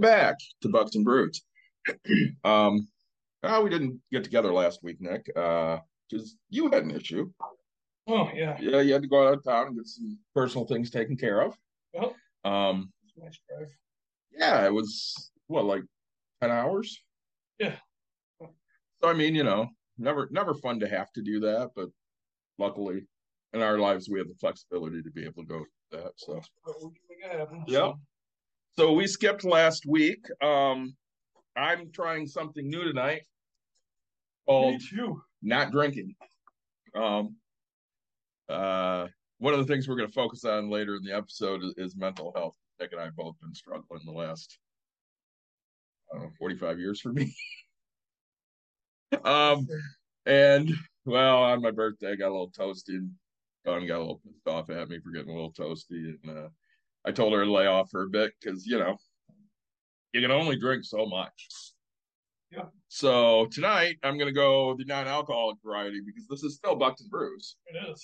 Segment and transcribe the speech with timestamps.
[0.00, 1.42] Back to Bucks and Brews.
[2.44, 2.88] um,
[3.42, 7.30] uh, we didn't get together last week, Nick, uh, because you had an issue.
[8.06, 10.90] Oh yeah, Yeah, you had to go out of town and get some personal things
[10.90, 11.54] taken care of.
[11.92, 12.16] Well.
[12.44, 13.68] Um, nice drive.
[14.32, 15.82] yeah, it was what, like
[16.40, 16.98] 10 hours?
[17.58, 17.76] Yeah.
[18.40, 19.68] So I mean, you know,
[19.98, 21.88] never never fun to have to do that, but
[22.58, 23.02] luckily
[23.52, 26.12] in our lives we have the flexibility to be able to go that.
[26.16, 26.40] So
[27.66, 27.92] yeah,
[28.78, 30.24] So we skipped last week.
[30.40, 30.94] Um,
[31.56, 33.24] I'm trying something new tonight Me
[34.46, 35.20] called too.
[35.42, 36.14] not drinking.
[36.94, 37.34] Um,
[38.48, 41.74] uh, one of the things we're going to focus on later in the episode is,
[41.76, 42.54] is mental health.
[42.78, 44.56] Nick and I have both been struggling the last,
[46.12, 47.34] I don't know, 45 years for me.
[49.24, 49.66] um,
[50.24, 50.70] and
[51.04, 53.10] well, on my birthday, I got a little toasty and
[53.64, 56.14] Dawn got a little pissed off at me for getting a little toasty.
[56.22, 56.48] And uh,
[57.06, 58.96] I told her to lay off for a bit because, you know,
[60.12, 61.48] you can only drink so much.
[62.50, 62.64] Yeah.
[62.88, 67.56] So tonight I'm gonna go the non-alcoholic variety because this is still Bucks and Brews.
[67.66, 68.02] It is.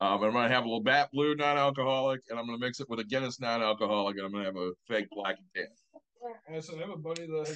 [0.00, 3.00] Um, I'm gonna have a little Bat Blue non-alcoholic, and I'm gonna mix it with
[3.00, 5.72] a Guinness non-alcoholic, and I'm gonna have a fake black and tan.
[6.46, 7.46] And I said I have a buddy that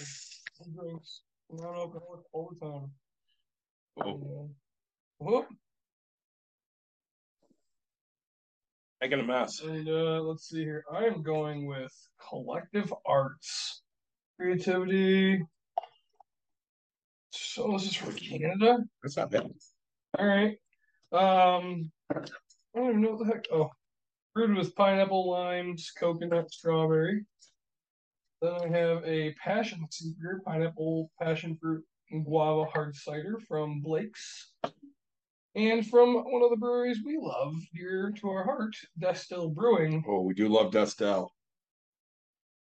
[0.75, 2.91] drinks non-alcoholic all the time.
[4.03, 4.47] Oh, And, uh,
[5.19, 5.49] whoop.
[9.01, 9.61] Making a mess.
[9.61, 10.85] And uh, let's see here.
[10.93, 11.93] I am going with
[12.29, 13.83] collective arts,
[14.39, 15.43] creativity.
[17.31, 18.79] So this is from Canada.
[19.03, 19.51] That's not bad.
[20.19, 20.59] All right.
[21.13, 22.21] Um, I
[22.75, 23.45] don't even know what the heck.
[23.53, 23.71] Oh,
[24.35, 27.25] brewed with pineapple, limes, coconut, strawberry.
[28.43, 34.53] Then I have a passion seeker, pineapple, passion fruit, and guava hard cider from Blake's.
[35.55, 40.05] And from one of the breweries we love, dear to our heart, Destihl Brewing.
[40.07, 41.29] Oh, we do love Destihl.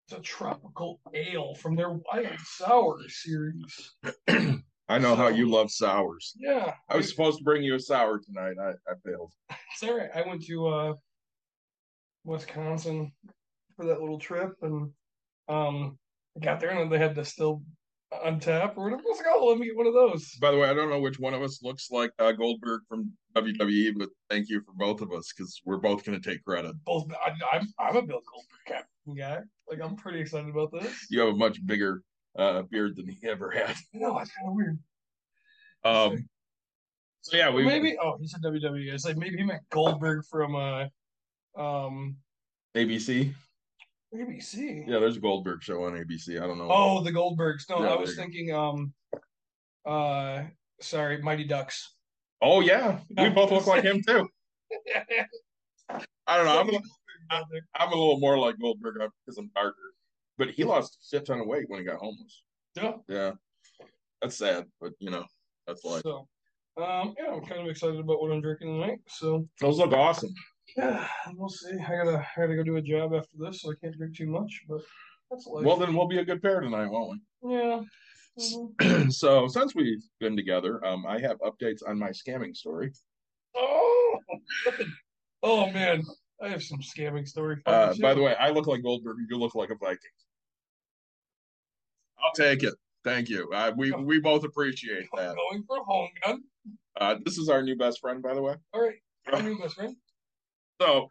[0.06, 3.94] It's a tropical ale from their Wild Sour series.
[4.89, 6.34] I know how you love sours.
[6.37, 8.56] Yeah, I was supposed to bring you a sour tonight.
[8.61, 9.33] I, I failed.
[9.73, 10.11] It's all right.
[10.15, 10.94] I went to uh
[12.25, 13.12] Wisconsin
[13.77, 14.93] for that little trip and
[15.49, 15.99] um
[16.37, 17.62] I got there and they had the still
[18.22, 19.02] on tap or whatever.
[19.10, 20.34] Like, oh, let me get one of those.
[20.41, 23.12] By the way, I don't know which one of us looks like uh, Goldberg from
[23.34, 26.75] WWE, but thank you for both of us because we're both going to take credit.
[26.84, 28.84] Both I, I'm I'm a Bill Goldberg
[29.16, 29.41] guy.
[29.69, 31.06] Like I'm pretty excited about this.
[31.10, 32.02] You have a much bigger
[32.38, 33.76] uh, beard than he ever had.
[33.92, 34.78] No, it's kind of weird.
[35.84, 36.28] Um,
[37.20, 38.92] so yeah, we maybe oh he said WWE.
[38.92, 40.84] It's like maybe he meant Goldberg from uh
[41.56, 42.16] um
[42.75, 43.32] ABC.
[44.14, 44.84] ABC.
[44.86, 46.41] Yeah, there's a Goldberg show on ABC.
[46.42, 46.69] I don't know.
[46.70, 47.69] Oh, the Goldbergs.
[47.69, 48.22] No, Yeah, I was go.
[48.22, 48.92] thinking um
[49.86, 50.44] uh
[50.80, 51.94] sorry, Mighty Ducks.
[52.41, 54.28] Oh yeah, we both look like him too.
[56.26, 56.58] I don't know.
[57.30, 57.44] I'm a,
[57.75, 58.94] I'm a little more like Goldberg
[59.25, 59.76] because I'm darker,
[60.38, 62.42] but he lost a shit ton of weight when he got homeless.
[62.76, 62.92] Yeah.
[63.08, 63.32] Yeah,
[64.20, 65.25] that's sad, but you know
[65.66, 66.02] that's life.
[66.02, 66.28] So,
[66.76, 68.98] um, yeah, I'm kind of excited about what I'm drinking tonight.
[69.08, 70.34] So, Those look awesome.
[70.76, 71.72] Yeah, we'll see.
[71.78, 74.26] I gotta, I gotta go do a job after this, so I can't drink too
[74.26, 74.62] much.
[74.69, 74.80] But
[75.30, 75.64] that's life.
[75.64, 77.54] Well, then we'll be a good pair tonight, won't we?
[77.54, 77.82] yeah.
[78.38, 79.12] Mhm.
[79.12, 82.92] so since we've been together, um, I have updates on my scamming story.
[83.54, 84.19] Oh,
[85.44, 86.02] oh man,
[86.42, 87.62] I have some scamming story.
[87.66, 89.19] Uh, by the way, I look like Goldberg.
[89.31, 89.98] You look like a Viking.
[92.19, 92.75] I'll take it.
[93.04, 93.48] Thank you.
[93.52, 95.37] Uh, we we both appreciate I'm that.
[95.37, 96.43] going for home gun.
[96.99, 98.56] Uh, this is our new best friend, by the way.
[98.72, 98.96] All right,
[99.31, 99.94] my new best friend.
[100.81, 101.09] So,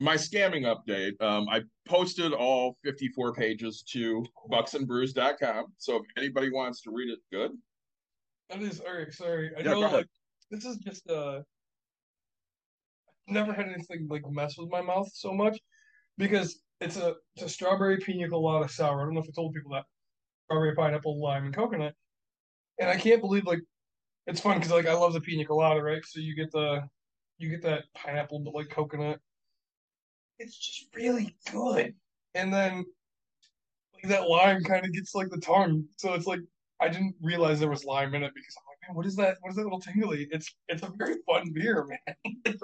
[0.00, 1.20] my scamming update.
[1.22, 5.66] Um, I posted all 54 pages to bucksandbrews.com.
[5.78, 7.52] So if anybody wants to read it, good.
[8.50, 9.12] That is right.
[9.12, 10.06] Sorry, I Yeah, know like
[10.50, 11.40] this is just uh,
[13.26, 15.58] never had anything like mess with my mouth so much
[16.18, 19.00] because it's a it's a strawberry pina colada sour.
[19.00, 19.84] I don't know if I told people that
[20.44, 21.94] strawberry, pineapple, lime, and coconut.
[22.78, 23.60] And I can't believe like
[24.26, 26.04] it's fun because like I love the pina colada, right?
[26.04, 26.86] So you get the
[27.38, 29.20] you get that pineapple but like coconut.
[30.38, 31.94] It's just really good.
[32.34, 32.84] And then
[33.94, 35.84] like that lime kind of gets like the tongue.
[35.96, 36.40] So it's like
[36.80, 39.36] I didn't realize there was lime in it because I'm like, man, what is that?
[39.40, 40.28] What is that little tingly?
[40.30, 42.34] It's it's a very fun beer, man.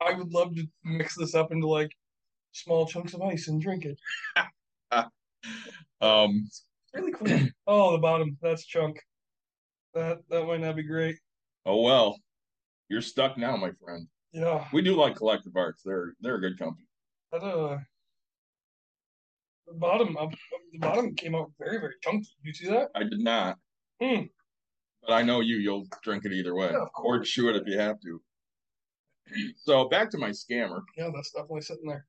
[0.00, 1.92] I would love to mix this up into like
[2.52, 3.98] small chunks of ice and drink it.
[6.02, 6.48] Um,
[6.94, 7.28] Really cool.
[7.66, 8.36] oh, the bottom.
[8.42, 9.00] That's chunk.
[9.94, 11.16] That that might not be great.
[11.66, 12.18] oh well,
[12.90, 14.06] you're stuck now, my friend.
[14.32, 14.66] Yeah.
[14.72, 15.82] We do like collective arts.
[15.84, 16.86] They're they're a good company.
[17.32, 17.78] That uh.
[19.66, 20.16] The bottom.
[20.16, 20.26] Uh,
[20.72, 22.28] the bottom came out very very chunky.
[22.42, 22.90] You see that?
[22.94, 23.56] I did not,
[24.02, 24.22] Hmm.
[25.02, 25.56] but I know you.
[25.56, 28.20] You'll drink it either way, Yeah, of or chew it if you have to.
[29.56, 30.80] So back to my scammer.
[30.96, 32.04] Yeah, that's definitely sitting there.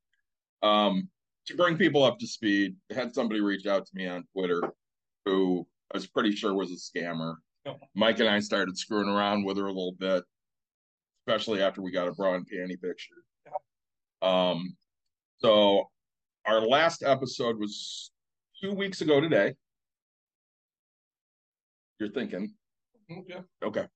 [0.64, 1.08] Um,
[1.46, 4.62] to bring people up to speed, I had somebody reach out to me on Twitter
[5.26, 7.36] who I was pretty sure was a scammer.
[7.66, 7.80] Yep.
[7.94, 10.24] Mike and I started screwing around with her a little bit,
[11.28, 13.16] especially after we got a bra and panty picture.
[14.22, 14.76] Um,
[15.40, 15.90] so
[16.46, 18.12] our last episode was
[18.62, 19.54] two weeks ago today.
[22.00, 22.54] You're thinking,
[23.10, 23.42] Mm, Yeah.
[23.64, 23.88] okay.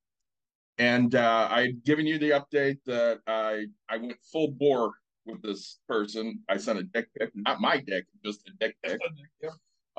[0.78, 4.92] And uh, I'd given you the update that I I went full bore
[5.26, 6.44] with this person.
[6.50, 9.00] I sent a dick pic, not my dick, just a dick pic.
[9.42, 9.52] Yeah.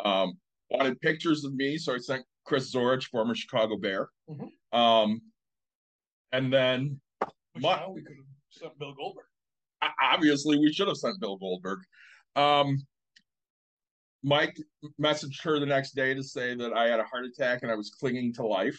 [0.04, 0.38] Um,
[0.70, 4.10] wanted pictures of me, so I sent Chris Zorich, former Chicago Bear.
[4.28, 4.50] Mhm.
[4.78, 5.22] Um,
[6.32, 7.00] and then
[7.92, 9.24] We could have sent Bill Goldberg.
[10.02, 11.80] obviously we should have sent Bill Goldberg.
[12.34, 12.78] Um,
[14.22, 14.56] Mike
[15.00, 17.74] messaged her the next day to say that I had a heart attack and I
[17.74, 18.78] was clinging to life.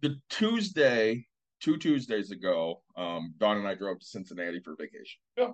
[0.00, 1.26] The Tuesday,
[1.60, 5.20] two Tuesdays ago, um, Dawn and I drove to Cincinnati for vacation.
[5.36, 5.50] Yeah.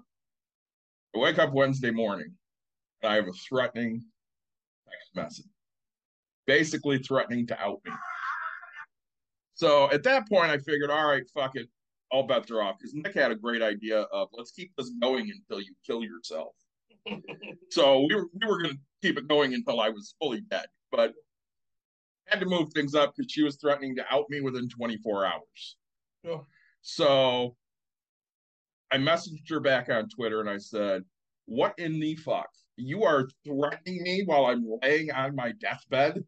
[1.15, 2.33] I wake up Wednesday morning
[3.03, 4.05] and I have a threatening
[4.89, 5.51] text message,
[6.47, 7.93] basically threatening to out me.
[9.61, 11.69] So at that point, I figured, all right, fuck it,
[12.11, 12.77] all bets are off.
[12.79, 16.55] Because Nick had a great idea of let's keep this going until you kill yourself.
[17.71, 20.67] So we were we were going to keep it going until I was fully dead,
[20.91, 21.13] but
[22.27, 25.25] I had to move things up because she was threatening to out me within 24
[25.25, 25.77] hours.
[26.25, 26.39] Yeah.
[26.83, 27.55] So
[28.91, 31.05] I messaged her back on Twitter and I said,
[31.47, 32.49] "What in the fuck?
[32.77, 36.25] You are threatening me while I'm laying on my deathbed?"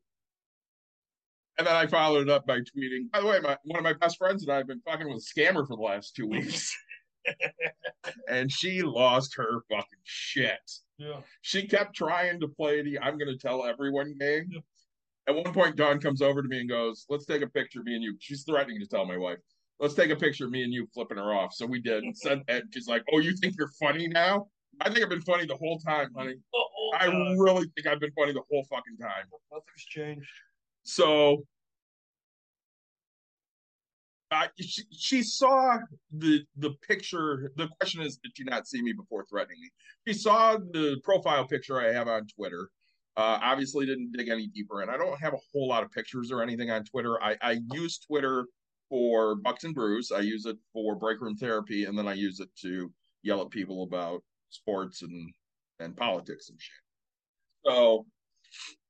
[1.59, 3.93] And then I followed it up by tweeting, "By the way, my one of my
[3.93, 6.75] best friends and I have been fucking with a scammer for the last two weeks."
[8.29, 10.59] and she lost her fucking shit
[10.99, 11.21] Yeah.
[11.41, 14.49] she kept trying to play the I'm gonna tell everyone game.
[14.51, 14.63] Yep.
[15.29, 17.95] At one point, Dawn comes over to me and goes, Let's take a picture, me
[17.95, 18.17] and you.
[18.19, 19.39] She's threatening to tell my wife,
[19.79, 21.55] Let's take a picture of me and you flipping her off.
[21.55, 22.03] So we did.
[22.15, 24.49] Said and she's like, Oh, you think you're funny now?
[24.81, 26.35] I think I've been funny the whole time, honey.
[26.55, 27.07] Oh, I
[27.39, 29.27] really think I've been funny the whole fucking time.
[29.53, 30.29] Nothing's changed.
[30.83, 31.45] So
[34.59, 35.79] she, she saw
[36.11, 37.53] the the picture.
[37.57, 39.71] The question is, did she not see me before threatening me?
[40.07, 42.71] She saw the profile picture I have on Twitter.
[43.17, 46.33] Uh, obviously, didn't dig any deeper, and I don't have a whole lot of pictures
[46.33, 47.23] or anything on Twitter.
[47.23, 48.47] I, I use Twitter
[48.89, 50.11] for Bucks and Brews.
[50.11, 52.91] I use it for break room therapy, and then I use it to
[53.23, 55.31] yell at people about sports and
[55.79, 56.73] and politics and shit.
[57.67, 58.07] So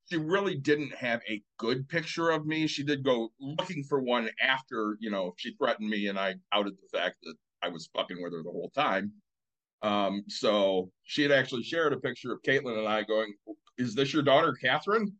[0.09, 2.67] she really didn't have a good picture of me.
[2.67, 6.73] She did go looking for one after, you know, she threatened me and I outed
[6.73, 9.11] the fact that I was fucking with her the whole time.
[9.81, 13.33] Um, so she had actually shared a picture of Caitlin and I going,
[13.77, 15.13] Is this your daughter, Catherine?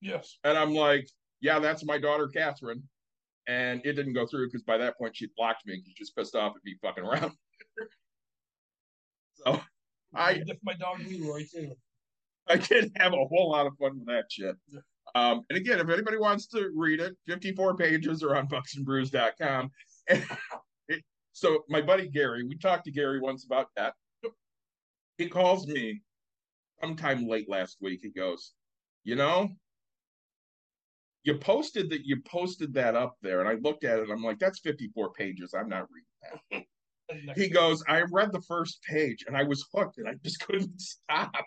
[0.00, 0.38] Yes.
[0.44, 1.08] And I'm like,
[1.40, 2.82] Yeah, that's my daughter, Catherine.
[3.46, 6.34] And it didn't go through because by that point she blocked me because just pissed
[6.34, 7.32] off at me fucking around.
[9.34, 9.60] so
[10.14, 11.74] I If my dog Leroy too.
[12.48, 14.56] I did have a whole lot of fun with that shit.
[15.14, 19.70] Um, and again, if anybody wants to read it, 54 pages are on bucksandbrews.com.
[21.34, 23.94] So my buddy Gary, we talked to Gary once about that.
[25.18, 26.00] He calls me
[26.80, 28.00] sometime late last week.
[28.02, 28.52] He goes,
[29.02, 29.48] you know,
[31.24, 34.10] you posted that you posted that up there, and I looked at it.
[34.10, 35.54] I'm like, that's 54 pages.
[35.58, 36.64] I'm not reading that.
[37.36, 40.80] He goes, I read the first page and I was hooked and I just couldn't
[40.80, 41.44] stop.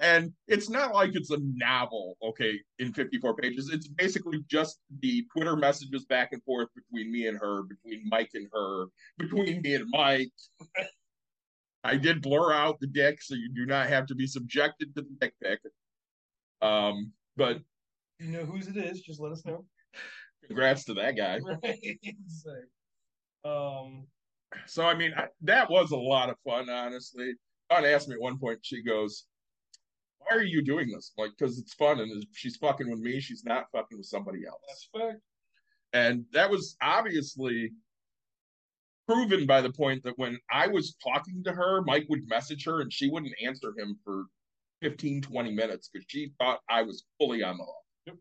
[0.00, 3.70] and it's not like it's a novel, okay, in 54 pages.
[3.72, 8.30] It's basically just the Twitter messages back and forth between me and her, between Mike
[8.34, 8.86] and her,
[9.18, 10.32] between me and Mike.
[11.84, 15.02] I did blur out the dick, so you do not have to be subjected to
[15.02, 15.60] the dick pic.
[16.60, 17.60] Um, but
[18.18, 19.64] you know whose it is, just let us know.
[20.46, 21.40] congrats to that guy.
[21.48, 22.64] Right.
[23.44, 24.06] um
[24.66, 27.34] So I mean, I, that was a lot of fun, honestly.
[27.70, 28.58] Dawn asked me at one point.
[28.62, 29.24] She goes,
[30.18, 33.20] "Why are you doing this?" I'm like, because it's fun, and she's fucking with me.
[33.20, 34.60] She's not fucking with somebody else.
[34.66, 35.20] that's fact.
[35.92, 37.72] And that was obviously
[39.06, 42.80] proven by the point that when I was talking to her, Mike would message her,
[42.80, 44.24] and she wouldn't answer him for
[44.82, 47.74] 15, 20 minutes because she thought I was fully on the hook.
[48.06, 48.16] Yep.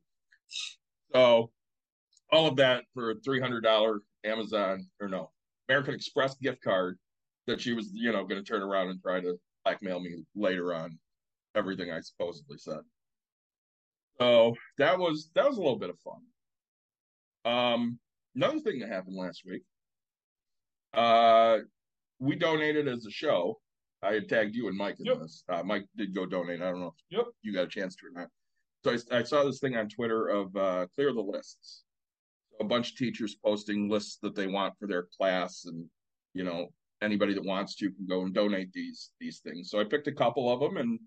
[1.13, 1.51] So
[2.31, 5.31] all of that for a three hundred dollar Amazon or no
[5.69, 6.97] American Express gift card
[7.45, 10.73] that she was, you know, going to turn around and try to blackmail me later
[10.73, 10.97] on
[11.55, 12.79] everything I supposedly said.
[14.19, 16.21] So that was that was a little bit of fun.
[17.45, 17.99] Um,
[18.35, 19.63] another thing that happened last week,
[20.93, 21.59] uh,
[22.19, 23.59] we donated as a show.
[24.01, 25.19] I had tagged you and Mike in Yep.
[25.19, 25.43] this.
[25.49, 26.61] Uh, Mike did go donate.
[26.61, 27.25] I don't know if Yep.
[27.41, 28.29] you got a chance to or not.
[28.83, 31.83] So I, I saw this thing on Twitter of uh, clear the lists.
[32.59, 35.85] A bunch of teachers posting lists that they want for their class, and
[36.33, 36.67] you know
[37.01, 39.69] anybody that wants to can go and donate these these things.
[39.69, 40.99] So I picked a couple of them and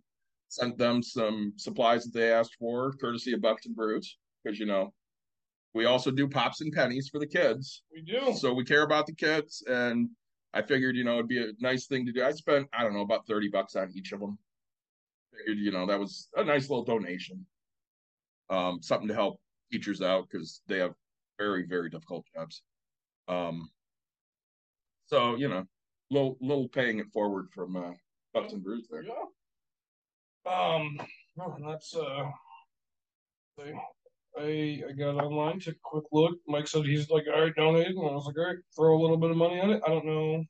[0.48, 4.66] sent them some supplies that they asked for, courtesy of Bucks and Brews, because you
[4.66, 4.92] know
[5.74, 7.82] we also do pops and pennies for the kids.
[7.92, 8.34] We do.
[8.34, 10.10] So we care about the kids, and
[10.52, 12.24] I figured, you know, it'd be a nice thing to do.
[12.24, 14.38] I spent, I don't know, about 30 bucks on each of them.
[15.36, 17.46] Figured, you know, that was a nice little donation.
[18.48, 19.40] Um, something to help
[19.70, 20.94] teachers out because they have
[21.40, 22.62] very, very difficult jobs.
[23.26, 23.70] Um,
[25.06, 25.64] so, you know,
[26.10, 27.92] little little paying it forward from uh
[28.34, 29.02] Bucks and Brews there.
[29.02, 29.12] Yeah.
[30.46, 31.00] Um,
[31.36, 32.30] and that's uh,
[33.58, 33.72] I
[34.38, 36.38] I I got online, took a quick look.
[36.46, 39.00] Mike said he's like, all right, donate, and I was like, all right, throw a
[39.00, 39.82] little bit of money on it.
[39.86, 40.44] I don't know,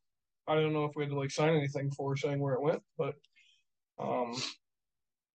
[0.49, 2.83] I don't know if we had to like sign anything for saying where it went,
[2.99, 3.15] but
[3.99, 4.35] um,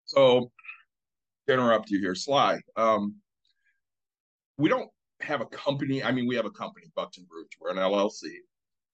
[0.05, 0.51] So
[1.47, 2.59] to interrupt you here, Sly.
[2.75, 3.15] Um,
[4.57, 4.89] we don't
[5.23, 6.03] have a company.
[6.03, 7.47] I mean, we have a company, Bucks and Brews.
[7.59, 8.23] We're an LLC,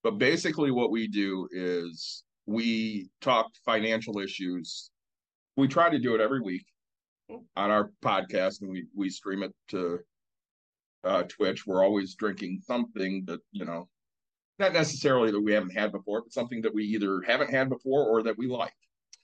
[0.03, 4.89] but basically, what we do is we talk financial issues.
[5.55, 6.65] We try to do it every week
[7.29, 9.99] on our podcast, and we we stream it to
[11.03, 11.65] uh, Twitch.
[11.65, 13.87] We're always drinking something that you know,
[14.59, 18.05] not necessarily that we haven't had before, but something that we either haven't had before
[18.07, 18.73] or that we like.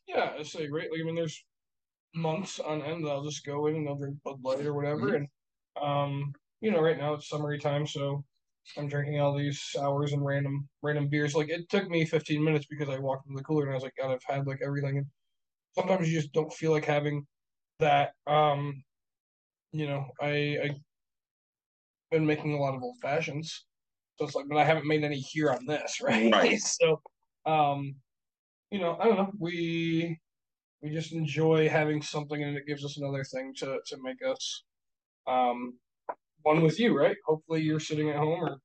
[0.08, 0.92] yeah, it's like great.
[0.92, 1.44] Like I mean, there's
[2.16, 5.12] months on end that I'll just go in and I'll drink Bud Light or whatever,
[5.12, 5.16] Mhm.
[5.16, 5.28] and
[5.82, 6.34] um,
[6.64, 8.26] you know, right now it's summery time, so
[8.78, 11.36] I'm drinking all these sours and random random beers.
[11.36, 13.84] Like it took me 15 minutes because I walked into the cooler and I was
[13.84, 14.98] like, God, I've had like everything.
[15.00, 15.08] And
[15.74, 17.28] sometimes you just don't feel like having
[17.80, 18.14] that.
[18.28, 18.84] Um,
[19.74, 20.70] you know, I I
[22.12, 23.66] been making a lot of old fashions,
[24.18, 26.32] so it's like, but I haven't made any here on this, right?
[26.34, 26.60] Right.
[26.60, 27.02] so,
[27.46, 27.96] um,
[28.72, 29.32] you know, I don't know.
[29.40, 30.20] We
[30.82, 34.64] we just enjoy having something, and it gives us another thing to to make us
[35.28, 35.76] um
[36.44, 37.18] one with you, right?
[37.26, 38.60] Hopefully, you're sitting at home or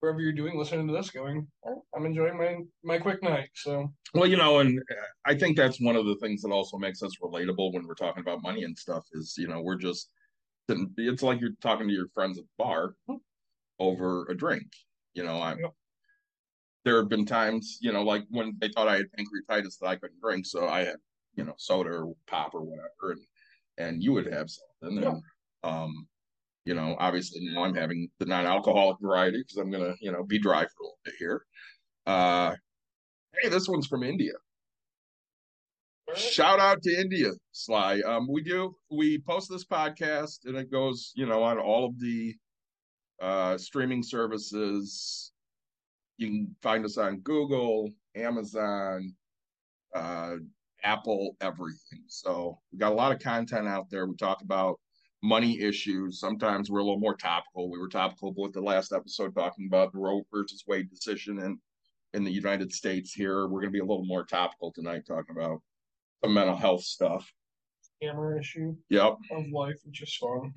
[0.00, 3.50] wherever you're doing, listening to this, going, "Oh, I'm enjoying my my quick night.
[3.54, 4.94] So Well, you know, and uh,
[5.24, 8.22] I think that's one of the things that also makes us relatable when we're talking
[8.22, 10.10] about money and stuff is, you know, we're just,
[10.68, 12.94] it's like you're talking to your friends at the bar
[13.78, 14.68] over a drink.
[15.14, 15.74] You know, I'm, Yep.
[16.84, 19.96] there have been times, you know, like when they thought I had pancreatitis that I
[19.96, 20.46] couldn't drink.
[20.46, 20.96] So I had,
[21.34, 23.12] you know, soda or pop or whatever.
[23.12, 23.20] And,
[23.78, 25.04] and you would have something.
[25.04, 25.22] And,
[25.62, 26.08] um,
[26.64, 30.22] you know, obviously now I'm having the non-alcoholic variety because I'm going to, you know,
[30.24, 31.42] be dry for a little bit here.
[32.06, 32.54] Uh,
[33.40, 34.32] hey, this one's from India.
[36.16, 38.00] Shout out to India, Sly.
[38.00, 41.98] Um, we do we post this podcast and it goes, you know, on all of
[42.00, 42.34] the
[43.22, 45.32] uh streaming services.
[46.16, 49.14] You can find us on Google, Amazon,
[49.94, 50.34] uh,
[50.82, 52.02] Apple, everything.
[52.08, 54.06] So we got a lot of content out there.
[54.06, 54.80] We talk about
[55.22, 56.18] money issues.
[56.20, 57.70] Sometimes we're a little more topical.
[57.70, 61.58] We were topical with the last episode talking about the Roe versus Wade decision in
[62.12, 63.12] in the United States.
[63.12, 65.60] Here, we're going to be a little more topical tonight, talking about
[66.24, 67.30] some mental health stuff.
[68.02, 69.18] camera issue Yep.
[69.30, 70.52] of life, which is fun.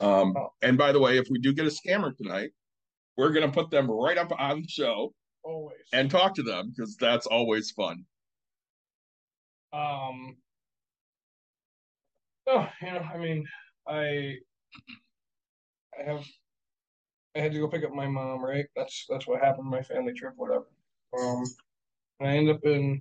[0.00, 2.50] Um, and by the way, if we do get a scammer tonight,
[3.16, 5.78] we're going to put them right up on the show Always.
[5.92, 8.04] and talk to them because that's always fun.
[9.72, 10.36] Um,
[12.48, 13.46] oh, you know, I mean,
[13.88, 14.36] I,
[15.98, 16.24] I have,
[17.34, 18.66] I had to go pick up my mom, right?
[18.76, 20.66] That's that's what happened, my family trip, whatever.
[21.18, 21.44] Um,
[22.20, 23.00] and I end up in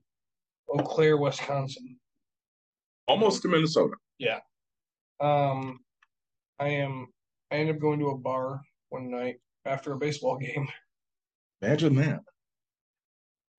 [0.69, 1.97] Eau Claire, Wisconsin.
[3.07, 3.95] Almost to Minnesota.
[4.19, 4.39] Yeah.
[5.19, 5.79] Um,
[6.59, 7.07] I am,
[7.51, 10.67] I end up going to a bar one night after a baseball game.
[11.61, 12.21] Imagine that.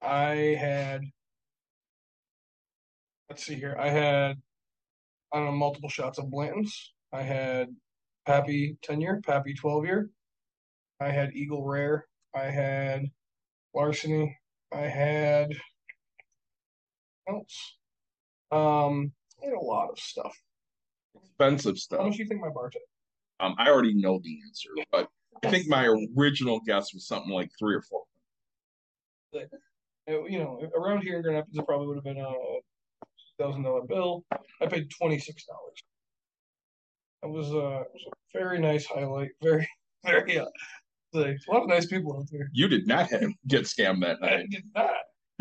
[0.00, 1.02] I had,
[3.28, 3.76] let's see here.
[3.78, 4.37] I had,
[5.32, 6.92] I don't know, multiple shots of Blanton's.
[7.12, 7.74] I had
[8.26, 10.10] Pappy 10 year, Pappy 12 year.
[11.00, 12.06] I had Eagle Rare.
[12.34, 13.04] I had
[13.74, 14.36] Larceny.
[14.72, 15.52] I had
[17.28, 17.76] else.
[18.50, 19.12] Um,
[19.42, 20.36] I had a lot of stuff.
[21.14, 22.00] Expensive stuff.
[22.00, 22.82] How much do you think my bar took?
[23.40, 25.08] Um, I already know the answer, but
[25.44, 25.86] I think my
[26.16, 28.02] original guess was something like three or four.
[29.32, 29.50] It-
[30.06, 32.32] you know, around here in Grand Rapids, it probably would have been a
[33.38, 34.24] thousand dollar bill.
[34.60, 35.82] I paid twenty six dollars.
[37.22, 39.30] It was, uh, it was a very nice highlight.
[39.42, 39.68] Very,
[40.04, 40.38] very.
[40.38, 40.46] Uh,
[41.14, 42.48] a lot of nice people out there.
[42.52, 44.32] You did not have, get scammed that night.
[44.32, 44.90] I did not.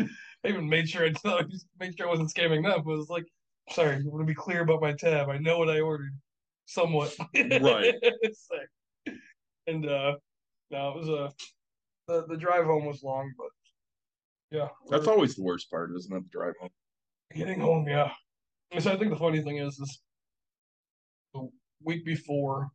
[0.00, 1.12] I even made sure I
[1.78, 2.82] made sure I wasn't scamming them.
[2.84, 3.26] But it was like,
[3.70, 5.28] sorry, I want to be clear about my tab.
[5.28, 6.12] I know what I ordered,
[6.66, 7.14] somewhat.
[7.34, 7.94] Right.
[8.02, 9.12] Like-
[9.68, 10.16] and uh,
[10.70, 11.32] no, it was a
[12.08, 13.48] the the drive home was long, but
[14.50, 16.22] yeah, That's always the worst part, isn't it?
[16.24, 16.70] The drive home.
[17.34, 17.86] getting home.
[17.86, 18.10] Yeah.
[18.78, 20.00] So I think the funny thing is, is
[21.82, 22.70] week before,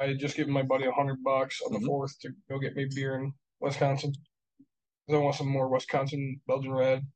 [0.00, 1.86] I had just given my buddy a hundred bucks on the Mhm.
[1.86, 4.12] fourth to go get me beer in Wisconsin.
[5.08, 7.06] I want some more Wisconsin Belgian red,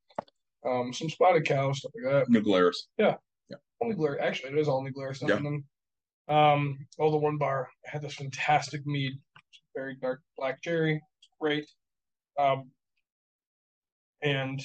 [0.65, 2.29] um, some spotted cow stuff like that.
[2.29, 2.89] New Glarus.
[2.99, 3.17] Yeah.
[3.49, 3.57] Yeah.
[3.81, 5.31] Only Glarus, actually, it is only Glarus stuff.
[5.31, 5.37] Yeah.
[5.37, 5.65] And
[6.29, 9.13] um, all the one bar I had this fantastic mead,
[9.75, 11.01] very dark black cherry,
[11.41, 11.69] great.
[12.39, 12.71] Um,
[14.23, 14.61] and,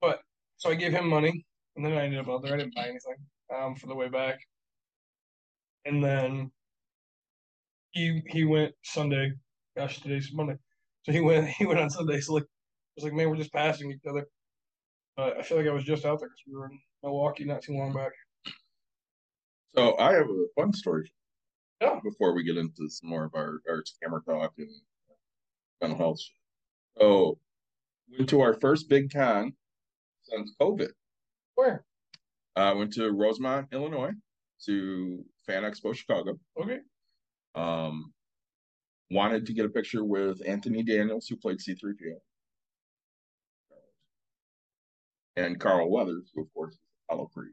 [0.00, 0.22] but
[0.56, 1.44] so I gave him money,
[1.76, 2.54] and then I ended up out there.
[2.54, 3.16] I didn't buy anything,
[3.54, 4.40] um, for the way back.
[5.84, 6.50] And then
[7.90, 9.32] he he went Sunday.
[9.76, 10.56] Gosh, today's Monday,
[11.04, 12.20] so he went he went on Sunday.
[12.20, 12.46] So like, I
[12.96, 14.26] was like, man, we're just passing each other.
[15.16, 17.62] But I feel like I was just out there because we were in Milwaukee not
[17.62, 18.12] too long back.
[19.74, 21.12] So I have a fun story.
[21.80, 21.98] Yeah.
[22.02, 24.68] Before we get into some more of our, our camera talk and
[25.80, 26.20] mental health.
[26.20, 26.34] shit.
[26.98, 27.38] So
[28.16, 29.54] went to our first big con
[30.24, 30.90] since COVID.
[31.54, 31.84] Where?
[32.56, 34.12] I went to Rosemont, Illinois,
[34.66, 36.38] to Fan Expo Chicago.
[36.62, 36.78] Okay.
[37.56, 38.12] Um,
[39.10, 42.14] wanted to get a picture with Anthony Daniels, who played C3PO,
[45.36, 47.52] and Carl Weathers, who of course is Apollo Creed.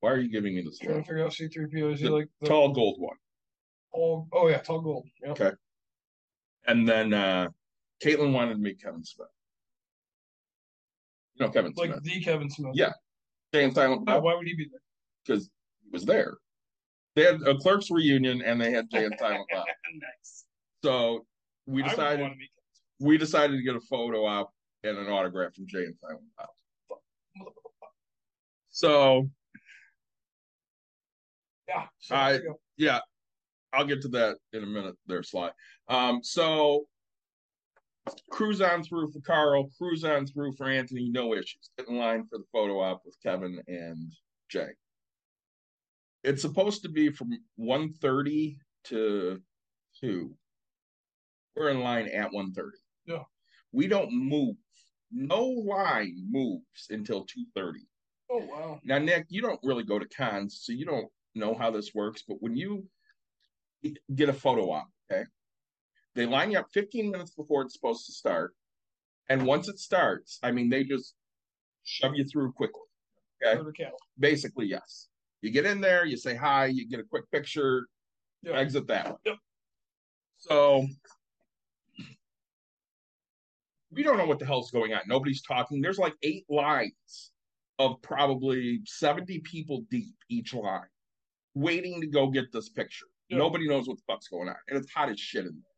[0.00, 1.92] Why are you giving me this Trying to figure out C3PO.
[1.92, 3.16] Is he like the Tall gold one.
[3.94, 4.28] tall?
[4.32, 5.06] Oh yeah, tall gold.
[5.22, 5.30] Yep.
[5.40, 5.50] Okay.
[6.66, 7.48] And then uh
[8.02, 9.28] Caitlin wanted to meet Kevin Smith.
[11.34, 12.02] You know Kevin Like Smith.
[12.04, 12.72] the Kevin Smith.
[12.74, 12.92] Yeah.
[13.52, 14.80] And Silent Why, Bob, why would he be there?
[15.26, 15.50] because
[15.90, 16.34] was there.
[17.16, 19.64] They had a clerks reunion and they had Jay and Silent Bob.
[19.94, 20.44] nice.
[20.84, 21.26] So
[21.66, 22.34] we decided to
[23.00, 24.50] we decided to get a photo op
[24.84, 26.48] and an autograph from Jay and Silent Bob.
[28.70, 29.28] So
[31.68, 31.86] Yeah.
[32.10, 32.60] I- there you go.
[32.76, 33.00] yeah,
[33.72, 35.50] I'll get to that in a minute there, Sly.
[35.88, 36.86] Um, so
[38.30, 41.70] cruise on through for Carl, cruise on through for Anthony, no issues.
[41.78, 44.12] Get in line for the photo op with Kevin and
[44.48, 44.68] Jay.
[46.22, 49.40] It's supposed to be from 1.30 to
[50.00, 50.36] 2.
[51.56, 52.70] We're in line at 1.30.
[53.06, 53.22] Yeah.
[53.72, 54.56] We don't move.
[55.12, 57.72] No line moves until 2.30.
[58.30, 58.80] Oh wow.
[58.84, 62.22] Now, Nick, you don't really go to cons, so you don't know how this works.
[62.26, 62.86] But when you
[64.14, 65.24] get a photo op, okay,
[66.14, 68.54] they line you up 15 minutes before it's supposed to start.
[69.28, 71.14] And once it starts, I mean, they just
[71.82, 72.82] shove you through quickly.
[73.44, 73.56] Okay.
[73.56, 73.92] Go to Cal.
[74.18, 75.08] Basically, yes.
[75.42, 77.86] You get in there, you say hi, you get a quick picture,
[78.42, 78.52] Yeah.
[78.52, 79.16] exit that way.
[79.26, 79.36] Yep.
[80.38, 80.86] So
[83.90, 85.00] we don't know what the hell's going on.
[85.06, 85.80] Nobody's talking.
[85.80, 87.32] There's like eight lines
[87.78, 90.86] of probably 70 people deep each line
[91.54, 93.06] waiting to go get this picture.
[93.28, 93.38] Yeah.
[93.38, 94.56] Nobody knows what the fuck's going on.
[94.68, 95.72] And it's hot as shit in there.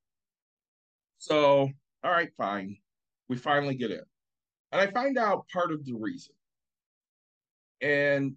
[1.19, 1.71] So,
[2.05, 2.77] all right, fine.
[3.29, 4.03] We finally get in.
[4.73, 6.35] And I find out part of the reason.
[7.81, 8.37] And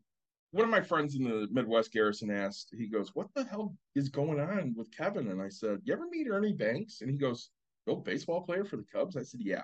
[0.56, 4.08] one of my friends in the Midwest Garrison asked, he goes, What the hell is
[4.08, 5.28] going on with Kevin?
[5.28, 7.02] And I said, You ever meet Ernie Banks?
[7.02, 7.50] And he goes,
[7.88, 9.18] Oh, baseball player for the Cubs?
[9.18, 9.64] I said, Yeah.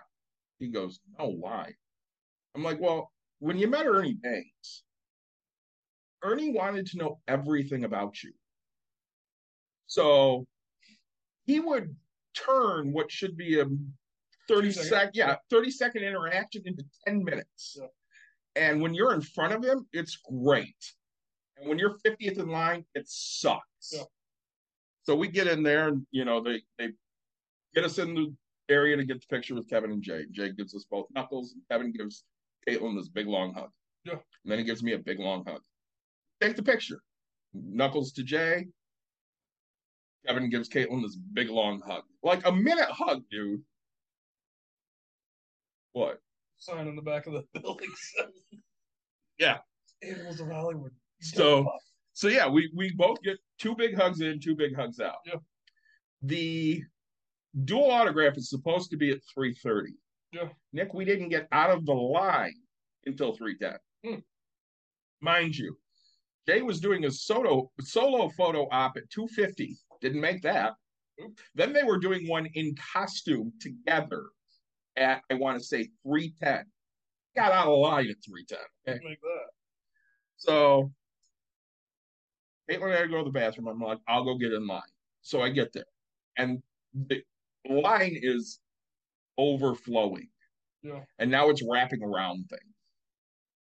[0.60, 1.72] He goes, No, why?
[2.56, 4.84] I'm like, Well, when you met Ernie Banks,
[6.24, 8.34] Ernie wanted to know everything about you.
[9.88, 10.46] So
[11.46, 11.96] he would
[12.36, 13.66] turn what should be a
[14.50, 14.90] 30 Second.
[14.90, 17.78] second, yeah, 30 second interaction into 10 minutes.
[17.80, 17.88] Yeah.
[18.56, 20.76] And when you're in front of him, it's great.
[21.58, 23.94] And when you're 50th in line, it sucks.
[23.94, 24.04] Yeah.
[25.04, 26.90] So we get in there and, you know, they, they
[27.74, 28.34] get us in the
[28.70, 30.26] area to get the picture with Kevin and Jay.
[30.32, 32.24] Jay gives us both knuckles, and Kevin gives
[32.68, 33.70] Caitlin this big long hug.
[34.06, 34.14] Yeah.
[34.14, 35.62] And then he gives me a big long hug.
[36.40, 37.02] Take the picture.
[37.54, 38.68] Knuckles to Jay.
[40.26, 42.04] Kevin gives Caitlin this big long hug.
[42.24, 43.62] Like a minute hug, dude.
[45.94, 46.20] What?
[46.58, 48.14] Sign on the back of the buildings.
[49.42, 49.58] Yeah.
[50.04, 50.92] Animals of Hollywood.
[51.20, 51.68] So
[52.14, 55.16] so yeah, we we both get two big hugs in, two big hugs out.
[55.26, 55.40] Yeah.
[56.22, 56.84] The
[57.66, 59.88] dual autograph is supposed to be at 3:30.
[60.32, 60.50] Yeah.
[60.74, 62.54] Nick, we didn't get out of the line
[63.06, 63.78] until 3:10.
[64.06, 64.20] Hmm.
[65.22, 65.76] Mind you,
[66.48, 69.76] Jay was doing a solo solo photo op at 2:50.
[70.02, 70.74] Didn't make that.
[71.56, 74.30] Then they were doing one in costume together
[74.98, 76.64] at I want to say 3:10.
[77.36, 78.58] Got out of line at 3:10.
[78.88, 79.00] Okay.
[79.06, 79.50] Like that.
[80.38, 80.92] So
[82.70, 83.68] Caitlin had to go to the bathroom.
[83.68, 84.82] I'm like, I'll go get in line.
[85.22, 85.86] So I get there.
[86.38, 86.62] And
[86.94, 87.22] the
[87.70, 88.60] line is
[89.38, 90.30] overflowing.
[90.84, 91.02] Yeah.
[91.20, 92.74] And now it's wrapping around things.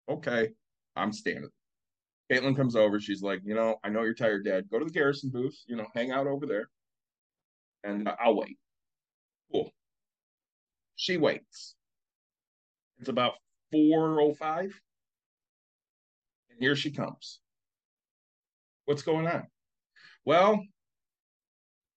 [0.08, 0.50] Okay,
[0.94, 1.50] I'm standing.
[2.30, 3.00] Caitlin comes over.
[3.00, 4.68] She's like, you know, I know you're tired, Dad.
[4.70, 5.56] Go to the garrison booth.
[5.66, 6.68] You know, hang out over there,
[7.84, 8.58] and I'll wait.
[9.50, 9.72] Cool.
[10.96, 11.74] She waits.
[12.98, 13.34] It's about
[13.70, 14.78] four oh five,
[16.50, 17.40] and here she comes.
[18.84, 19.46] What's going on?
[20.24, 20.62] Well,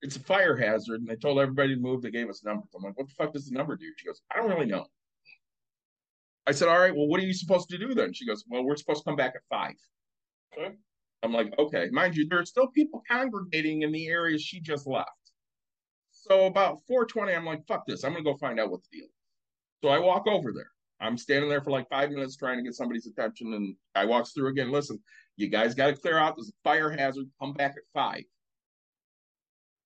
[0.01, 2.01] it's a fire hazard, and they told everybody to move.
[2.01, 2.69] They gave us numbers.
[2.75, 3.85] I'm like, what the fuck does the number do?
[3.97, 4.85] She goes, I don't really know.
[6.47, 8.13] I said, all right, well, what are you supposed to do then?
[8.13, 9.75] She goes, well, we're supposed to come back at five.
[10.57, 10.75] Okay.
[11.21, 11.89] I'm like, okay.
[11.91, 15.09] Mind you, there are still people congregating in the areas she just left.
[16.11, 18.03] So about 420, I'm like, fuck this.
[18.03, 19.11] I'm gonna go find out what the deal is.
[19.83, 20.71] So I walk over there.
[21.01, 24.31] I'm standing there for like five minutes trying to get somebody's attention, and I walks
[24.31, 24.71] through again.
[24.71, 24.99] Listen,
[25.37, 26.35] you guys got to clear out.
[26.35, 27.27] There's a fire hazard.
[27.39, 28.23] Come back at five.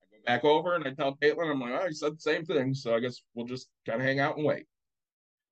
[0.01, 2.45] I go back over and I tell Caitlin, I'm like, oh, you said the same
[2.45, 4.65] thing, so I guess we'll just kind of hang out and wait.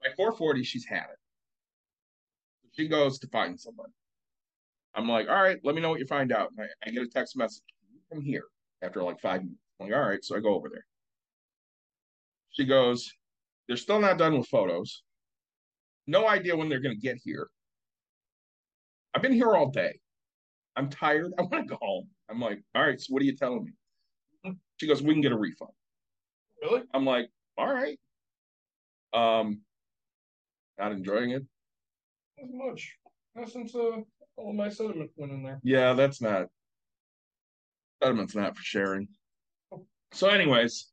[0.02, 1.20] By 440, she's had it.
[2.76, 3.92] She goes to find somebody.
[4.96, 6.50] I'm like, all right, let me know what you find out.
[6.60, 7.64] I, I get a text message
[8.10, 8.46] from here
[8.82, 9.62] after like five minutes.
[9.80, 10.86] I'm like, all right, so I go over there.
[12.50, 13.12] She goes,
[13.68, 15.04] they're still not done with photos.
[16.08, 17.48] No idea when they're going to get here.
[19.14, 20.00] I've been here all day.
[20.76, 21.32] I'm tired.
[21.38, 22.08] I want to go home.
[22.30, 24.54] I'm like, all right, so what are you telling me?
[24.78, 25.72] She goes, we can get a refund.
[26.62, 26.82] Really?
[26.94, 28.00] I'm like, all right.
[29.14, 29.62] Um,
[30.80, 31.44] not enjoying it.
[32.40, 32.96] Not much.
[33.36, 33.98] Not since uh,
[34.38, 35.60] all of my sediment went in there.
[35.64, 36.48] Yeah, that's not.
[38.02, 39.08] Sediment's not for sharing.
[40.14, 40.88] So, anyways,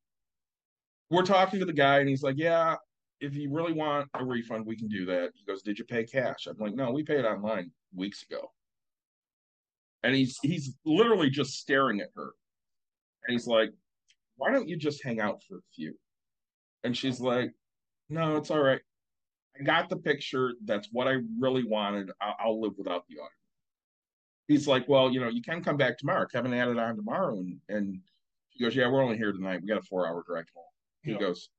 [1.10, 2.76] we're talking to the guy, and he's like, "Yeah,
[3.20, 6.04] if you really want a refund, we can do that." He goes, "Did you pay
[6.04, 8.52] cash?" I'm like, "No, we paid online weeks ago."
[10.02, 12.34] And he's he's literally just staring at her,
[13.26, 13.70] and he's like,
[14.36, 15.98] "Why don't you just hang out for a few?"
[16.84, 17.52] And she's like,
[18.08, 18.80] "No, it's all right.
[19.58, 20.54] I got the picture.
[20.64, 22.12] That's what I really wanted.
[22.20, 23.32] I'll, I'll live without the autograph."
[24.46, 26.26] He's like, "Well, you know, you can come back tomorrow.
[26.26, 28.00] Kevin added on tomorrow," and and
[28.50, 29.60] she goes, "Yeah, we're only here tonight.
[29.60, 30.64] We got a four-hour direct home."
[31.02, 31.18] He Yeah.
[31.18, 31.50] goes,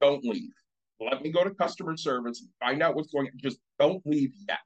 [0.00, 0.52] "Don't leave.
[1.10, 3.32] Let me go to customer service and find out what's going on.
[3.36, 4.58] Just don't leave yet."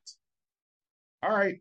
[1.23, 1.59] All right.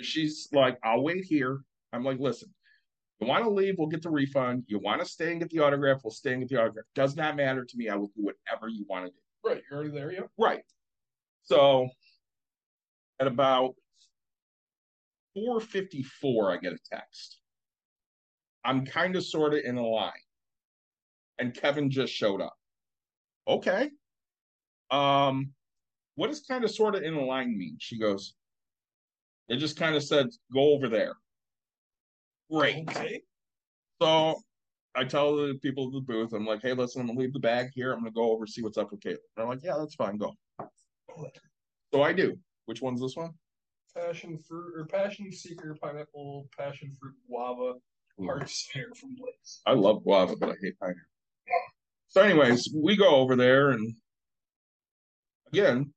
[0.00, 2.54] She's like, "I'll wait here." I'm like, "Listen,
[3.20, 4.64] you want to leave, we'll get the refund.
[4.66, 6.86] You want to stay and get the autograph, we'll stay and get the autograph.
[6.94, 7.88] Does not matter to me.
[7.88, 10.26] I will do whatever you want to do." Right, you're already there, yeah.
[10.38, 10.64] Right.
[11.42, 11.88] So
[13.20, 13.74] at about
[15.34, 17.38] 454, I get a text.
[18.64, 20.12] I'm kind of sort of in a line.
[21.38, 22.56] And Kevin just showed up.
[23.46, 23.90] Okay.
[24.90, 25.52] Um,
[26.14, 27.76] what does kind of sort of in line mean?
[27.80, 28.34] She goes,
[29.48, 31.14] it just kind of said, go over there.
[32.50, 32.88] Great.
[32.88, 33.22] Okay.
[34.00, 34.40] So
[34.94, 37.38] I tell the people at the booth, I'm like, hey, listen, I'm gonna leave the
[37.38, 37.92] bag here.
[37.92, 39.16] I'm gonna go over see what's up with Caitlin.
[39.36, 40.34] They're like, yeah, that's fine, go.
[41.92, 42.38] So I do.
[42.66, 43.32] Which one's this one?
[43.96, 47.74] Passion fruit or passion seeker pineapple, passion fruit guava,
[48.24, 49.60] heart cider from Blake's.
[49.66, 51.00] I love guava, but I hate pineapple.
[52.12, 53.94] So, anyways, we go over there, and
[55.50, 55.94] again,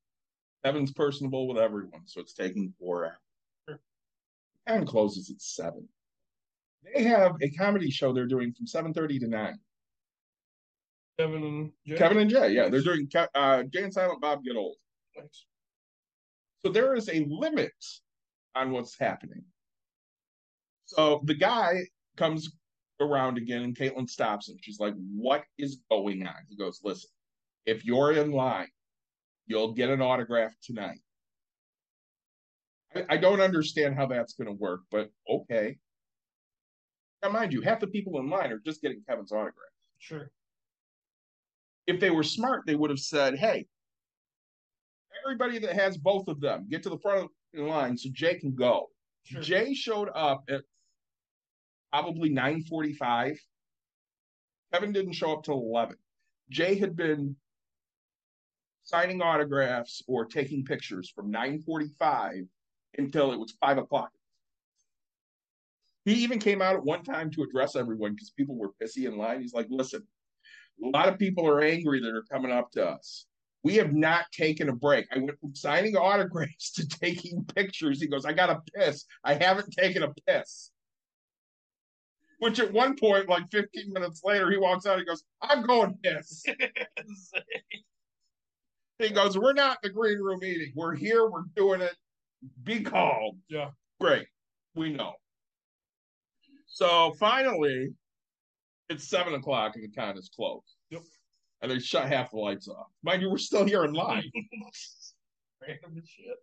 [0.63, 3.79] Kevin's personable with everyone, so it's taking four hours.
[4.65, 5.89] And closes at seven.
[6.85, 9.59] They have a comedy show they're doing from seven thirty to nine.
[11.19, 11.97] Kevin and Jay.
[11.97, 14.77] Kevin and Jay, yeah, they're doing uh, Jay and Silent Bob Get Old.
[15.17, 15.45] Nice.
[16.65, 17.73] So there is a limit
[18.55, 19.43] on what's happening.
[20.85, 21.81] So the guy
[22.15, 22.49] comes
[22.99, 24.57] around again, and Caitlin stops him.
[24.61, 26.35] She's like, What is going on?
[26.49, 27.09] He goes, Listen,
[27.65, 28.69] if you're in line,
[29.47, 30.99] you'll get an autograph tonight.
[32.95, 35.77] I, I don't understand how that's going to work, but okay.
[37.23, 39.53] Now, mind you, half the people in line are just getting Kevin's autograph.
[39.99, 40.31] Sure.
[41.87, 43.67] If they were smart, they would have said, Hey,
[45.25, 48.35] everybody that has both of them, get to the front of the line so Jay
[48.35, 48.87] can go.
[49.23, 49.41] Sure.
[49.41, 50.61] Jay showed up at
[51.95, 53.39] probably 9:45.
[54.73, 55.95] Kevin didn't show up till 11.
[56.49, 57.37] Jay had been
[58.83, 62.49] signing autographs or taking pictures from 9:45
[62.97, 64.11] until it was five o'clock.
[66.03, 69.17] He even came out at one time to address everyone because people were pissy in
[69.17, 69.41] line.
[69.41, 70.05] He's like, "Listen,
[70.83, 73.25] a lot of people are angry that are coming up to us.
[73.63, 75.07] We have not taken a break.
[75.13, 78.01] I went from signing autographs to taking pictures.
[78.01, 79.05] He goes, I got to piss.
[79.23, 80.71] I haven't taken a piss.
[82.45, 84.99] Which at one point, like 15 minutes later, he walks out.
[84.99, 86.45] He goes, I'm going piss.
[88.99, 90.71] he goes, We're not in the green room eating.
[90.75, 91.27] We're here.
[91.27, 91.95] We're doing it.
[92.61, 93.39] Be calm.
[93.49, 93.71] Yeah.
[93.99, 94.27] Great.
[94.75, 95.13] We know.
[96.67, 97.95] So finally,
[98.89, 100.75] it's seven o'clock and the con is closed.
[100.91, 101.01] Yep.
[101.63, 102.91] and they shut half the lights off.
[103.01, 104.31] Mind you, we're still here in line.
[105.67, 106.37] Random shit.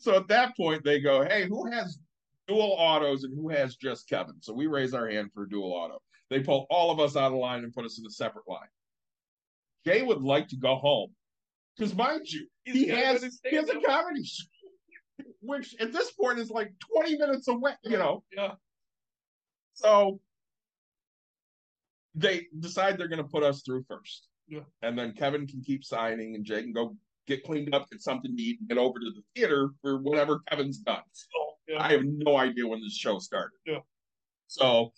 [0.00, 1.98] So at that point, they go, "Hey, who has
[2.46, 6.00] dual autos and who has just Kevin?" So we raise our hand for dual auto.
[6.30, 8.68] They pull all of us out of line and put us in a separate line.
[9.86, 11.14] Jay would like to go home
[11.76, 14.46] because, mind you, he has he has a comedy show,
[15.40, 17.72] which at this point is like twenty minutes away.
[17.82, 18.54] You know, Yeah.
[19.74, 20.20] so
[22.14, 24.28] they decide they're going to put us through first.
[24.46, 24.60] Yeah.
[24.82, 28.36] And then Kevin can keep signing and Jay can go get cleaned up, get something
[28.36, 31.02] to eat, and get over to the theater for whatever Kevin's done.
[31.12, 31.26] So,
[31.68, 31.82] yeah.
[31.82, 33.56] I have no idea when this show started.
[33.66, 33.78] Yeah.
[34.46, 34.92] So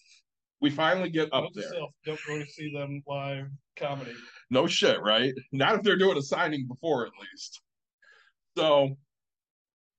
[0.60, 1.70] we finally get up Note there.
[1.70, 4.14] self, don't go to see them live comedy.
[4.50, 5.34] No shit, right?
[5.52, 7.60] Not if they're doing a signing before, at least.
[8.56, 8.96] So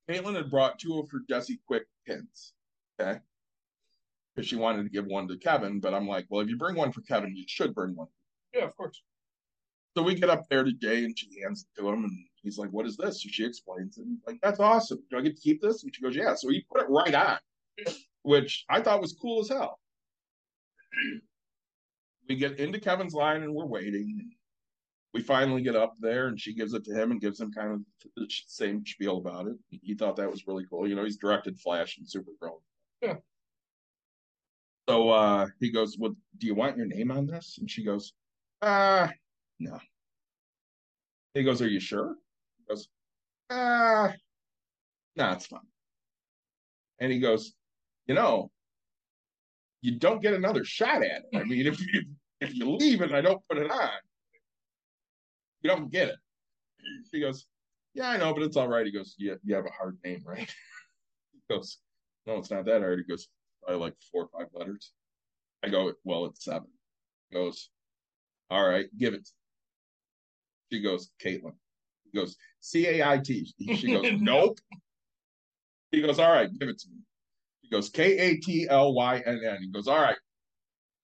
[0.10, 2.53] Caitlin had brought two of her Jesse Quick pins.
[2.99, 3.19] Okay.
[4.36, 6.75] Because she wanted to give one to Kevin, but I'm like, well, if you bring
[6.75, 8.08] one for Kevin, you should bring one
[8.53, 9.01] Yeah, of course.
[9.95, 12.69] So we get up there today and she hands it to him and he's like,
[12.69, 13.21] What is this?
[13.21, 14.05] So she explains it.
[14.07, 14.99] He's like, That's awesome.
[15.10, 15.83] Do I get to keep this?
[15.83, 16.36] And she goes, Yeah.
[16.36, 17.38] So he put it right on,
[18.23, 19.79] which I thought was cool as hell.
[22.27, 24.31] We get into Kevin's line and we're waiting.
[25.13, 27.73] We finally get up there and she gives it to him and gives him kind
[27.73, 27.81] of
[28.15, 29.55] the same spiel about it.
[29.69, 30.88] He thought that was really cool.
[30.88, 32.62] You know, he's directed Flash and Supergirl.
[33.01, 33.15] Yeah.
[34.89, 37.57] So uh he goes, Well, do you want your name on this?
[37.60, 38.13] And she goes,
[38.62, 39.07] Uh
[39.60, 39.79] no.
[41.33, 42.15] He goes, Are you sure?
[42.67, 42.88] Goes,
[43.49, 44.13] Ah,
[45.15, 45.62] no, it's fine.
[46.99, 47.53] And he goes,
[48.08, 48.51] You know,
[49.82, 51.38] you don't get another shot at it.
[51.38, 52.03] I mean, if you
[52.41, 53.89] if you leave it and I don't put it on,
[55.62, 56.17] you don't get it.
[57.12, 57.45] She goes,
[57.93, 58.86] Yeah, I know, but it's all right.
[58.86, 60.53] He goes, Yeah, you have a hard name, right?
[61.34, 61.77] He goes,
[62.25, 62.99] No, it's not that hard.
[62.99, 63.27] He goes,
[63.67, 64.91] I like four or five letters.
[65.63, 66.67] I go, Well, it's seven.
[67.30, 67.69] He goes,
[68.49, 69.30] All right, give it.
[70.71, 71.53] She goes, Caitlin.
[72.12, 73.54] He goes, C A I T.
[73.76, 74.60] She goes, Nope.
[75.91, 77.02] He goes, All right, give it to me.
[77.62, 79.58] He goes, K A T L Y N N.
[79.62, 80.17] He goes, All right,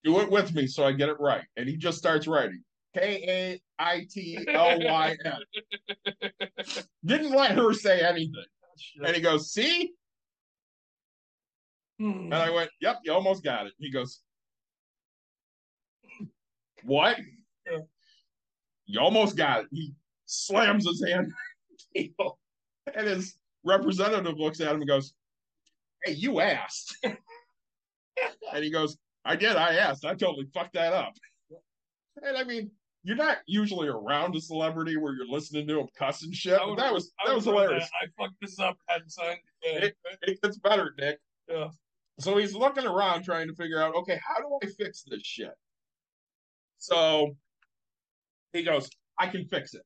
[0.04, 1.44] do it with me so I get it right.
[1.58, 2.64] And he just starts writing
[2.96, 6.14] K A I T L Y N.
[7.06, 8.46] Didn't let her say anything.
[9.06, 9.92] And he goes, See?
[12.00, 12.26] Hmm.
[12.26, 13.74] And I went, Yep, you almost got it.
[13.78, 14.22] He goes,
[16.84, 17.18] What?
[17.70, 17.80] Yeah.
[18.86, 19.68] You almost got it.
[19.72, 19.94] He
[20.34, 21.32] slams his hand
[21.96, 22.40] table.
[22.94, 25.14] And his representative looks at him and goes,
[26.04, 26.98] Hey, you asked.
[27.04, 30.06] and he goes, I did, I asked.
[30.06, 31.14] I totally fucked that up.
[32.22, 32.72] And I mean,
[33.04, 36.60] you're not usually around a celebrity where you're listening to him cuss and shit.
[36.66, 37.90] Would- that was that was hilarious.
[38.02, 38.08] that.
[38.08, 39.84] I fucked this up signed it.
[39.84, 41.20] It, it gets better, Nick.
[41.50, 41.70] Yeah.
[42.20, 45.54] So he's looking around trying to figure out, okay, how do I fix this shit?
[46.78, 47.36] So
[48.54, 49.84] he goes, I can fix it.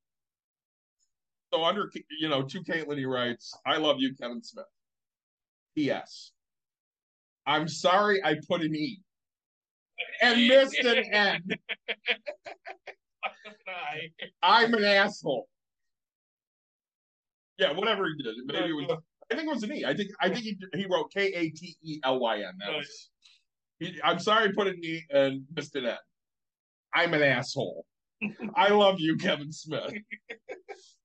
[1.54, 4.66] So under, you know, to Caitlin, he writes, I love you, Kevin Smith.
[5.76, 6.32] P.S.
[7.46, 9.00] I'm sorry I put an E
[10.22, 11.44] and missed an N.
[14.44, 15.48] I'm an asshole.
[17.58, 18.36] Yeah, whatever he did.
[18.46, 18.98] Maybe it was,
[19.32, 19.86] I think it was an E.
[19.86, 22.54] I think I think he he wrote K A T E L Y N.
[22.60, 23.10] That was.
[23.80, 25.98] He, I'm sorry, I put an E and missed an N.
[26.94, 27.86] I'm an asshole.
[28.56, 29.94] I love you, Kevin Smith.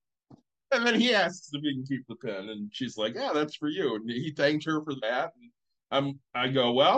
[0.73, 3.55] and then he asks if he can keep the pen, and she's like, "Yeah, that's
[3.55, 5.33] for you." And he thanked her for that.
[5.39, 5.51] And
[5.91, 6.97] I'm, I go, "Well,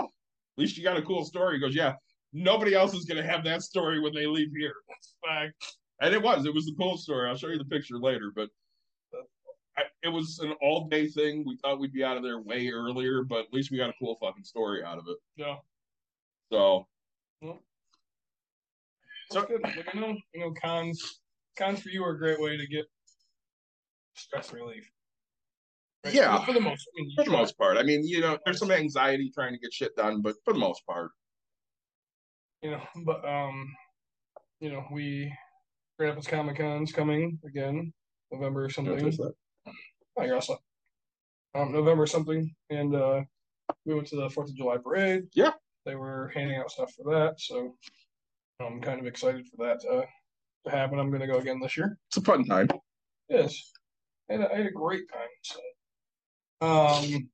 [0.58, 1.94] at least you got a cool story." He goes, "Yeah,
[2.34, 4.76] nobody else is gonna have that story when they leave here."
[5.26, 5.54] Fact.
[6.02, 7.30] And it was, it was a cool story.
[7.30, 8.50] I'll show you the picture later, but.
[9.14, 9.22] Uh,
[9.78, 11.44] I, it was an all day thing.
[11.46, 13.94] We thought we'd be out of there way earlier, but at least we got a
[14.00, 15.18] cool fucking story out of it.
[15.36, 15.56] Yeah.
[16.50, 16.88] So
[17.42, 17.60] So
[19.32, 19.62] So- good.
[19.64, 21.20] Like, you know, you know, cons
[21.58, 22.86] cons for you are a great way to get
[24.16, 24.90] stress relief.
[26.04, 26.14] Right?
[26.14, 26.44] Yeah.
[26.46, 27.78] For the most, I mean, for the most part.
[27.78, 30.60] I mean, you know, there's some anxiety trying to get shit done, but for the
[30.60, 31.12] most part,
[32.62, 33.68] you know, but um,
[34.60, 35.32] you know, we
[35.98, 37.94] Grand Rapids Comic Con's coming again,
[38.32, 39.14] November something.
[40.18, 40.58] Oh, you're also
[41.56, 43.22] um November something, and uh,
[43.86, 45.24] we went to the Fourth of July parade.
[45.34, 45.52] Yeah.
[45.86, 47.76] they were handing out stuff for that, so
[48.60, 50.06] I'm kind of excited for that uh,
[50.66, 51.00] to happen.
[51.00, 51.98] I'm gonna go again this year.
[52.10, 52.68] It's a fun time.
[53.30, 53.72] Yes,
[54.30, 55.30] I had a, I had a great time.
[55.44, 55.60] So,
[56.62, 57.30] um,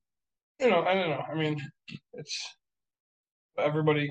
[0.60, 1.24] you know, I don't know.
[1.30, 1.60] I mean,
[2.14, 2.56] it's
[3.58, 4.10] everybody.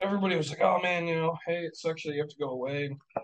[0.00, 2.50] Everybody was like, "Oh man, you know, hey, it sucks that you have to go
[2.50, 3.20] away." I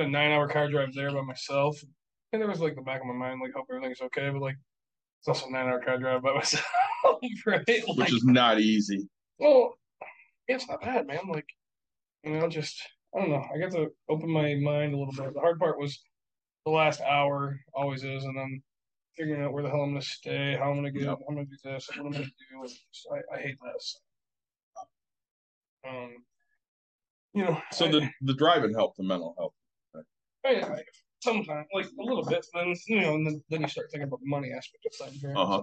[0.00, 1.78] had a nine-hour car drive there by myself,
[2.32, 4.56] and there was like the back of my mind, like, hope everything's okay, but like,
[5.20, 6.64] it's also a nine-hour car drive by myself,
[7.46, 7.66] right?
[7.66, 9.06] Like, Which is not easy.
[9.38, 9.74] well,
[10.46, 11.20] it's not bad, man.
[11.28, 11.46] Like,
[12.24, 12.80] you know, just
[13.14, 13.44] I don't know.
[13.54, 15.34] I got to open my mind a little bit.
[15.34, 16.00] The hard part was
[16.70, 18.62] the last hour, always is, and then
[19.16, 21.18] figuring out where the hell I'm gonna stay, how I'm gonna get, Yep.
[21.28, 22.30] I'm gonna do this, what I'm gonna do.
[22.66, 24.00] just- I, I hate this.
[25.88, 26.16] Um,
[27.34, 29.54] you know, So I- the the driving helped the mental health.
[30.44, 30.82] I, I,
[31.22, 34.20] sometimes, like a little bit, then you know, and then, then you start thinking about
[34.20, 35.22] the money aspect of things.
[35.22, 35.36] Right?
[35.36, 35.62] Uh huh.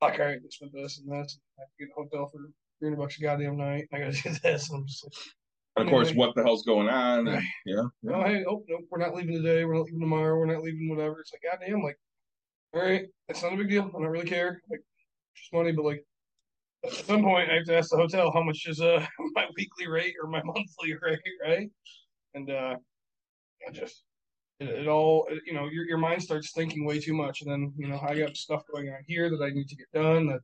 [0.00, 1.38] Like, all right, I spent this and this.
[1.58, 2.38] I have to get a hotel for
[2.78, 3.88] three hundred bucks a goddamn night.
[3.92, 5.12] I gotta do this, and I'm just like,
[5.76, 7.28] And of course, what the hell's going on?
[7.28, 7.82] And, yeah.
[8.02, 8.12] yeah.
[8.14, 9.64] oh hey, oh no, we're not leaving today.
[9.64, 10.36] We're not leaving tomorrow.
[10.36, 11.20] We're not leaving whatever.
[11.20, 11.98] It's like, goddamn, like,
[12.74, 13.84] all right, it's not a big deal.
[13.84, 14.60] I don't really care.
[14.70, 14.80] Like,
[15.36, 16.04] just money, but like.
[16.84, 19.86] At some point, I have to ask the hotel how much is uh my weekly
[19.86, 21.70] rate or my monthly rate, right?
[22.34, 22.74] And uh,
[23.66, 24.02] I just
[24.58, 27.72] it, it all you know your your mind starts thinking way too much, and then
[27.76, 30.26] you know I got stuff going on here that I need to get done.
[30.26, 30.40] That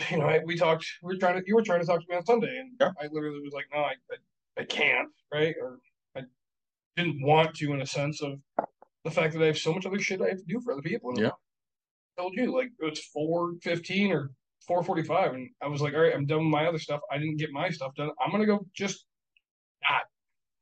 [0.10, 0.86] you know I, we talked.
[1.02, 2.90] We were trying to you were trying to talk to me on Sunday, and Yeah.
[3.00, 5.54] I literally was like, no, I, I I can't, right?
[5.60, 5.78] Or
[6.16, 6.22] I
[6.96, 8.40] didn't want to in a sense of
[9.04, 10.82] the fact that I have so much other shit I have to do for other
[10.82, 11.10] people.
[11.10, 11.30] And Yeah.
[12.18, 14.30] I told you like it was four fifteen or
[14.66, 17.00] four forty five, and I was like, all right, I'm done with my other stuff.
[17.10, 18.10] I didn't get my stuff done.
[18.24, 19.04] I'm gonna go just
[19.90, 20.02] not.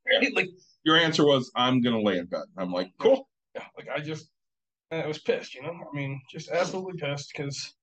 [0.07, 0.33] Right?
[0.37, 0.49] Like
[0.85, 4.29] Your answer was, "I'm gonna lay in bed." I'm like, "Cool." yeah, like I just
[4.91, 5.71] I was pissed, you know.
[5.73, 7.75] I mean, just absolutely pissed because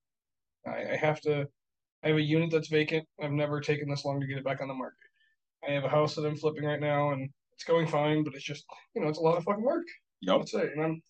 [0.67, 1.47] I, I have to.
[2.03, 3.07] I have a unit that's vacant.
[3.21, 4.97] I've never taken this long to get it back on the market.
[5.67, 8.43] I have a house that I'm flipping right now, and it's going fine, but it's
[8.43, 9.85] just you know it's a lot of fucking work.
[10.21, 10.39] Yep.
[10.39, 11.01] That's it, and I'm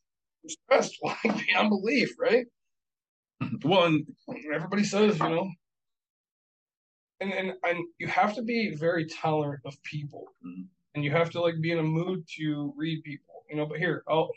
[0.48, 2.46] stressed like beyond belief, right?
[3.64, 4.06] Well, and
[4.54, 5.50] Everybody says, you know,
[7.20, 10.68] and and and you have to be very tolerant of people, Mhm.
[10.96, 13.66] and you have to like be in a mood to read people, you know.
[13.66, 14.30] But here, oh,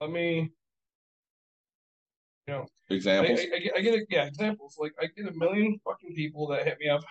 [0.00, 0.50] let me
[2.48, 3.40] I, examples.
[3.40, 4.76] I, I get, I get yeah examples.
[4.78, 7.04] Like I get a million fucking people that hit me up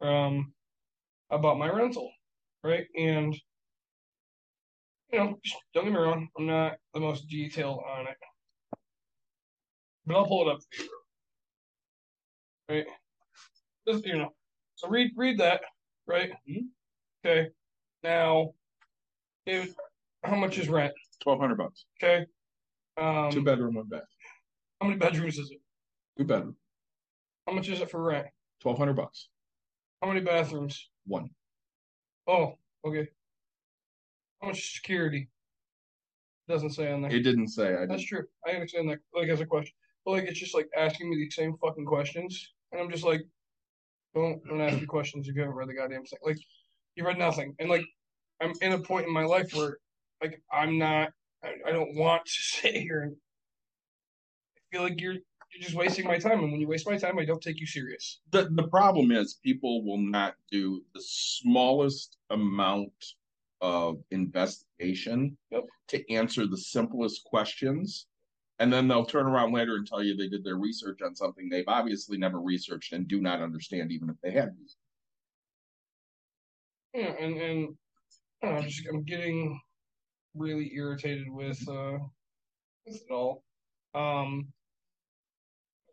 [0.00, 0.52] um
[1.30, 2.10] about my rental
[2.64, 2.86] right?
[2.98, 3.34] And
[5.12, 5.38] you know
[5.74, 8.16] don't get me wrong I'm not the most detailed on it.
[10.06, 10.88] But I'll pull it up for you.
[12.68, 12.86] Right?
[13.86, 14.30] Just, you know
[14.74, 15.60] so read read that
[16.06, 16.32] right?
[17.24, 17.50] Okay.
[18.02, 18.54] Now
[19.46, 19.74] dude
[20.24, 20.94] how much is rent?
[21.22, 21.84] Twelve hundred bucks.
[22.02, 22.26] okay.
[22.96, 24.02] Um Two bedroom, one bath.
[24.84, 25.58] How many bedrooms is it
[26.18, 26.56] Two bedroom.
[27.46, 28.26] how much is it for rent
[28.60, 29.28] Twelve hundred bucks.
[30.02, 31.30] how many bathrooms One.
[32.26, 32.54] Oh,
[32.86, 33.08] okay.
[34.40, 35.28] How much security?
[36.48, 37.10] Doesn't say on there.
[37.10, 37.68] It didn't say.
[37.68, 37.88] I didn't.
[37.88, 38.24] That's true.
[38.46, 39.72] I understand that, like, as a question.
[40.04, 42.52] But, like, it's just like asking me the same fucking questions.
[42.72, 43.22] And I'm just like,
[44.14, 46.18] don't, don't ask me questions if you haven't read the goddamn thing.
[46.24, 46.38] Like,
[46.96, 47.54] you read nothing.
[47.58, 47.84] And, like,
[48.42, 49.76] I'm in a point in my life where,
[50.22, 51.10] like, I'm not,
[51.42, 53.16] I, I don't want to sit here and
[54.74, 56.40] feel like you're, you're just wasting my time.
[56.40, 58.20] And when you waste my time, I don't take you serious.
[58.30, 62.92] the the problem is people will not do the smallest amount
[63.60, 65.64] of investigation Yep.
[65.88, 68.08] to answer the simplest questions
[68.58, 71.48] and then they'll turn around later and tell you they did their research on something
[71.48, 74.54] they've obviously never researched and do not understand even if they had.
[76.92, 77.76] Yeah, and and
[78.42, 79.60] know, just I'm getting
[80.34, 81.98] really irritated with uh
[82.86, 83.44] with it all.
[83.94, 84.52] Um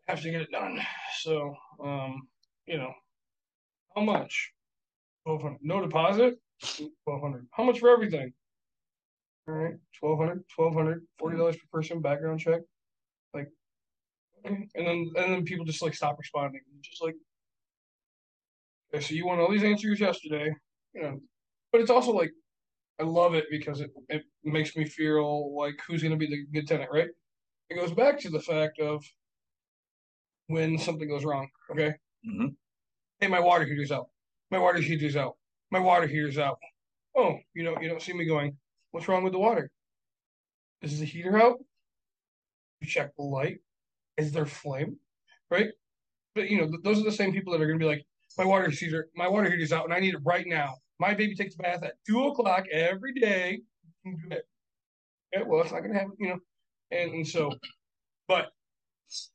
[0.08, 0.80] have to get it done.
[1.20, 2.28] So, um,
[2.66, 2.92] you know,
[3.94, 4.52] how much?
[5.24, 5.58] Twelve hundred.
[5.62, 6.34] No deposit?
[7.04, 7.46] Twelve hundred.
[7.52, 8.32] How much for everything?
[9.48, 12.60] All right, 1200 1200 $40 per person, background check.
[13.34, 13.48] Like
[14.44, 16.60] and then and then people just like stop responding.
[16.80, 17.16] Just like
[18.94, 20.54] okay, so you want all these answers yesterday,
[20.94, 21.20] you know.
[21.72, 22.30] But it's also like
[23.00, 26.68] I love it because it it makes me feel like who's gonna be the good
[26.68, 27.08] tenant, right?
[27.68, 29.04] It goes back to the fact of
[30.48, 31.94] when something goes wrong, okay?
[32.26, 32.56] Mhm.
[33.20, 34.08] Hey, my water heater's out.
[34.50, 35.36] My water heater's out.
[35.70, 36.58] My water heater's out.
[37.16, 38.58] Oh, you know, you don't see me going,
[38.92, 39.70] what's wrong with the water?
[40.82, 41.58] Is the heater out?
[42.80, 43.60] You check the light.
[44.16, 44.98] Is there flame?
[45.50, 45.70] Right?
[46.34, 48.04] But you know, th- those are the same people that are gonna be like,
[48.38, 50.76] my water heater, my water heater's out and I need it right now.
[50.98, 53.60] My baby takes a bath at two o'clock every day.
[55.32, 56.38] Yeah, well, it's not gonna happen, you know.
[56.90, 57.52] And and so,
[58.28, 58.52] but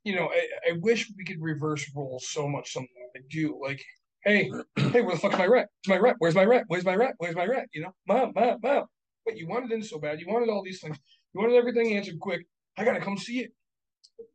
[0.03, 2.73] you know, I, I wish we could reverse roles so much.
[2.73, 3.83] Something I do like,
[4.23, 5.67] hey, hey, where the fuck's my rent?
[5.85, 6.17] Where's my rent?
[6.19, 6.65] Where's my rent?
[6.67, 7.15] Where's my rent?
[7.17, 7.69] Where's my rent?
[7.73, 8.85] You know, mom, mom, mom.
[9.25, 10.19] But you wanted in so bad.
[10.19, 10.97] You wanted all these things.
[11.33, 12.45] You wanted everything answered quick.
[12.77, 13.51] I gotta come see it.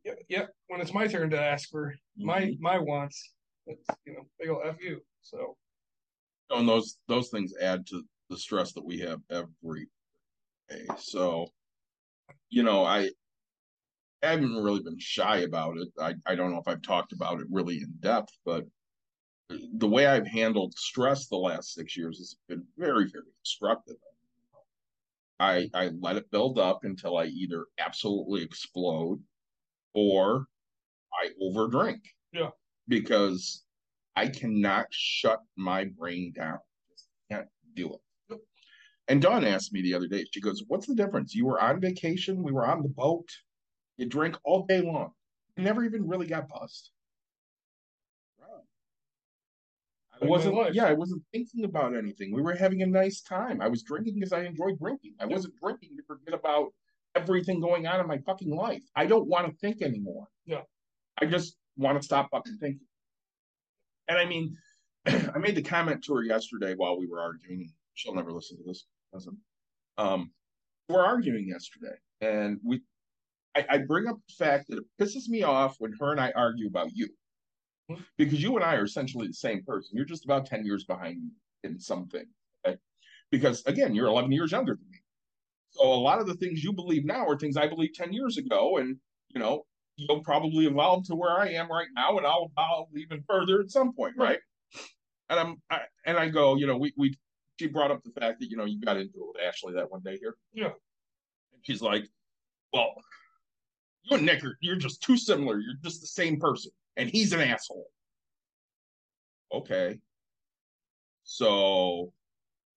[0.03, 0.45] Yeah, yeah.
[0.67, 2.61] When it's my turn to ask for my mm-hmm.
[2.61, 3.33] my wants,
[3.65, 5.01] it's, you know, big ol' f you.
[5.21, 5.57] So
[6.49, 9.87] oh, and those those things add to the stress that we have every
[10.69, 10.85] day.
[10.97, 11.47] So,
[12.49, 13.09] you know, I,
[14.23, 15.89] I haven't really been shy about it.
[15.99, 18.65] I, I don't know if I've talked about it really in depth, but
[19.49, 23.95] the way I've handled stress the last six years has been very, very destructive.
[25.39, 29.21] I I let it build up until I either absolutely explode
[29.93, 30.47] or
[31.13, 31.99] I overdrink.
[32.31, 32.49] Yeah.
[32.87, 33.63] Because
[34.15, 36.59] I cannot shut my brain down.
[36.91, 37.99] Just can't do it.
[38.29, 38.39] Yep.
[39.07, 41.35] And Dawn asked me the other day, she goes, What's the difference?
[41.35, 43.27] You were on vacation, we were on the boat,
[43.97, 45.11] you drink all day long.
[45.57, 46.91] You never even really got buzzed.
[50.21, 52.33] I wasn't, yeah, I wasn't thinking about anything.
[52.33, 53.61] We were having a nice time.
[53.61, 55.15] I was drinking because I enjoyed drinking.
[55.19, 56.73] I wasn't drinking to forget about
[57.15, 58.83] everything going on in my fucking life.
[58.95, 60.27] I don't want to think anymore.
[60.45, 60.61] Yeah.
[61.19, 62.87] I just want to stop fucking thinking.
[64.07, 64.55] And I mean,
[65.05, 67.71] I made the comment to her yesterday while we were arguing.
[67.93, 68.85] She'll never listen to this.
[69.11, 69.37] Doesn't.
[69.97, 70.31] Um,
[70.89, 72.81] we're arguing yesterday, and we,
[73.55, 76.31] I, I bring up the fact that it pisses me off when her and I
[76.35, 77.09] argue about you,
[78.17, 79.91] because you and I are essentially the same person.
[79.95, 81.29] You're just about ten years behind me
[81.63, 82.25] in something.
[82.65, 82.77] Okay?
[83.31, 84.99] Because again, you're 11 years younger than me.
[85.71, 88.37] So a lot of the things you believe now are things I believed 10 years
[88.37, 88.97] ago, and
[89.29, 89.63] you know,
[89.95, 93.71] you'll probably evolve to where I am right now, and I'll evolve even further at
[93.71, 94.39] some point, right?
[95.29, 97.17] And I'm, I, and I go, you know, we we
[97.59, 99.91] she brought up the fact that you know you got into it with Ashley that
[99.91, 100.35] one day here.
[100.53, 100.65] Yeah.
[101.53, 102.05] And she's like,
[102.71, 102.93] well,
[104.03, 105.59] you and Nick are you're just too similar.
[105.59, 107.87] You're just the same person, and he's an asshole.
[109.53, 109.99] Okay.
[111.23, 112.11] So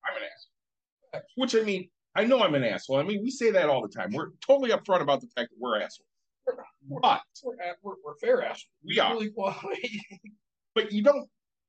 [0.04, 1.26] I'm an asshole.
[1.36, 2.96] Which I mean, I know I'm an asshole.
[2.96, 4.12] I mean, we say that all the time.
[4.12, 6.06] We're totally upfront about the fact that we're assholes.
[6.46, 6.56] But
[7.42, 8.68] We're, we're, we're fair assholes.
[8.84, 9.20] We are.
[9.20, 10.00] Equality.
[10.74, 11.28] but you don't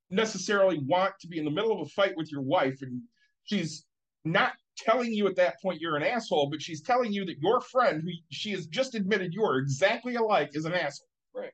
[0.09, 3.01] necessarily want to be in the middle of a fight with your wife and
[3.43, 3.85] she's
[4.23, 7.61] not telling you at that point you're an asshole, but she's telling you that your
[7.61, 11.07] friend, who she has just admitted you are exactly alike, is an asshole.
[11.35, 11.51] Right.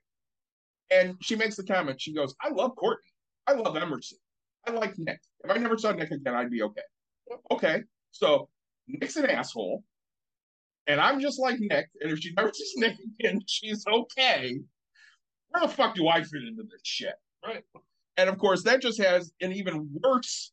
[0.91, 3.09] And she makes the comment, she goes, I love Courtney.
[3.47, 4.17] I love Emerson.
[4.67, 5.19] I like Nick.
[5.43, 6.81] If I never saw Nick again, I'd be okay.
[7.51, 7.81] Okay.
[8.11, 8.49] So
[8.87, 9.83] Nick's an asshole.
[10.87, 11.87] And I'm just like Nick.
[12.01, 14.59] And if she never sees Nick again, she's okay.
[15.49, 17.15] Where the fuck do I fit into this shit?
[17.45, 17.63] Right.
[18.17, 20.51] And of course, that just has an even worse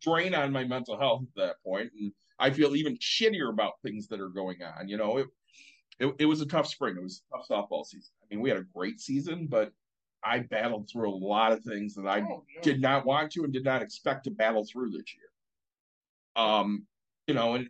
[0.00, 4.08] drain on my mental health at that point, and I feel even shittier about things
[4.08, 4.88] that are going on.
[4.88, 5.26] You know, it
[5.98, 6.96] it, it was a tough spring.
[6.96, 8.12] It was a tough softball season.
[8.22, 9.72] I mean, we had a great season, but
[10.24, 12.60] I battled through a lot of things that I Oh, yeah.
[12.62, 16.44] did not want to and did not expect to battle through this year.
[16.44, 16.86] Um,
[17.26, 17.68] you know, and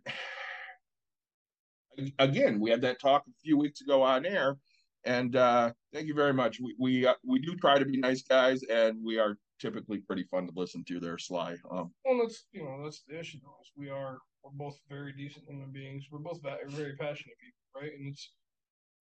[2.19, 4.57] again, we had that talk a few weeks ago on air,
[5.05, 6.61] and uh, thank you very much.
[6.61, 10.25] We we uh, we do try to be nice guys, and we are typically pretty
[10.25, 11.01] fun to listen to.
[11.01, 11.57] There, Sly.
[11.71, 13.39] Um, Well, that's you know that's the issue.
[13.43, 16.07] Though, is we are we're both very decent human beings.
[16.11, 17.93] We're both very passionate people, right?
[17.99, 18.33] And it's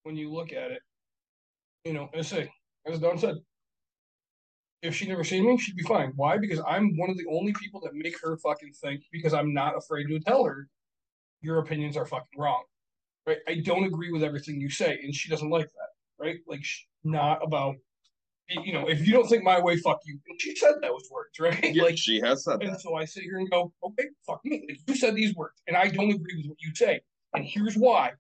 [0.04, 0.82] when you look at it,
[1.86, 2.50] you know, and say
[2.86, 3.36] as Dawn said,
[4.82, 6.14] if she never seen me, she'd be fine.
[6.16, 6.38] Why?
[6.38, 9.02] Because I'm one of the only people that make her fucking think.
[9.12, 10.68] Because I'm not afraid to tell her
[11.42, 12.64] your opinions are fucking wrong,
[13.26, 13.38] right?
[13.48, 16.38] I don't agree with everything you say, and she doesn't like that, right?
[16.48, 16.64] Like,
[17.04, 17.76] not about.
[18.50, 20.20] You know, if you don't think my way, fuck you.
[20.28, 21.76] And she said those words, right?
[21.76, 22.82] yeah, like, she has said and that.
[22.82, 24.66] so I sit here and go, okay, fuck me.
[24.70, 27.02] Like, you said these words, and I don't agree with what you say.
[27.34, 28.12] And here's why.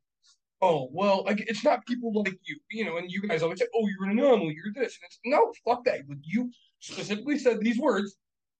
[0.61, 3.67] Oh, well, like, it's not people like you, you know, and you guys always say,
[3.75, 4.97] oh, you're an anomaly, you're this.
[5.01, 5.99] And it's, no, fuck that.
[6.09, 8.15] Like, you specifically said these words.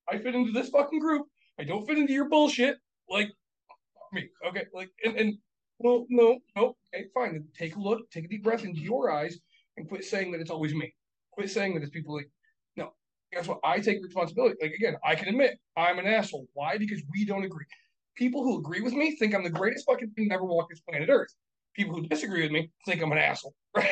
[0.10, 1.26] I fit into this fucking group.
[1.60, 2.78] I don't fit into your bullshit.
[3.10, 3.28] Like,
[3.68, 4.30] fuck me.
[4.48, 4.66] Okay.
[4.74, 5.38] Like, and, and
[5.80, 6.76] well, no, no.
[6.94, 7.44] Okay, fine.
[7.58, 9.38] Take a look, take a deep breath into your eyes,
[9.76, 10.94] and quit saying that it's always me.
[11.38, 12.30] Quit saying that it's people like,
[12.78, 12.94] no,
[13.32, 13.60] guess what?
[13.64, 14.56] I take responsibility.
[14.60, 16.48] Like again, I can admit I'm an asshole.
[16.54, 16.80] Why?
[16.80, 17.66] Because we don't agree.
[18.16, 20.80] People who agree with me think I'm the greatest fucking thing to ever walk this
[20.80, 21.32] planet Earth.
[21.76, 23.54] People who disagree with me think I'm an asshole.
[23.76, 23.88] Right?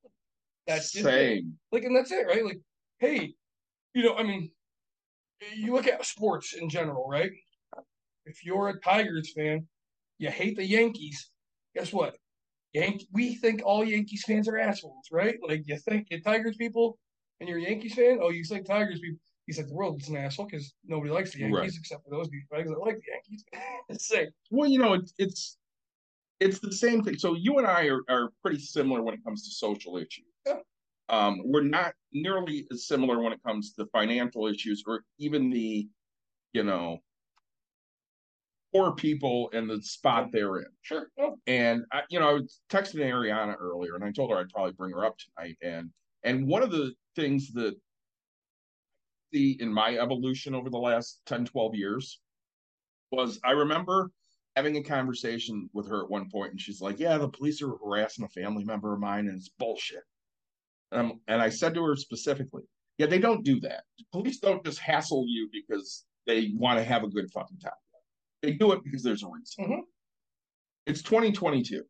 [0.66, 1.08] that's just it.
[1.08, 1.54] Same.
[1.70, 2.44] Like, and that's it, right?
[2.44, 2.60] Like,
[2.98, 3.32] hey,
[3.94, 4.50] you know, I mean,
[5.54, 7.30] you look at sports in general, right?
[8.26, 9.68] If you're a Tigers fan,
[10.18, 11.30] you hate the Yankees.
[11.76, 12.16] Guess what?
[12.72, 15.36] Yank, we think all Yankees fans are assholes, right?
[15.46, 16.98] Like, you think you Tigers people,
[17.40, 18.18] and you're a Yankees fan.
[18.22, 19.18] Oh, you think Tigers people?
[19.46, 21.72] He said the world is an asshole because nobody likes the Yankees Right.
[21.76, 23.44] except for those douchebags that like the Yankees.
[23.88, 24.28] it's same.
[24.50, 25.58] Well, you know, it's it's
[26.40, 27.18] it's the same thing.
[27.18, 30.24] So you and I are, are pretty similar when it comes to social issues.
[30.46, 30.58] Yeah.
[31.08, 35.88] Um, we're not nearly as similar when it comes to financial issues or even the,
[36.52, 36.98] you know,
[38.72, 40.66] poor people in the spot they're in.
[40.82, 41.08] Sure.
[41.46, 44.72] And I, you know, I was texting Ariana earlier, and I told her I'd probably
[44.72, 45.56] bring her up tonight.
[45.62, 45.90] And
[46.24, 47.74] and one of the things that
[49.32, 52.20] the in my evolution over the last 10, 12 years
[53.10, 54.10] was I remember
[54.56, 57.76] having a conversation with her at one point, and she's like, "Yeah, the police are
[57.84, 60.02] harassing a family member of mine, and it's bullshit."
[60.90, 62.62] And I'm, and I said to her specifically,
[62.98, 63.84] Yeah, they don't do that.
[64.12, 67.72] Police don't just hassle you because they want to have a good fucking time.
[68.42, 69.64] They do it because there's a reason.
[69.64, 69.80] Mhm.
[70.86, 71.84] It's 2022.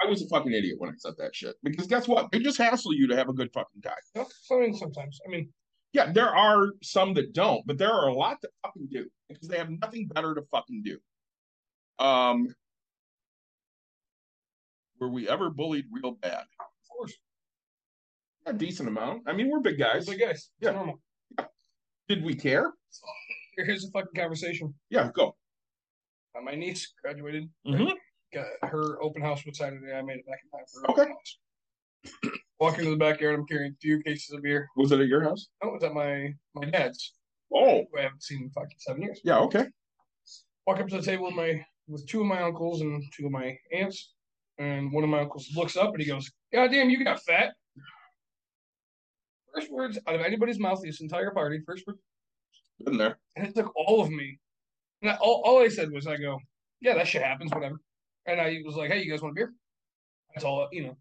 [0.00, 1.56] I was a fucking idiot when I said that shit.
[1.62, 2.30] Because guess what?
[2.30, 3.94] They just hassle you to have a good fucking time.
[4.16, 5.18] I mean, sometimes.
[5.26, 5.52] I mean,
[5.92, 9.48] Yeah, there are some that don't, but there are a lot that fucking do because
[9.48, 11.00] they have nothing better to fucking do.
[11.98, 12.54] Um,
[15.00, 16.44] were we ever bullied real bad?
[16.60, 17.14] of course,
[18.46, 19.22] A decent amount.
[19.26, 20.06] I mean, we're big guys.
[20.06, 20.36] big guys.
[20.36, 20.72] It's Yeah.
[20.72, 21.00] normal.
[22.06, 22.72] Did we care?
[23.58, 24.72] Here- Here's a fucking conversation.
[24.88, 25.36] Yeah, go.
[26.36, 27.50] Uh, my niece graduated.
[27.66, 27.92] Mhm.
[28.32, 29.92] Got her open house was Saturday.
[29.92, 31.02] I made it back in time for her Okay.
[31.02, 32.34] open house.
[32.60, 34.68] Walking into the backyard, I'm carrying a few cases of beer.
[34.76, 35.48] Was it at your house?
[35.62, 37.14] Oh, was at my my dad's.
[37.52, 39.20] Oh, who I haven't seen in fucking seven years.
[39.24, 39.66] yeah, okay.
[40.66, 43.32] Walk up to the table with my with two of my uncles and two of
[43.32, 44.14] my aunts,
[44.58, 47.54] and one of my uncles looks up and he goes, "God damn, you got fat."
[49.52, 51.60] First words out of anybody's mouth this entire party.
[51.66, 51.96] First word,
[52.84, 53.18] Been there.
[53.36, 54.38] and it took all of me.
[55.02, 56.38] And I, all, all I said was, "I go,
[56.80, 57.80] yeah, that shit happens, whatever."
[58.26, 59.52] And I was like, "Hey, you guys want a beer?"
[60.34, 60.96] That's all, you know.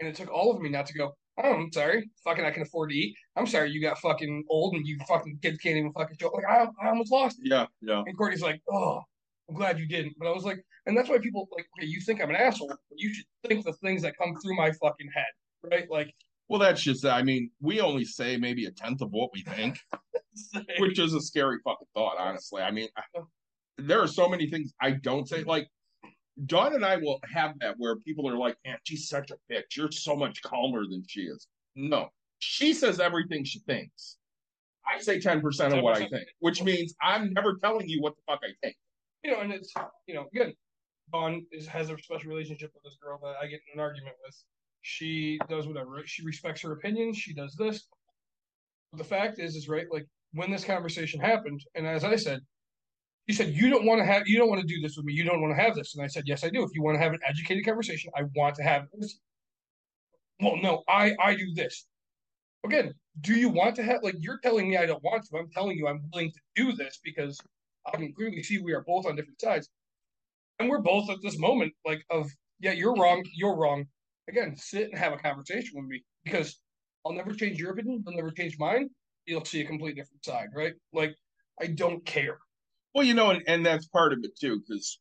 [0.00, 1.12] And it took all of me not to go.
[1.42, 2.10] Oh, I'm sorry.
[2.24, 3.14] Fucking, I can afford to eat.
[3.36, 6.34] I'm sorry you got fucking old and you fucking kids can't even fucking joke.
[6.34, 7.48] Like I, I almost lost it.
[7.48, 8.02] Yeah, yeah.
[8.06, 9.00] And Courtney's like, "Oh,
[9.48, 12.00] I'm glad you didn't." But I was like, and that's why people like, okay, you
[12.00, 15.08] think I'm an asshole, but you should think the things that come through my fucking
[15.14, 15.26] head,
[15.62, 15.88] right?
[15.90, 16.12] Like,
[16.48, 19.78] Well, that's just, I mean, we only say maybe a tenth of what we think,
[20.78, 22.62] which is a scary fucking thought, honestly.
[22.62, 23.20] I mean, I-
[23.78, 25.44] there are so many things I don't say.
[25.44, 25.66] Like,
[26.46, 29.76] Dawn and I will have that where people are like, man, she's such a bitch.
[29.76, 31.46] You're so much calmer than she is.
[31.74, 34.18] No, she says everything she thinks.
[34.86, 38.22] I say 10% of what I think, which means I'm never telling you what the
[38.26, 38.76] fuck I think.
[39.24, 39.72] you know, and it's
[40.06, 40.52] you know, again,
[41.12, 44.16] Dawn is has a special relationship with this girl that I get in an argument
[44.24, 44.36] with.
[44.82, 46.02] She does whatever.
[46.06, 47.14] She respects her opinion.
[47.14, 47.86] She does this.
[48.92, 49.86] But the fact is, is right.
[49.90, 52.40] Like when this conversation happened, and as I said,
[53.28, 54.26] she said, "You don't want to have.
[54.26, 55.12] You don't want to do this with me.
[55.12, 56.62] You don't want to have this." And I said, "Yes, I do.
[56.62, 59.18] If you want to have an educated conversation, I want to have this."
[60.40, 61.86] Well, no, I I do this.
[62.64, 65.38] Again, do you want to have like you're telling me I don't want to?
[65.38, 67.40] I'm telling you I'm willing to do this because
[67.86, 69.68] I can clearly see we are both on different sides.
[70.58, 72.30] And we're both at this moment, like, of,
[72.60, 73.86] yeah, you're wrong, you're wrong.
[74.28, 76.58] Again, sit and have a conversation with me because
[77.04, 78.88] I'll never change your opinion, I'll never change mine.
[79.26, 80.74] You'll see a complete different side, right?
[80.92, 81.14] Like,
[81.60, 82.38] I don't care.
[82.94, 85.00] Well, you know, and, and that's part of it too, because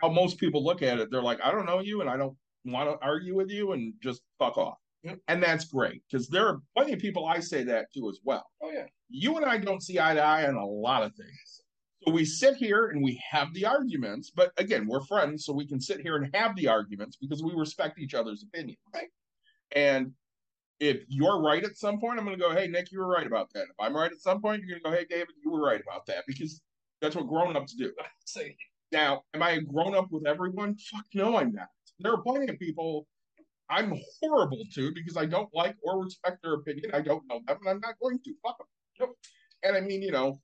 [0.00, 2.36] how most people look at it, they're like, I don't know you and I don't
[2.64, 4.78] want to argue with you and just fuck off.
[5.02, 5.18] Yep.
[5.28, 8.44] And that's great because there are plenty of people I say that to as well.
[8.62, 8.86] Oh, yeah.
[9.10, 11.63] You and I don't see eye to eye on a lot of things.
[12.04, 15.66] So we sit here and we have the arguments, but again, we're friends, so we
[15.66, 19.08] can sit here and have the arguments because we respect each other's opinion, Right.
[19.74, 20.12] And
[20.80, 23.26] if you're right at some point, I'm going to go, hey, Nick, you were right
[23.26, 23.62] about that.
[23.62, 25.80] If I'm right at some point, you're going to go, hey, David, you were right
[25.80, 26.60] about that because
[27.00, 27.92] that's what grown ups do.
[28.92, 30.76] Now, am I a grown up with everyone?
[30.76, 31.66] Fuck no, I'm not.
[31.98, 33.08] There are plenty of people
[33.68, 36.90] I'm horrible to because I don't like or respect their opinion.
[36.92, 38.34] I don't know them, and I'm not going to.
[38.44, 38.66] Fuck them.
[39.00, 39.16] Nope.
[39.64, 40.40] And I mean, you know,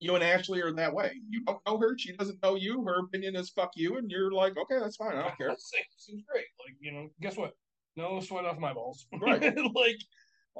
[0.00, 1.12] you and Ashley are in that way.
[1.28, 2.84] You don't know her, she doesn't know you.
[2.84, 5.16] Her opinion is fuck you, and you're like, okay, that's fine.
[5.16, 5.54] I don't care.
[5.96, 6.44] Seems great.
[6.64, 7.52] Like, you know, guess what?
[7.96, 9.06] No sweat off my balls.
[9.20, 9.40] Right.
[9.42, 9.96] like,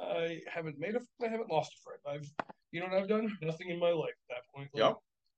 [0.01, 1.99] I haven't made a, I haven't lost a friend.
[2.21, 3.37] I've, you know what I've done?
[3.41, 4.69] Nothing in my life at that point.
[4.73, 4.95] Like, Yep.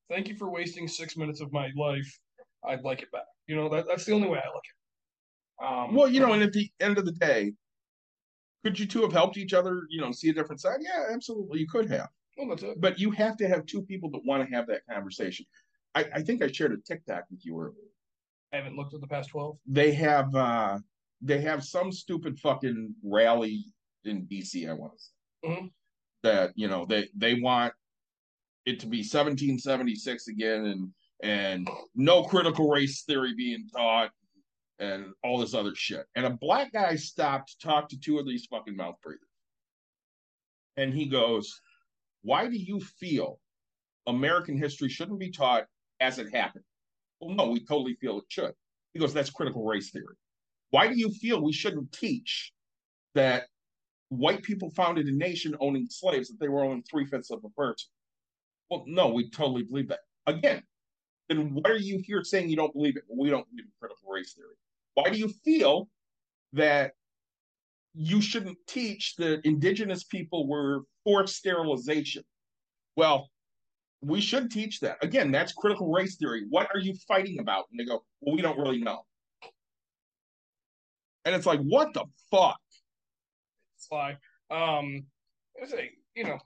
[0.10, 2.20] Thank you for wasting six minutes of my life.
[2.66, 3.26] I'd like it back.
[3.48, 5.90] You know, that, that's the only way I look at it.
[5.90, 7.54] Um, Well, you know, and at the end of the day,
[8.64, 10.80] could you two have helped each other, you know, see a different side?
[10.82, 11.60] Yeah, absolutely.
[11.60, 12.08] You could have.
[12.38, 12.80] Well, that's it.
[12.80, 15.46] But you have to have two people that want to have that conversation.
[15.96, 17.74] I, I think I shared a TikTok with you earlier.
[18.54, 19.58] I haven't looked at the past 12.
[19.66, 20.80] they have uh
[21.22, 23.66] they have some stupid fucking rally
[24.06, 25.50] in DC, I want to say.
[25.50, 25.72] Mhm.
[26.24, 27.74] That, you know, they they want
[28.66, 30.92] it to be 1776 again and
[31.24, 34.12] and no critical race theory being taught
[34.80, 36.06] and all this other shit.
[36.16, 39.22] And a black guy stopped to talk to two of these fucking mouth breathers.
[40.78, 41.60] And he goes,
[42.28, 43.40] Why do you feel
[44.06, 45.64] American history shouldn't be taught
[46.02, 46.66] as it happened?
[47.22, 48.52] Well, no, we totally feel it should.
[48.94, 50.18] because That's critical race theory.
[50.72, 52.52] Why do you feel we shouldn't teach
[53.16, 53.46] that
[54.10, 57.50] white people founded a nation owning slaves, that they were only three fifths of a
[57.52, 57.88] person?
[58.70, 60.00] Well, no, we totally believe that.
[60.26, 60.64] Again,
[61.30, 63.04] then why are you here saying you don't believe it?
[63.08, 64.58] Well, we don't believe in critical race theory.
[64.96, 65.88] Why do you feel
[66.52, 66.92] that
[67.94, 72.24] you shouldn't teach that indigenous people were forced sterilization?
[72.96, 73.30] Well,
[74.02, 74.98] we should teach that.
[75.02, 76.44] Again, that's critical race theory.
[76.50, 77.66] What are you fighting about?
[77.72, 79.02] And they go, well, we don't really know.
[81.26, 82.60] And it's like, what the fuck?
[83.78, 84.18] Sly.
[84.50, 85.06] Um,
[85.62, 86.38] I say, you know,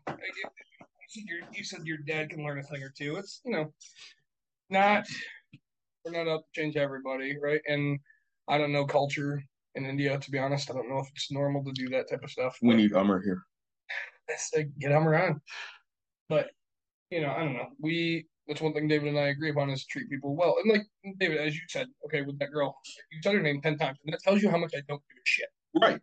[1.52, 3.16] you said your dad can learn a thing or two.
[3.18, 3.74] It's you know,
[4.70, 5.06] not
[6.06, 7.62] we're not out to change everybody, right?
[7.68, 8.00] And
[8.48, 9.44] I don't know culture
[9.76, 10.70] in India to be honest.
[10.70, 12.58] I don't know if it's normal to do that type of stuff.
[12.62, 13.44] We need Hummer here.
[14.28, 15.42] That's like, get them around.
[16.30, 16.50] But
[17.10, 17.68] you know, I don't know.
[17.80, 20.56] We that's one thing David and I agree upon is treat people well.
[20.64, 22.76] And like David, as you said, okay, with that girl,
[23.12, 25.18] you said her name ten times, and that tells you how much I don't give
[25.18, 25.50] a shit.
[25.82, 26.02] Right.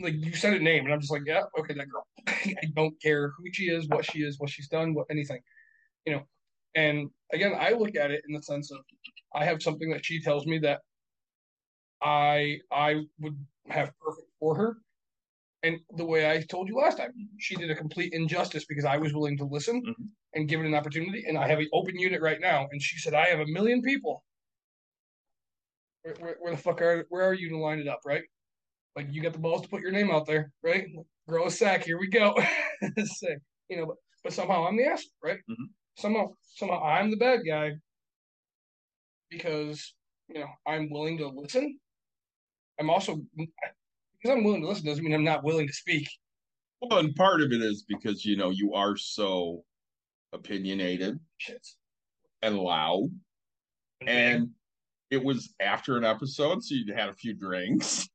[0.00, 2.06] Like you said a name, and I'm just like, yeah, okay, that girl.
[2.28, 5.40] I don't care who she is, what she is, what she's done, what anything,
[6.04, 6.22] you know.
[6.74, 8.78] And again, I look at it in the sense of
[9.34, 10.80] I have something that she tells me that
[12.04, 13.38] I I would
[13.68, 14.76] have perfect for her.
[15.64, 18.98] And the way I told you last time, she did a complete injustice because I
[18.98, 20.10] was willing to listen Mhm.
[20.34, 21.24] and give it an opportunity.
[21.26, 22.68] And I have an open unit right now.
[22.70, 24.24] And she said, I have a million people.
[26.02, 28.22] Where, where, where the fuck are where are you to line it up, right?
[28.96, 30.86] Like you got the balls to put your name out there, right?
[31.28, 31.84] Grow a sack.
[31.84, 32.34] Here we go.
[33.04, 33.36] Say,
[33.68, 35.38] you know, but, but somehow I'm the asshole, right?
[35.50, 35.68] Mhm.
[35.98, 37.72] Somehow, somehow I'm the bad guy
[39.30, 39.94] because
[40.28, 41.78] you know I'm willing to listen.
[42.78, 46.08] I'm also because I'm willing to listen doesn't mean I'm not willing to speak.
[46.80, 49.64] Well, and part of it is because you know you are so
[50.32, 51.66] opinionated Shit.
[52.42, 53.10] and loud,
[54.06, 54.50] and
[55.10, 58.08] it was after an episode, so you had a few drinks,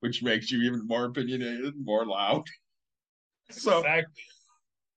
[0.00, 2.44] which makes you even more opinionated, more loud.
[3.50, 4.22] So Exactly.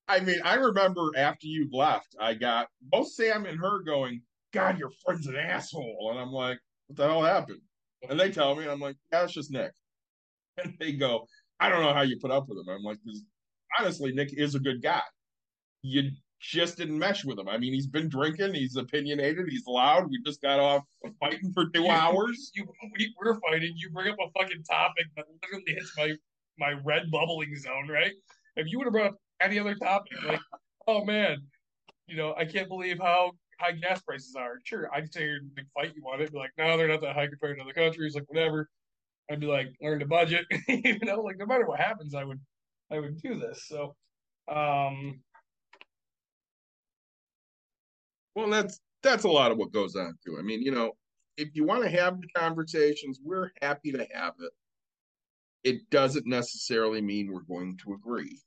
[0.07, 4.21] I mean, I remember after you left, I got both Sam and her going,
[4.51, 6.09] God, your friend's an asshole.
[6.11, 7.61] And I'm like, what the hell happened?
[8.09, 9.71] And they tell me, and I'm like, yeah, it's just Nick.
[10.63, 11.25] And they go,
[11.59, 12.69] I don't know how you put up with him.
[12.69, 12.99] I'm like,
[13.79, 15.01] honestly, Nick is a good guy.
[15.81, 17.47] You just didn't mesh with him.
[17.47, 20.09] I mean, he's been drinking, he's opinionated, he's loud.
[20.11, 20.83] We just got off
[21.19, 22.51] fighting for two hours.
[22.53, 23.73] You, we, we're fighting.
[23.75, 26.13] You bring up a fucking topic that literally hits my
[26.59, 28.11] my red bubbling zone, right?
[28.55, 30.39] If you would have brought up any other topic, like,
[30.87, 31.37] oh man,
[32.07, 34.59] you know, I can't believe how high gas prices are.
[34.63, 36.31] Sure, I'd say you're a big fight you want it.
[36.31, 38.15] Be like, no, they're not that high compared to other countries.
[38.15, 38.69] Like, whatever.
[39.31, 40.45] I'd be like, learn to budget.
[40.67, 42.39] you know, like no matter what happens, I would,
[42.91, 43.65] I would do this.
[43.67, 43.95] So,
[44.53, 45.21] um,
[48.35, 50.37] Well, that's that's a lot of what goes on too.
[50.39, 50.93] I mean, you know,
[51.37, 54.51] if you want to have the conversations, we're happy to have it.
[55.63, 58.39] It doesn't necessarily mean we're going to agree.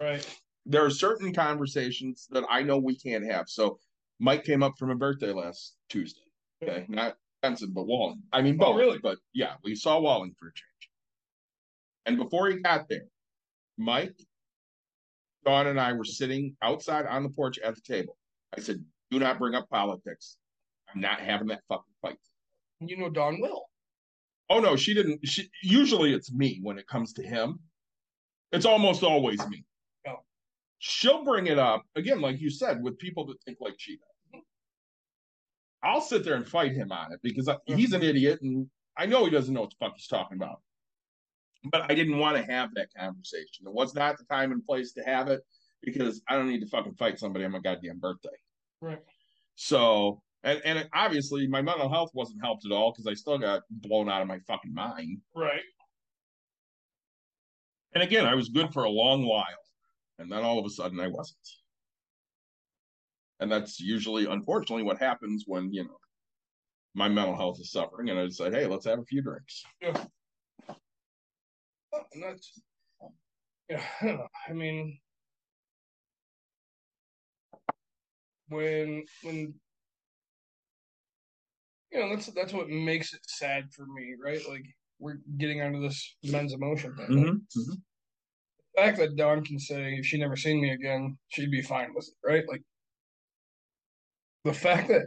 [0.00, 0.26] right.
[0.66, 3.48] There are certain conversations that I know we can't have.
[3.48, 3.78] So
[4.20, 6.20] Mike came up from a birthday last Tuesday.
[6.62, 6.94] Okay, mm-hmm.
[6.94, 8.22] not Benson, but Walling.
[8.32, 8.76] I mean, Oh, both.
[8.76, 8.98] really?
[8.98, 10.90] But yeah, we saw Walling for a change.
[12.06, 13.06] And before he got there,
[13.78, 14.14] Mike,
[15.44, 18.16] Dawn, and I were sitting outside on the porch at the table.
[18.56, 20.36] I said, "Do not bring up politics.
[20.92, 22.18] I'm not having that fucking fight."
[22.80, 23.64] You know, Dawn will.
[24.50, 25.26] Oh no, she didn't.
[25.26, 27.60] She usually it's me when it comes to him.
[28.52, 29.64] It's almost always me.
[30.06, 30.24] Oh.
[30.78, 34.09] She'll bring it up again, like you said, with people that think like she does.
[35.90, 39.06] I'll sit there and fight him on it because I, he's an idiot and I
[39.06, 40.60] know he doesn't know what the fuck he's talking about.
[41.64, 43.66] But I didn't want to have that conversation.
[43.66, 45.40] It was not the time and place to have it
[45.82, 48.28] because I don't need to fucking fight somebody on my goddamn birthday.
[48.80, 49.00] Right.
[49.56, 53.62] So, and and obviously my mental health wasn't helped at all because I still got
[53.70, 55.18] blown out of my fucking mind.
[55.34, 55.60] Right.
[57.94, 59.44] And again, I was good for a long while,
[60.20, 61.36] and then all of a sudden I wasn't.
[63.40, 65.96] And that's usually, unfortunately, what happens when you know
[66.94, 69.64] my mental health is suffering, and I decide, hey, let's have a few drinks.
[69.80, 70.04] Yeah.
[72.12, 72.60] And that's,
[73.68, 74.26] yeah, I don't know.
[74.48, 74.98] I mean,
[78.48, 79.54] when, when,
[81.92, 84.40] you know, that's, that's what makes it sad for me, right?
[84.48, 84.64] Like,
[84.98, 87.06] we're getting onto this men's emotion thing.
[87.08, 87.72] Like, Mm-hmm.
[88.74, 91.94] the fact that Dawn can say if she never seen me again, she'd be fine
[91.94, 92.44] with it, right?
[92.48, 92.62] Like,
[94.44, 95.02] the fact that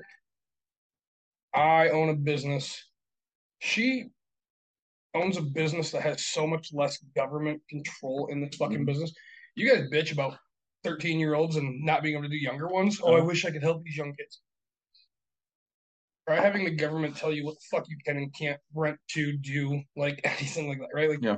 [1.53, 2.83] I own a business,
[3.59, 4.05] she
[5.15, 9.13] owns a business that has so much less government control in this fucking business.
[9.55, 10.37] You guys bitch about
[10.83, 12.99] 13 year olds and not being able to do younger ones.
[13.01, 13.25] Oh, I Uh-huh.
[13.25, 14.41] wish I could help these young kids.
[16.27, 19.37] Try having the government tell you what the fuck you can and can't rent to
[19.37, 21.09] do, like anything like that, right?
[21.09, 21.37] Like Yeah.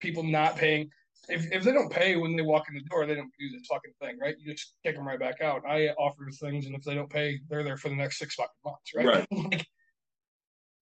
[0.00, 0.90] people not paying.
[1.30, 3.66] If, if they don't pay when they walk in the door, they don't do this
[3.68, 4.34] fucking thing, right?
[4.38, 5.62] You just kick them right back out.
[5.66, 8.50] I offer things, and if they don't pay, they're there for the next six fucking
[8.64, 9.26] months, right?
[9.52, 9.66] like,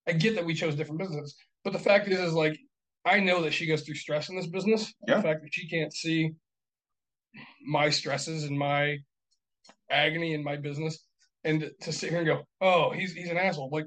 [0.06, 2.58] I get that we chose different businesses, but the fact is, is like,
[3.04, 4.92] I know that she goes through stress in this business.
[5.06, 5.16] Yeah.
[5.16, 6.32] The fact that she can't see
[7.64, 8.98] my stresses and my
[9.90, 10.98] agony in my business,
[11.44, 13.86] and to sit here and go, "Oh, he's he's an asshole." Like,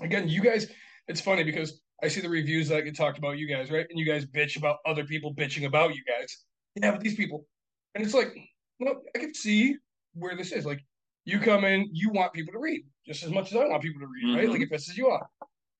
[0.00, 0.68] again, you guys,
[1.08, 3.86] it's funny because I see the reviews that get talked about you guys, right?
[3.88, 6.44] And you guys bitch about other people bitching about you guys.
[6.74, 7.46] Yeah, but these people,
[7.94, 8.34] and it's like,
[8.80, 9.76] no, I can see
[10.14, 10.66] where this is.
[10.66, 10.80] Like,
[11.24, 14.00] you come in, you want people to read just as much as I want people
[14.00, 14.48] to read, right?
[14.48, 14.52] Mhm.
[14.52, 15.26] Like, it pisses you off.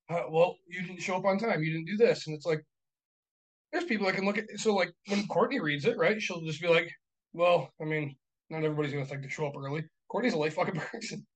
[0.09, 1.63] Uh, well, you didn't show up on time.
[1.63, 2.63] You didn't do this, and it's like,
[3.73, 4.45] there's people that can look at.
[4.57, 6.21] So, like, when Courtney reads it, right?
[6.21, 6.91] She'll just be like,
[7.33, 8.15] well, I mean,
[8.51, 9.85] not everybody's gonna think to show up early.
[10.09, 11.27] Courtney's a late fucking person.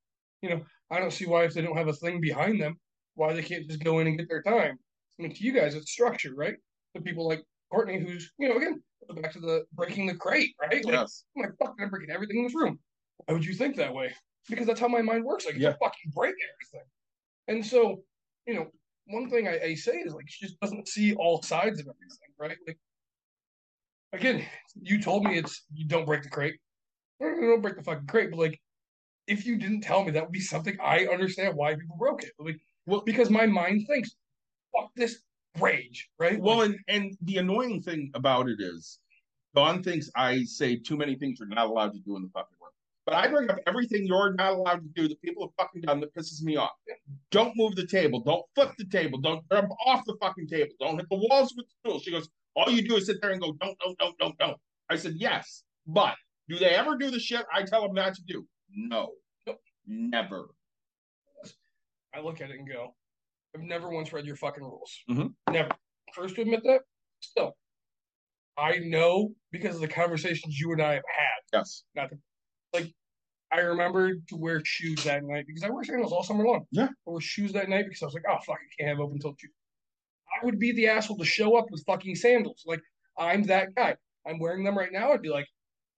[0.43, 2.79] You know, I don't see why if they don't have a thing behind them,
[3.17, 4.79] why they can't just go in and get their time.
[5.19, 6.55] I mean, to you guys, it's structure, right?
[6.95, 7.43] The people like
[7.73, 8.83] Courtney, who's you know, again,
[9.21, 10.85] back to the breaking the crate, right?
[10.85, 11.25] Like, Yes.
[11.37, 12.79] I'm like, fuck, I'm breaking everything in this room.
[13.25, 14.15] Why would you think that way?
[14.49, 15.47] Because that's how my mind works.
[15.47, 15.75] Like, Yeah.
[15.83, 16.89] fucking break everything.
[17.49, 18.03] And so,
[18.47, 18.67] you know,
[19.07, 22.35] one thing I, I say is like she just doesn't see all sides of everything,
[22.39, 22.57] right?
[22.67, 22.79] Like,
[24.13, 24.45] again,
[24.81, 26.57] you told me it's you don't break the crate.
[27.21, 28.61] Don't break the fucking crate, but like,
[29.27, 32.33] if you didn't tell me, that would be something I understand why people broke it.
[32.39, 34.11] Like, Well- because my mind thinks,
[34.73, 35.19] fuck this
[35.61, 36.41] rage, right?
[36.41, 38.99] Well, Like, and and the annoying thing about it is,
[39.55, 42.57] Dawn thinks I say too many things you're not allowed to do in the fucking
[42.61, 42.71] room.
[43.07, 46.01] But I bring up everything you're not allowed to do that people have fucking done
[46.01, 46.73] that pisses me off.
[47.31, 48.21] Don't move the table.
[48.21, 49.19] Don't flip the table.
[49.19, 50.73] Don't jump off the fucking table.
[50.81, 52.01] Don't hit the walls with the stool.
[52.01, 54.57] She goes, all you do is sit there and go, don't, don't, don't, don't, don't.
[54.91, 56.17] I said, yes, but
[56.49, 58.45] do they ever do the shit I tell them not to do?
[58.75, 59.13] No,
[59.87, 60.49] never.
[62.17, 62.95] I look at it and go,
[63.55, 64.99] I've never once read your fucking rules.
[65.09, 65.35] Mhm.
[65.51, 65.71] Never.
[66.15, 66.81] First to admit that,
[67.21, 67.57] still.
[68.57, 71.59] I know because of the conversations you and I have had.
[71.59, 71.85] Yes.
[71.95, 72.19] Not to,
[72.73, 72.91] like,
[73.53, 76.67] I remembered to wear shoes that night because I wear sandals all summer long.
[76.71, 76.87] Yeah.
[76.87, 79.19] I wore shoes that night because I was like, oh, fuck, I can't have open
[79.19, 79.53] toed shoes.
[80.41, 82.63] I would be the asshole to show up with fucking sandals.
[82.67, 82.81] Like,
[83.19, 83.97] I'm that guy.
[84.27, 85.13] I'm wearing them right now.
[85.13, 85.47] I'd be like,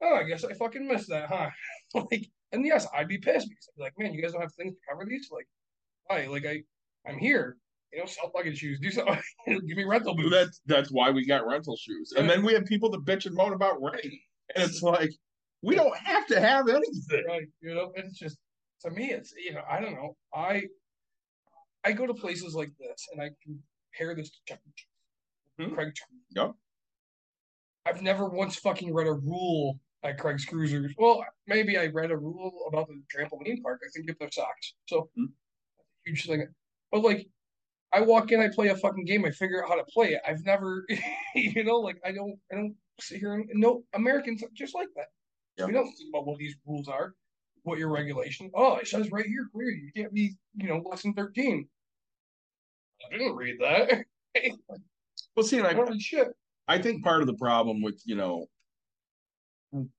[0.02, 1.50] oh, I guess I fucking missed that, huh?
[2.10, 4.54] like, and yes, I'd be pissed because I'd be like, man, you guys don't have
[4.54, 5.28] things to cover these?
[5.32, 5.46] Like,
[6.10, 6.62] Like, I,
[7.08, 7.56] I'm here.
[7.92, 8.78] You know, sell fucking shoes.
[8.80, 9.18] Do something.
[9.46, 10.30] Give me rental boots.
[10.30, 12.12] That's that's why we got rental shoes.
[12.16, 14.18] And then we have people that bitch and moan about rain.
[14.54, 15.10] And it's like,
[15.62, 17.24] we don't have to have anything.
[17.26, 18.38] right you know it's just
[18.84, 20.62] to me it's you know i don't know i
[21.84, 24.58] i go to places like this and i compare this to chuck.
[24.76, 24.86] Cheese.
[25.68, 25.74] Mhm.
[25.74, 25.92] craig
[26.36, 26.52] Yep.
[27.86, 32.16] i've never once fucking read a rule at craig's cruisers well maybe i read a
[32.16, 35.26] rule about the trampoline park i think if they're socks so Mhm.
[36.08, 36.46] Huge thing
[36.92, 37.26] but like
[37.92, 40.20] i walk in i play a fucking game i figure out how to play it
[40.26, 40.84] i've never
[41.34, 44.88] you know like i don't i don't sit here and no americans are just like
[44.96, 45.06] that
[45.56, 45.66] Yeah.
[45.66, 47.14] we don't think about what these rules are,
[47.62, 48.50] what your regulation.
[48.54, 51.68] Oh, it says right here clear, you can't be, you know, less than thirteen.
[53.06, 54.04] I didn't read that.
[55.36, 56.28] Well, see, I, don't shit.
[56.66, 58.46] I think part of the problem with, you know,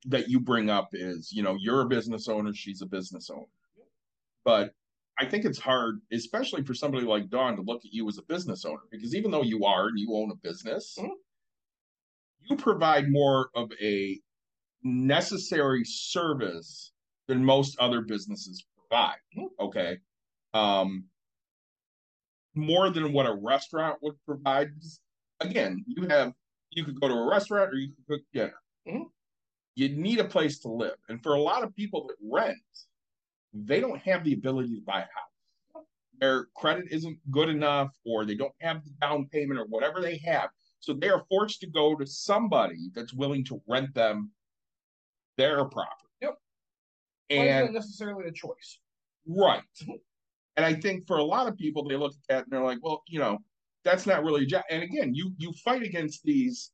[0.05, 3.45] that you bring up is, you know, you're a business owner, she's a business owner.
[4.43, 4.73] But
[5.19, 8.23] I think it's hard, especially for somebody like Dawn, to look at you as a
[8.23, 11.11] business owner because even though you are and you own a business, Mhm.
[12.49, 14.19] you provide more of a
[14.81, 16.93] necessary service
[17.27, 19.19] than most other businesses provide.
[19.35, 19.49] Mhm.
[19.59, 19.99] Okay.
[20.53, 21.09] Um,
[22.55, 24.71] more than what a restaurant would provide.
[25.41, 26.33] Again, you have
[26.71, 28.61] you could go to a restaurant or you could cook dinner.
[28.87, 29.11] Mhm.
[29.75, 30.97] You need a place to live.
[31.09, 32.87] And for a lot of people that rent,
[33.53, 35.85] they don't have the ability to buy a house.
[36.19, 40.17] Their credit isn't good enough, or they don't have the down payment, or whatever they
[40.25, 40.49] have.
[40.81, 44.31] So they are forced to go to somebody that's willing to rent them
[45.37, 46.07] their property.
[46.21, 46.35] Yep.
[47.29, 48.79] And is necessarily a choice?
[49.25, 49.63] Right.
[50.57, 52.79] And I think for a lot of people, they look at that and they're like,
[52.81, 53.39] well, you know,
[53.85, 54.63] that's not really a job.
[54.69, 56.71] And again, you you fight against these,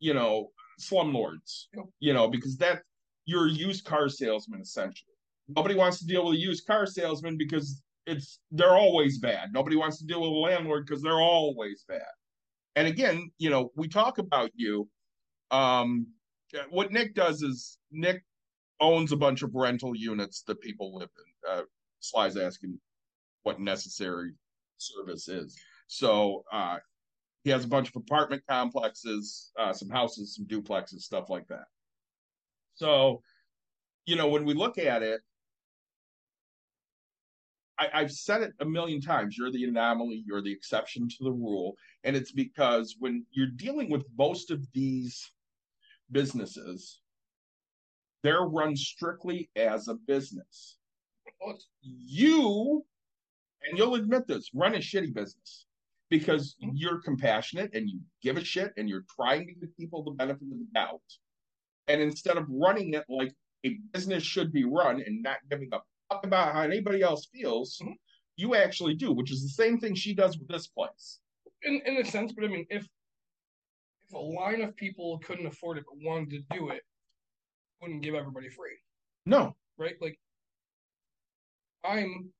[0.00, 0.50] you know,
[0.80, 1.84] slumlords, Yep.
[2.00, 2.82] you know, because that
[3.26, 5.09] you're a used car salesman essentially.
[5.56, 9.52] Nobody wants to deal with a used car salesman because it's they're always bad.
[9.52, 12.02] Nobody wants to deal with a landlord because they're always bad.
[12.76, 14.88] And again, you know, we talk about you.
[15.50, 16.06] Um,
[16.70, 18.24] what Nick does is Nick
[18.80, 21.50] owns a bunch of rental units that people live in.
[21.52, 21.62] Uh,
[22.00, 22.78] Sly's asking
[23.42, 24.32] what necessary
[24.78, 25.58] service is.
[25.86, 26.78] So uh,
[27.44, 31.64] he has a bunch of apartment complexes, uh, some houses, some duplexes, stuff like that.
[32.74, 33.22] So,
[34.06, 35.20] you know, when we look at it,
[37.80, 39.36] I, I've said it a million times.
[39.36, 40.22] You're the anomaly.
[40.26, 44.64] You're the exception to the rule, and it's because when you're dealing with most of
[44.72, 45.32] these
[46.12, 47.00] businesses,
[48.22, 50.76] they're run strictly as a business
[51.82, 52.84] you,
[53.62, 55.66] and you'll admit this, run a shitty business
[56.08, 56.74] because mm-hmm.
[56.74, 60.42] you're compassionate and you give a shit and you're trying to give people the benefit
[60.42, 61.00] of the doubt.
[61.88, 63.32] And instead of running it like
[63.64, 65.78] a business should be run and not giving a
[66.10, 67.94] about how anybody else feels, Mhm.
[68.36, 71.20] You actually do, which is the same thing she does with this place.
[71.62, 72.88] in in a sense, but I mean, if
[74.04, 76.82] if a line of people couldn't afford it but wanted to do it,
[77.80, 78.78] wouldn't give everybody free,
[79.26, 80.00] No, right?
[80.00, 80.18] Like,
[81.84, 82.32] I'm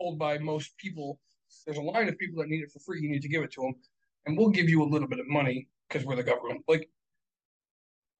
[0.00, 1.20] told by most people,
[1.66, 3.02] there's a line of people that need it for free.
[3.02, 3.74] You need to give it to them,
[4.26, 6.64] and we'll give you a little bit of money because we're the government.
[6.68, 6.90] Like,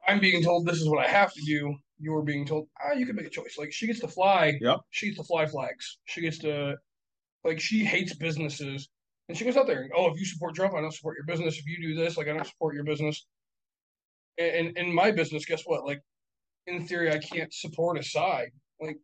[0.07, 1.77] I'm being told this is what I have to do.
[1.99, 3.57] You're being told, ah, you can make a choice.
[3.59, 4.59] Like, she gets to fly.
[4.61, 4.81] Yep.
[4.91, 5.99] She gets to fly flags.
[6.07, 6.77] She gets to,
[7.45, 8.89] like, she hates businesses
[9.29, 11.27] and she goes out there and, oh, if you support Trump, I don't support your
[11.27, 11.59] business.
[11.59, 13.27] If you do this, like, I don't support your business.
[14.39, 15.85] And in my business, guess what?
[15.85, 16.01] Like,
[16.67, 18.51] in theory, I can't support a side.
[18.81, 18.97] Like,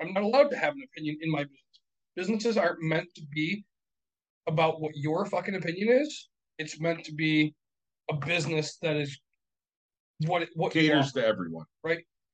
[0.00, 1.80] I'm not allowed to have an opinion in my business.
[2.14, 3.64] Businesses aren't meant to be
[4.46, 6.28] about what your fucking opinion is.
[6.58, 7.54] It's meant to be
[8.10, 9.18] a business that is
[10.26, 11.66] what it, what caters to everyone.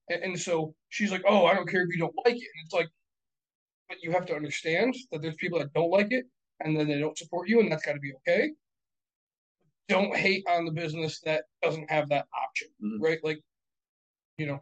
[0.09, 2.65] And, and so she's like, "Oh, I don't care if you don't like it." And
[2.65, 2.89] it's like,
[3.89, 6.27] but you have to understand that there's people that don't like it,
[6.61, 8.51] and then they don't support you, and that's got to be okay.
[9.89, 13.01] Don't hate on the business that doesn't have that option, Mhm.
[13.01, 13.23] right?
[13.23, 13.41] Like,
[14.39, 14.61] you know,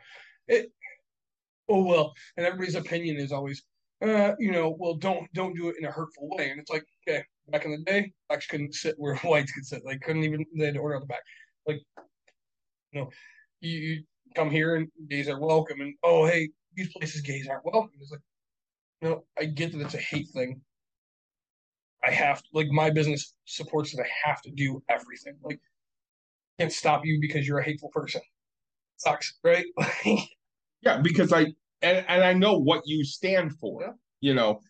[0.48, 0.72] it.
[1.68, 3.62] Oh well, and everybody's opinion is always,
[4.02, 6.50] uh, you know, well, don't don't do it in a hurtful way.
[6.50, 9.82] And it's like, okay, back in the day, blacks couldn't sit where whites could sit.
[9.86, 11.22] They couldn't even they had to order on the back.
[11.66, 11.80] Like,
[12.92, 13.10] you know,
[13.60, 14.04] you
[14.34, 17.90] come here and gays are welcome, and oh hey, these places gays aren't welcome.
[18.00, 18.20] It's like,
[19.02, 20.60] no, I get that it's a hate thing.
[22.04, 25.34] I have to, like my business supports that I have to do everything.
[25.42, 25.60] Like,
[26.58, 28.20] can't stop you because you're a hateful person.
[28.96, 29.66] Sucks, right?
[30.84, 31.46] Yeah, because I
[31.80, 33.82] and, and I know what you stand for.
[33.82, 33.92] Yeah.
[34.20, 34.60] You know,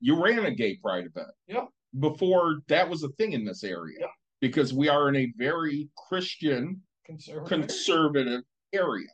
[0.00, 1.30] you ran a gay pride event.
[1.46, 1.64] Yeah.
[1.98, 3.96] Before that was a thing in this area.
[4.00, 4.06] Yeah.
[4.40, 7.48] Because we are in a very Christian Conservative.
[7.48, 8.42] conservative
[8.72, 9.08] area.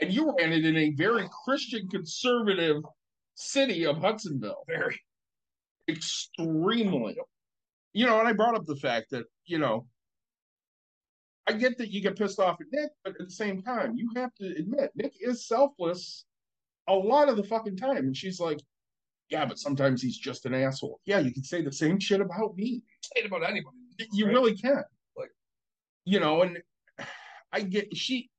[0.00, 2.82] And you ran it in a very Christian conservative
[3.34, 4.64] city of Hudsonville.
[4.68, 5.00] Very.
[5.88, 7.16] Extremely.
[7.92, 9.86] You know, and I brought up the fact that, you know,
[11.48, 14.10] I get that you get pissed off at Nick, but at the same time, you
[14.16, 16.26] have to admit Nick is selfless
[16.88, 17.98] a lot of the fucking time.
[17.98, 18.60] And she's like,
[19.30, 21.00] Yeah, but sometimes he's just an asshole.
[21.06, 22.82] Yeah, you can say the same shit about me.
[23.14, 23.76] Hate about anybody.
[24.12, 24.34] You right?
[24.34, 24.84] really can.
[25.16, 25.32] Like-
[26.04, 26.58] you know, and
[27.52, 28.30] I get she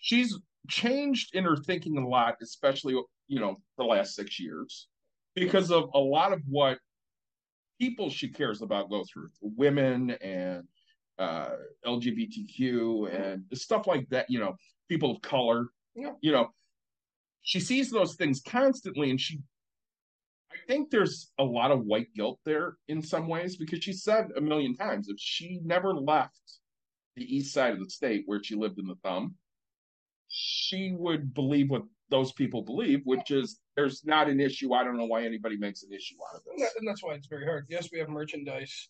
[0.00, 0.36] she's
[0.68, 4.88] changed in her thinking a lot, especially you know, the last six years,
[5.34, 6.78] because of a lot of what
[7.80, 9.30] people she cares about go through.
[9.40, 10.64] Women and
[11.18, 11.50] uh
[11.86, 14.56] LGBTQ and stuff like that, you know,
[14.88, 15.68] people of color.
[15.94, 16.12] Yeah.
[16.20, 16.48] You know,
[17.42, 19.40] she sees those things constantly and she
[20.52, 24.30] I think there's a lot of white guilt there in some ways because she said
[24.36, 26.40] a million times if she never left
[27.16, 29.36] the east side of the state where she lived in the thumb,
[30.30, 34.72] she would believe what those people believe, which is there's not an issue.
[34.72, 36.62] I don't know why anybody makes an issue out of this.
[36.62, 37.66] that, and that's why it's very hard.
[37.68, 38.88] Yes, we have merchandise.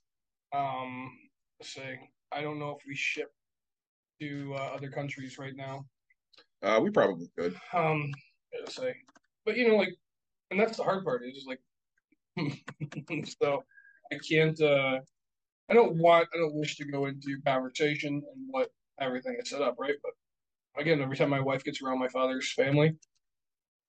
[0.55, 1.11] Um,
[1.59, 1.99] let's say
[2.30, 3.32] I don't know if we ship
[4.20, 5.86] to uh, other countries right now.
[6.62, 7.57] Uh, we probably could.
[7.72, 8.11] Um,
[8.68, 8.95] say,
[9.47, 9.95] but you know, like,
[10.51, 11.61] and that's the hard part is just like,
[13.41, 13.64] so
[14.12, 14.61] I can't.
[14.61, 15.01] uh
[15.70, 16.28] I don't want.
[16.34, 18.70] I don't wish to go into conversation and what
[19.01, 19.95] everything is set up, right?
[20.03, 20.12] But
[20.76, 22.94] again, every time my wife gets around my father's family,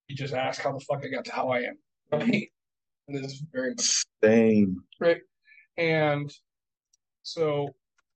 [0.07, 1.77] he just asks how the fuck I got to how I am.
[2.11, 2.49] Right?
[3.07, 4.84] And this is very much Same.
[4.99, 5.21] right?
[5.77, 6.32] And
[7.23, 7.73] so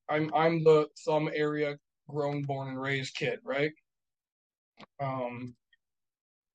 [0.10, 1.78] I'm I'm the thumb area
[2.10, 3.72] grown, born, and raised kid, right?
[5.02, 5.56] Um,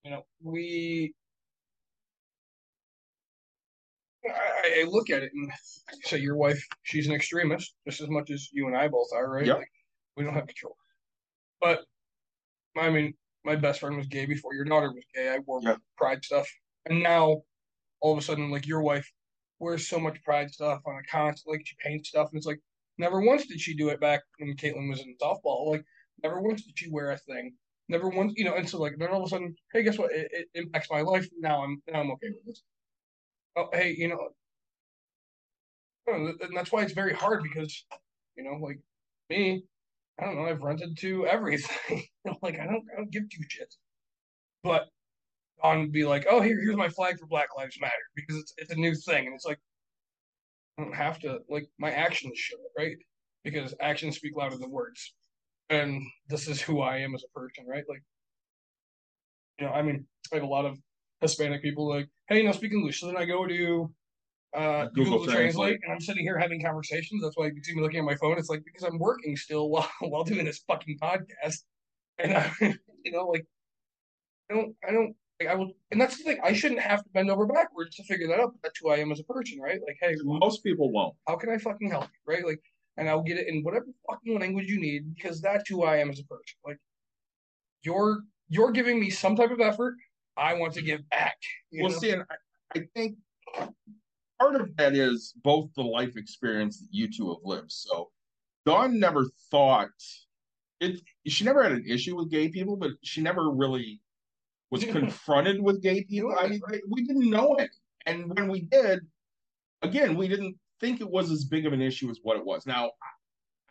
[0.05, 1.15] you know, we
[4.27, 5.51] I, I look at it and
[6.05, 9.31] say your wife, she's an extremist just as much as you and I both are,
[9.31, 9.47] right?
[9.47, 9.57] Yep.
[9.57, 9.71] Like,
[10.17, 10.77] we don't have control.
[11.61, 11.85] But
[12.77, 13.15] I mean,
[13.45, 15.29] my best friend was gay before your daughter was gay.
[15.31, 15.81] I wore Yep.
[15.97, 16.49] pride stuff,
[16.87, 17.43] and now
[18.01, 19.11] all of a sudden, like your wife
[19.59, 22.61] wears so much pride stuff on a constant, like she paints stuff, and it's like
[22.99, 25.71] never once did she do it back when Caitlin was in softball.
[25.71, 25.85] Like
[26.23, 27.55] never once did she wear a thing.
[27.89, 28.55] Never once, you know.
[28.55, 30.13] And so like then all of a sudden, hey, guess what?
[30.13, 31.29] It, it impacts my life.
[31.39, 32.63] Now I'm now I'm okay with this.
[33.57, 34.31] Oh, hey, you know,
[36.07, 37.85] and that's why it's very hard because,
[38.37, 38.79] you know, like
[39.29, 39.65] me,
[40.21, 42.05] I don't know, I've rented to everything.
[42.43, 43.77] like I don't, I don't give two shits.
[44.63, 44.89] But
[45.63, 48.71] on be like, oh, here, here's my flag for Black Lives Matter because it's it's
[48.71, 49.59] a new thing, and it's like
[50.79, 52.97] I don't have to like my actions show it, right?
[53.45, 55.15] Because actions speak louder than words,
[55.71, 57.85] and this is who I am as a person, right?
[57.89, 58.03] Like,
[59.59, 60.79] you know, I mean, I have a lot of
[61.21, 63.01] Hispanic people like, hey, you know, speak English.
[63.01, 63.91] So then I go to
[64.53, 65.37] uh, Google Google, Translate.
[65.37, 67.23] Translate, and I'm sitting here having conversations.
[67.23, 68.39] That's why you see me looking at my phone.
[68.39, 71.63] It's like because I'm working still while while doing this fucking podcast,
[72.19, 72.53] and I,
[73.05, 73.47] you know, like
[74.51, 76.41] I don't, I don't, Like I will, and that's the thing.
[76.43, 78.55] I shouldn't have to bend over backwards to figure that out.
[78.63, 79.79] That's who I am as a person, right?
[79.87, 81.15] Like, hey, Most people won't.
[81.29, 82.45] how can I fucking help you, right?
[82.45, 82.61] Like,
[82.97, 86.11] and I'll get it in whatever fucking language you need because that's who I am
[86.11, 86.57] as a person.
[86.67, 86.79] Like,
[87.83, 89.95] you're you're giving me some type of effort.
[90.37, 91.37] I want to give back.
[91.73, 91.99] Well, know?
[91.99, 93.17] see, and I, I think
[94.41, 97.71] part of that is both the life experience that you two have lived.
[97.71, 98.11] So
[98.67, 99.91] Dawn never thought
[100.81, 101.01] it.
[101.27, 104.01] She never had an issue with gay people, but she never really
[104.71, 106.35] was confronted with gay people.
[106.39, 107.71] I mean, we didn't know it,
[108.07, 109.01] and when we did,
[109.83, 112.67] again, we didn't think it was as big of an issue as what it was.
[112.67, 112.93] Now,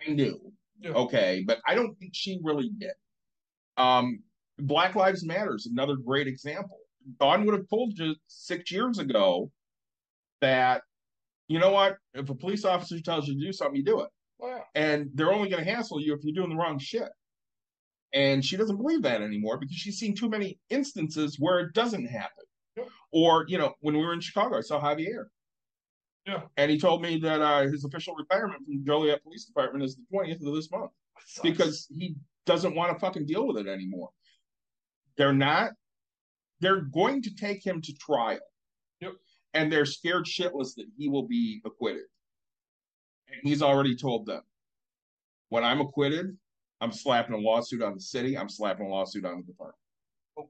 [0.06, 0.92] I knew, Yeah.
[0.92, 2.94] okay, but I don't think she really did.
[3.78, 4.22] Um,
[4.60, 6.78] Black Lives Matter is another great example.
[7.20, 9.52] Dawn would have told you six years ago
[10.42, 10.82] that,
[11.48, 14.10] you know what, if a police officer tells you to do something, you do it.
[14.40, 14.62] Wow.
[14.76, 17.10] And they're only going to hassle you if you're doing the wrong shit.
[18.14, 22.08] And she doesn't believe that anymore because she's seen too many instances where it doesn't
[22.08, 22.46] happen.
[22.76, 22.86] Yeah.
[23.12, 25.26] Or, you know, when we were in Chicago, I saw Javier.
[26.26, 26.42] Yeah.
[26.58, 29.96] And he told me that uh, his official retirement from the Joliet Police Department is
[29.96, 30.92] the 20th of this month
[31.44, 32.16] because he
[32.46, 34.10] doesn't want to fucking deal with it anymore.
[35.18, 35.72] They're not.
[36.62, 38.40] They're going to take him to trial.
[39.02, 39.14] Yep.
[39.54, 42.04] And they're scared shitless that he will be acquitted.
[43.28, 44.42] And he's already told them,
[45.50, 46.38] when I'm acquitted,
[46.82, 48.38] I'm slapping a lawsuit on the city.
[48.38, 49.76] I'm slapping a lawsuit on the department.
[50.38, 50.46] Oh,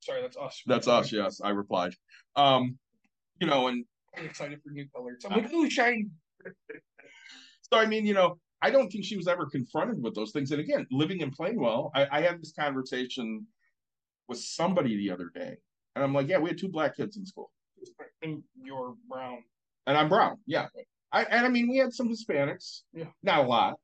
[0.00, 0.62] sorry, that's us.
[0.66, 1.12] That's us.
[1.12, 1.94] Yes, I replied.
[2.34, 2.78] Um,
[3.40, 3.84] you know, and
[4.16, 5.24] I'm excited for new colors.
[5.24, 6.06] I'm like, oh, shiny.
[7.72, 10.52] So I mean, you know, I don't think she was ever confronted with those things.
[10.52, 13.44] And again, living in Plainwell, I, I had this conversation
[14.28, 15.56] with somebody the other day,
[15.94, 17.50] and I'm like, yeah, we had two black kids in school,
[18.22, 19.42] And you're brown.
[19.86, 20.66] and I'm brown, yeah.
[21.12, 23.06] I and I mean, we had some Hispanics, Yeah.
[23.22, 23.74] not a lot,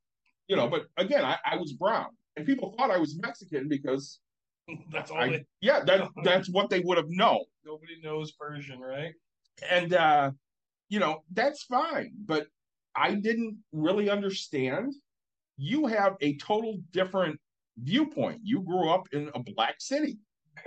[0.49, 4.21] you know, but again, I, I was brown, and people thought I was Mexican because
[4.93, 5.19] That's all.
[5.19, 7.45] I, they, yeah, that that's what they would have known.
[7.65, 9.13] nobody knows Persian, right?
[9.71, 10.31] and uh
[10.89, 12.47] you know that's fine but
[12.97, 14.95] i didn't really understand
[15.59, 17.39] you have a total different
[17.77, 20.17] viewpoint you grew up in a black city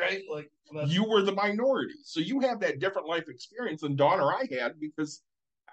[0.00, 0.22] right?
[0.30, 0.50] Like
[0.86, 4.46] you were the minority so you have that different life experience than dawn or i
[4.50, 5.22] had because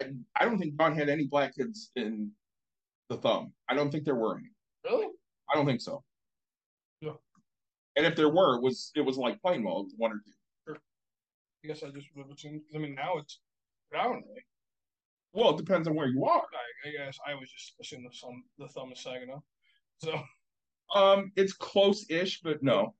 [0.01, 2.31] i, I don't think dawn had any black kids in
[3.09, 4.49] the thumb i don't think there were any
[4.83, 5.07] really.
[5.51, 6.03] i don't think so
[6.99, 7.13] Yeah.
[7.95, 10.31] and if there were it was it was like plainwell it was one or two
[11.63, 12.61] I guess I just would have assumed.
[12.61, 13.39] 'cause I mean, now it's
[13.91, 14.43] brown, right?
[15.33, 18.17] well it depends on where you are I, I guess I was just assuming the
[18.17, 19.41] thumb the thumb is Saginaw,
[20.03, 20.23] so
[20.95, 22.95] um it's close-ish but no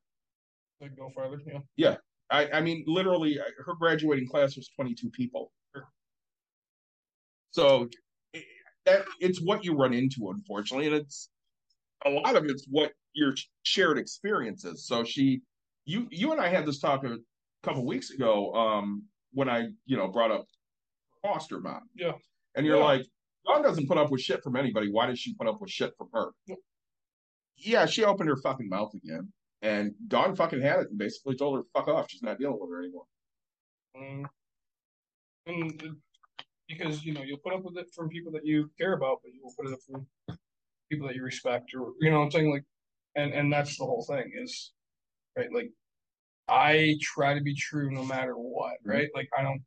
[0.86, 1.40] go farther.
[1.76, 1.96] Yeah.
[2.30, 5.52] I, I mean, literally, her graduating class was 22 people.
[7.52, 7.90] So
[8.34, 8.44] it,
[8.86, 11.30] that it's what you run into, unfortunately, and it's
[12.06, 14.86] a lot of it's what your shared experiences.
[14.86, 15.42] So she,
[15.86, 17.18] you, you and I had this talk a
[17.64, 19.04] couple weeks ago um,
[19.34, 20.46] when I, you know, brought up
[21.24, 21.82] foster mom.
[21.96, 22.12] Yeah.
[22.56, 22.84] and you're Yeah.
[22.84, 23.06] like,
[23.48, 24.92] Dawn doesn't put up with shit from anybody.
[24.92, 26.32] Why does she put up with shit from her?
[26.48, 26.58] Yep.
[27.56, 29.32] Yeah, she opened her fucking mouth again.
[29.62, 32.08] And Dawn fucking had it and basically told her, fuck off.
[32.10, 33.06] She's not dealing with her anymore.
[33.98, 34.28] Um,
[35.48, 35.98] and
[36.68, 39.34] because you know you'll put up with it from people that you care about, but
[39.34, 40.38] you will put it up from
[40.92, 42.66] people that you respect, or you know what I'm saying like,
[43.16, 44.74] and and that's the whole thing is,
[45.38, 45.52] right?
[45.54, 45.72] Like,
[46.48, 49.08] I try to be true no matter what, right?
[49.16, 49.62] Like I don't,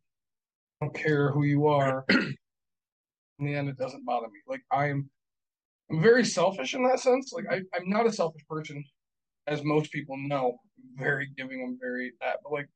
[0.81, 2.05] I don't care who you are.
[2.11, 4.41] In the end, it doesn't bother me.
[4.47, 5.09] Like I'm,
[5.91, 7.33] I'm very selfish in that sense.
[7.33, 8.85] Like I, I'm not a selfish person,
[9.51, 10.59] as most people know.
[10.97, 11.63] Very giving.
[11.63, 12.69] I'm very that, but like.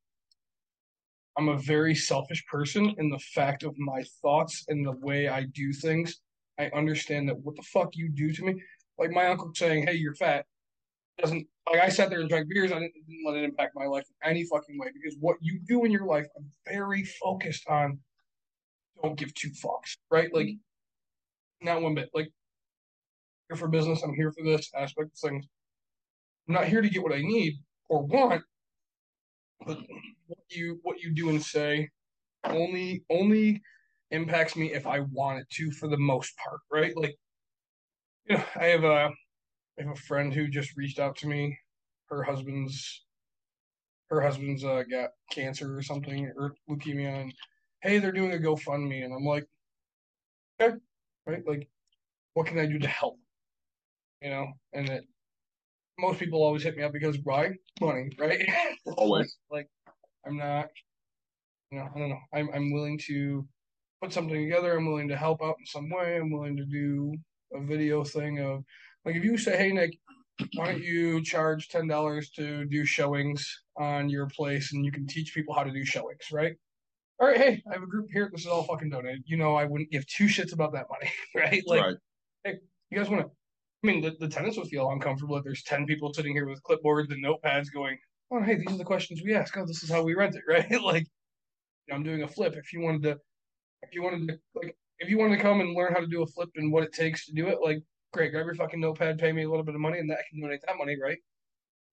[1.37, 5.43] I'm a very selfish person in the fact of my thoughts and the way I
[5.53, 6.21] do things.
[6.61, 8.63] I understand that what the fuck you do to me,
[8.99, 10.47] like my uncle saying, "Hey, you're fat,"
[11.19, 12.71] doesn't like I sat there and drank beers.
[12.71, 15.59] I didn't, didn't let it impact my life in any fucking way because what you
[15.67, 17.99] do in your life, I'm very focused on.
[19.03, 20.33] Don't give two fucks, right?
[20.33, 21.67] Like, mm-hmm.
[21.67, 22.11] not one bit.
[22.15, 22.31] Like,
[23.49, 24.03] here for business.
[24.03, 25.47] I'm here for this aspect of things.
[26.49, 27.55] I'm not here to get what I need
[27.89, 28.43] or want,
[29.67, 29.79] but
[30.27, 31.89] what you what you do and say
[32.45, 33.63] only only
[34.11, 36.97] impacts me if I want it to for the most part, right?
[36.97, 37.17] Like
[38.27, 39.11] you know, I have a
[39.79, 41.59] I have a friend who just reached out to me.
[42.09, 43.05] Her husband's
[44.11, 47.35] her husband's uh, got cancer or something or leukemia and
[47.83, 49.47] hey, they're doing a GoFundMe and I'm like,
[50.61, 50.77] okay,
[51.27, 51.43] right?
[51.47, 51.69] Like
[52.35, 53.19] what can I do to help?
[54.21, 55.05] You know, and it
[55.99, 57.53] most people always hit me up because why?
[57.81, 58.47] Money, right?
[58.97, 59.37] Always.
[59.51, 59.69] like
[60.27, 60.69] I'm not,
[61.71, 62.21] you know, I don't know.
[62.33, 63.47] I'm I'm willing to
[64.03, 64.77] put something together.
[64.77, 66.17] I'm willing to help out in some way.
[66.17, 67.15] I'm willing to do
[67.55, 68.65] a video thing of
[69.05, 69.97] like if you say, hey Nick,
[70.55, 75.07] why don't you charge ten dollars to do showings on your place, and you can
[75.07, 76.55] teach people how to do showings, right?
[77.21, 78.29] All right, hey, I have a group here.
[78.33, 79.23] This is all fucking donated.
[79.27, 81.63] You know, I wouldn't give two shits about that money, right?
[81.67, 81.97] Like,
[82.45, 82.57] right.
[82.91, 83.31] you guys want to?
[83.85, 86.63] I mean, the, the tenants would feel uncomfortable if there's ten people sitting here with
[86.63, 87.99] clipboards and notepads going,
[88.31, 89.55] "Oh, hey, these are the questions we ask.
[89.59, 92.55] Oh, this is how we rent it, right?" like, you know, I'm doing a flip.
[92.57, 93.19] If you wanted to,
[93.83, 96.23] if you wanted to, like, if you wanted to come and learn how to do
[96.23, 97.83] a flip and what it takes to do it, like,
[98.15, 100.23] great, grab your fucking notepad, pay me a little bit of money, and that I
[100.31, 101.19] can donate that money, right?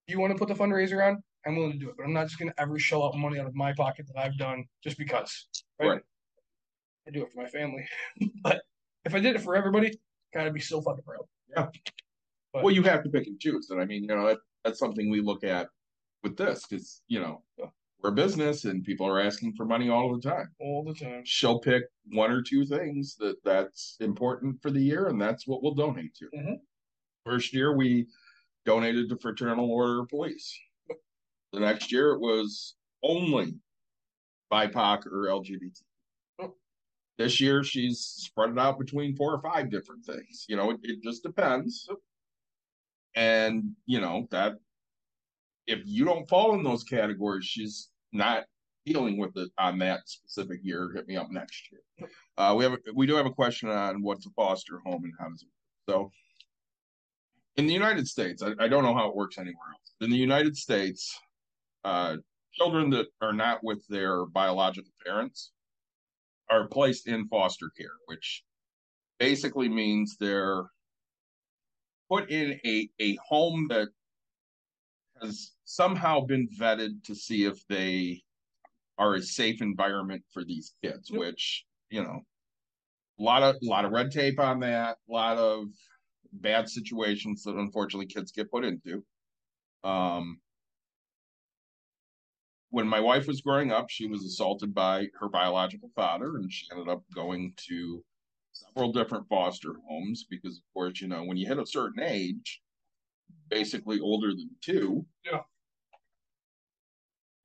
[0.08, 1.22] You want to put the fundraiser on?
[1.46, 3.38] I'm willing to do it, but I'm not just going to ever shell out money
[3.38, 5.48] out of my pocket that I've done just because.
[5.78, 5.88] Right?
[5.88, 6.02] Right.
[7.06, 7.86] I do it for my family,
[8.44, 8.62] but
[9.04, 9.92] if I did it for everybody,
[10.34, 11.26] gotta be so fucking proud.
[11.56, 11.68] Yeah.
[12.54, 14.80] But- Well, you have to pick and choose, and I mean, you know, that, that's
[14.80, 15.68] something we look at
[16.24, 17.44] with this because you know
[18.00, 20.50] we're a business and people are asking for money all the time.
[20.60, 21.22] all the time.
[21.26, 25.64] She'll pick one or two things that that's important for the year, and that's what
[25.64, 26.30] we'll donate to.
[26.36, 26.60] Mhm.
[27.26, 28.08] First year we
[28.66, 30.60] donated to Fraternal Order of Police.
[31.54, 33.60] The next year it was only
[34.52, 35.82] BIPOC or LGBT.
[37.22, 40.46] This year she's spread it out between four or five different things.
[40.50, 41.88] You know, it, it just depends.
[43.14, 44.54] And you know that
[45.68, 48.46] if you don't fall in those categories, she's not
[48.88, 50.92] dealing with it on that specific year.
[50.96, 52.10] Hit me up next year.
[52.40, 55.14] Uh, we have a, we do have a question on what's a foster home and
[55.20, 55.50] how does it
[55.92, 55.96] work.
[55.96, 56.12] So
[57.58, 59.94] in the United States, I, I don't know how it works anywhere else.
[60.02, 61.20] In the United States,
[61.84, 62.18] uh,
[62.52, 65.52] children that are not with their biological parents
[66.52, 68.44] are placed in foster care, which
[69.20, 70.66] basically means they're
[72.10, 73.88] put in a, a home that
[75.22, 78.22] has somehow been vetted to see if they
[78.98, 81.20] are a safe environment for these kids, Yep.
[81.20, 82.20] which, you know,
[83.20, 85.68] a lot of a lot of red tape on that, a lot of
[86.34, 89.04] bad situations that unfortunately kids get put into.
[89.84, 90.40] Um
[92.72, 96.66] when my wife was growing up, she was assaulted by her biological father, and she
[96.72, 98.04] ended up going to
[98.54, 102.62] several different foster homes because, of course, you know, when you hit a certain age,
[103.50, 105.42] basically older than two, Yeah.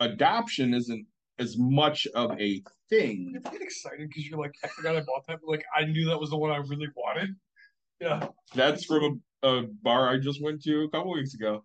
[0.01, 1.07] adoption isn't
[1.39, 3.31] as much of a thing.
[3.35, 6.07] You get excited because you're like, I forgot I bought that, but like I knew
[6.07, 7.31] that was the one I really wanted.
[8.01, 8.29] Yeah.
[8.55, 11.65] That's from a, a bar I just went to a couple weeks ago.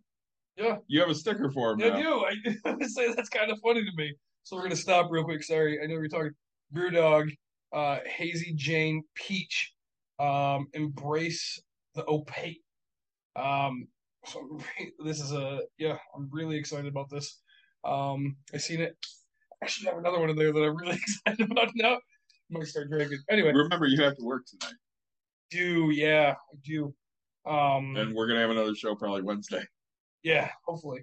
[0.57, 0.77] Yeah.
[0.87, 2.23] You have a sticker for him Yeah, now.
[2.23, 2.55] I do.
[2.65, 4.13] I say that's kind of funny to me.
[4.43, 5.43] So we're gonna stop real quick.
[5.43, 6.31] Sorry, I know we are talking.
[6.73, 7.29] BrewDog,
[7.73, 9.73] uh, Hazy Jane Peach,
[10.19, 11.61] um, Embrace
[11.95, 12.61] the Opaque.
[13.35, 13.87] Um,
[14.25, 17.39] so re- this is a yeah, I'm really excited about this.
[17.83, 18.95] Um, I seen it.
[19.51, 21.93] I actually have another one in there that I'm really excited about now.
[21.93, 23.19] I'm gonna start drinking.
[23.29, 24.75] Anyway, Remember, you have to work tonight,
[25.49, 26.93] do yeah, I do.
[27.45, 29.63] Um, and we're gonna have another show probably Wednesday.
[30.23, 31.01] Yeah, hopefully.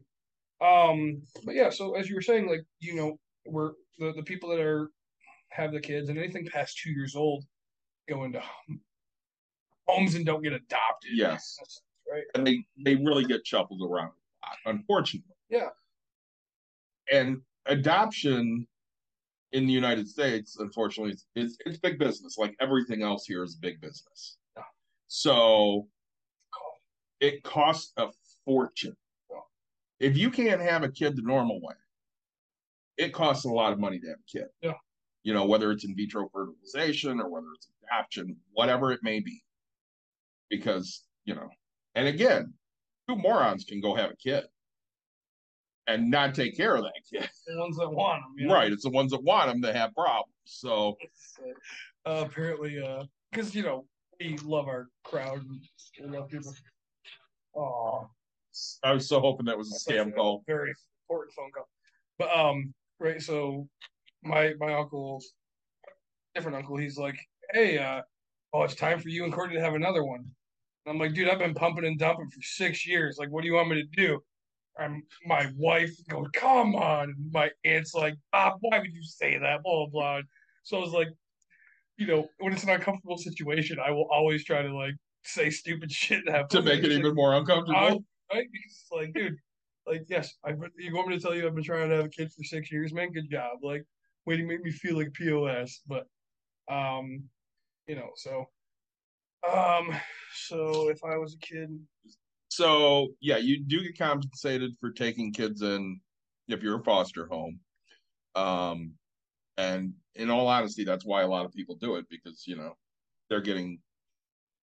[0.61, 4.49] Um, but yeah, so as you were saying, like, you know, we're the, the people
[4.51, 4.91] that are
[5.51, 7.45] have the kids and anything past two years old
[8.09, 8.43] go into
[9.87, 11.11] homes and don't get adopted.
[11.13, 11.57] Yes.
[11.59, 12.25] That's right.
[12.35, 15.35] and they they really get shuffled around a lot, unfortunately.
[15.49, 15.69] Yeah.
[17.11, 18.67] And adoption
[19.53, 22.37] in the United States, unfortunately, it's it's, it's big business.
[22.37, 24.37] Like everything else here is big business.
[25.07, 25.89] So
[27.21, 28.09] it costs a
[28.45, 28.97] fortune.
[30.01, 31.75] If you can't have a kid the normal way,
[32.97, 34.49] it costs a lot of money to have a kid.
[34.63, 34.75] Yeah.
[35.23, 39.43] You know, whether it's in vitro fertilization or whether it's adoption, whatever it may be.
[40.51, 41.49] Because, you know,
[41.95, 42.55] and again,
[43.09, 44.45] two morons can go have a kid
[45.87, 47.29] and not take care of that kid.
[47.47, 48.55] The ones that want them, you know?
[48.55, 48.73] Right.
[48.73, 50.33] It's the ones that want them that have problems.
[50.45, 50.97] So,
[52.07, 53.87] Uh, apparently, uh, because you know
[54.21, 55.61] we love our crowd and
[56.01, 56.55] we love people.
[57.55, 58.09] Oh,
[58.83, 60.45] I was so hoping that was a scam call.
[60.47, 60.75] Very
[61.09, 61.69] important phone call.
[62.19, 63.21] But um, right.
[63.21, 63.69] So
[64.23, 65.23] my my uncle,
[66.35, 67.19] different uncle, he's like,
[67.53, 68.03] hey, uh,
[68.53, 70.25] oh, it's time for you and Courtney to have another one.
[70.87, 73.17] And I'm like, dude, I've been pumping and dumping for six years.
[73.19, 74.21] Like, what do you want me to do?
[74.79, 77.15] I'm my wife going, come on.
[77.17, 79.63] And my aunt's like, ah, why would you say that?
[79.63, 79.91] Blah blah.
[79.91, 80.21] blah.
[80.63, 81.09] So I was like,
[81.97, 84.95] you know, when it's an uncomfortable situation, I will always try to like
[85.25, 88.05] say stupid shit have To make it even more uncomfortable.
[88.33, 88.47] Right?
[88.67, 89.37] It's like, dude,
[89.87, 92.11] like, yes, I you want me to tell you I've been trying to have a
[92.11, 93.13] kid for six years, man.
[93.13, 93.59] Good job.
[93.63, 93.85] Like,
[94.27, 95.81] way to make me feel like POS.
[95.87, 96.07] But,
[96.71, 97.29] um,
[97.87, 98.47] you know, so,
[99.51, 99.95] um,
[100.35, 101.71] so if I was a kid,
[102.51, 106.01] So yeah, you do get compensated for taking kids in
[106.49, 107.61] if you're a foster home.
[108.35, 108.95] Um,
[109.59, 112.75] and in all honesty, that's why a lot of people do it because you know
[113.31, 113.81] they're getting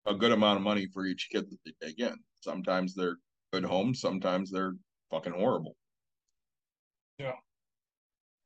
[0.06, 2.16] a good amount of money for each kid that they take in.
[2.42, 3.18] Sometimes they're
[3.54, 4.74] good homes, sometimes they're
[5.10, 5.76] fucking horrible.
[7.18, 7.34] Yeah.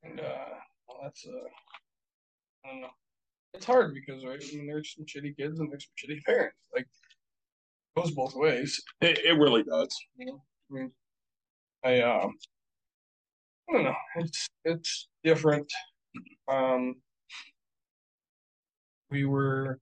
[0.03, 0.55] And uh,
[0.87, 1.49] well, that's uh,
[2.65, 2.91] I don't know.
[3.55, 6.57] It's hard because right, I mean, there's some shitty kids and there's some shitty parents.
[6.75, 8.81] Like it goes both ways.
[9.01, 9.89] It, it really does.
[10.19, 10.93] You know, I mean,
[11.83, 12.35] I um,
[13.69, 13.95] I don't know.
[14.17, 15.73] It's it's different.
[16.49, 16.97] Um,
[19.11, 19.79] we were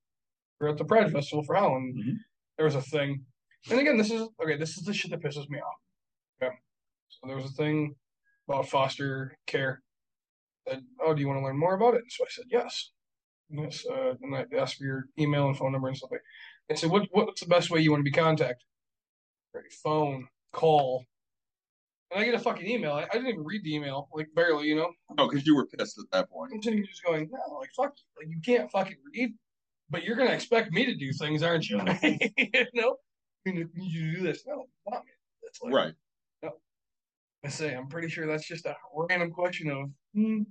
[0.60, 1.94] we were at the Pride Festival for Halloween.
[1.98, 2.16] Mhm.
[2.56, 3.24] There was a thing,
[3.70, 4.56] and again, this is okay.
[4.56, 5.74] This is the shit that pisses me off.
[6.42, 6.54] Okay,
[7.08, 7.94] so there was a thing
[8.48, 9.82] about foster care.
[10.66, 12.04] That oh, do you want to learn more about it?
[12.08, 12.90] So I said yes.
[13.50, 16.22] And, yes, uh, and I asked for your email and phone number and stuff like.
[16.70, 18.66] I said, what what's the best way you want to be contacted?
[19.54, 21.04] Right, phone, call,
[22.10, 22.92] and I get a fucking email.
[22.92, 24.90] I, I didn't even read the email, like barely, you know.
[25.18, 26.52] Oh, because you were pissed at that point.
[26.54, 29.34] I'm sitting just going, no, like fuck you, like you can't fucking read,
[29.90, 31.80] but you're gonna expect me to do things, aren't you?
[32.02, 32.96] you know,
[33.46, 34.44] I mean, need you to do this.
[34.46, 35.12] No, not me.
[35.42, 35.94] That's like, Right.
[37.44, 40.42] I say, I'm pretty sure that's just a random question of, hmm,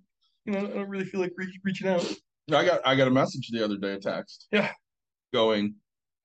[0.46, 2.06] you know, I don't really feel like reach, reaching out.
[2.54, 4.48] I got I got a message the other day, a text.
[4.52, 4.72] Yeah.
[5.34, 5.76] Going,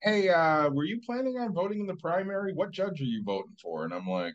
[0.01, 2.53] hey, uh, were you planning on voting in the primary?
[2.53, 3.83] What judge are you voting for?
[3.83, 4.33] And I'm like,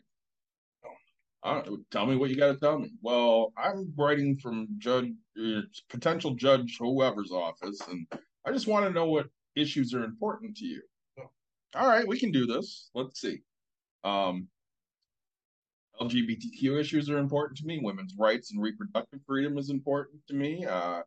[1.43, 2.91] oh, tell me what you got to tell me.
[3.01, 5.09] Well, I'm writing from judge,
[5.41, 8.05] uh, potential judge whoever's office, and
[8.45, 10.83] I just want to know what issues are important to you.
[11.75, 12.89] All right, we can do this.
[12.93, 13.39] Let's see.
[14.03, 14.47] Um,
[16.01, 17.79] LGBTQ issues are important to me.
[17.81, 20.65] Women's rights and reproductive freedom is important to me.
[20.65, 21.01] Uh,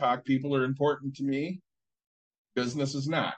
[0.00, 1.60] BIPOC people are important to me.
[2.54, 3.36] Business is not.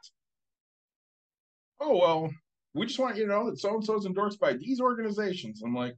[1.81, 2.31] Oh, well,
[2.75, 5.63] we just want you to know that so and so is endorsed by these organizations.
[5.63, 5.97] I'm like,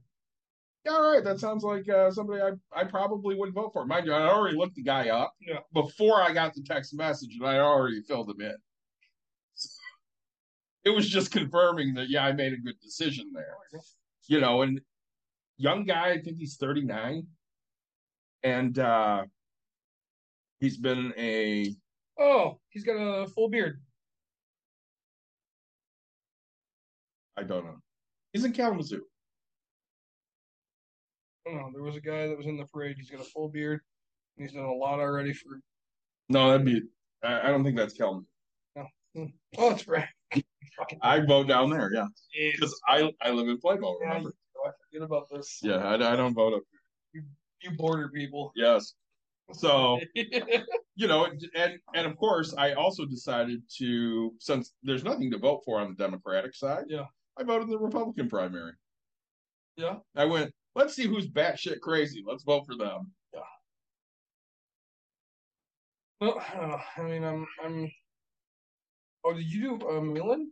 [0.85, 2.51] yeah, all right, that sounds like uh, somebody I,
[2.81, 3.85] I probably would vote for.
[3.85, 5.59] Mind you, I already looked the guy up Yeah.
[5.73, 8.55] before I got the text message and I already filled him in.
[10.85, 13.55] It was just confirming that, yeah, I made a good decision there
[14.29, 14.79] you know, and
[15.57, 17.27] young guy, I think he's 39.
[18.43, 19.23] And uh
[20.61, 21.75] he's been a
[22.17, 23.81] Oh, he's got a full beard.
[27.35, 27.77] I don't know.
[28.31, 29.03] He's in Kalamazoo.
[31.47, 31.71] I don't know.
[31.73, 32.97] There was a guy that was in the parade.
[32.97, 33.81] He's got a full beard.
[34.37, 35.59] And he's done a lot already for.
[36.29, 36.83] No, that'd be
[37.23, 38.25] I, I don't think that's Kalamazoo.
[39.57, 40.07] Oh, it's right.
[40.77, 42.07] Fucking I vote down there, yeah.
[42.51, 44.33] Because I I live in Playbo, Yeah, remember?
[44.65, 45.59] I forget about this.
[45.61, 46.63] Yeah, I, I don't vote up
[47.61, 48.51] You border people.
[48.55, 48.93] Yes.
[49.53, 51.25] So you know,
[51.55, 55.89] and and of course, I also decided to since there's nothing to vote for on
[55.89, 56.85] the Democratic side.
[56.87, 57.05] Yeah.
[57.37, 58.73] I voted in the Republican primary.
[59.77, 59.95] yeah.
[60.15, 62.21] I went, let's see who's batshit crazy.
[62.27, 63.11] Let's vote for them.
[63.33, 63.39] Yeah.
[66.19, 66.83] Well, I.
[66.97, 67.91] I mean, I'm, I'm.
[69.23, 70.51] Oh, did you do uh, a Millen?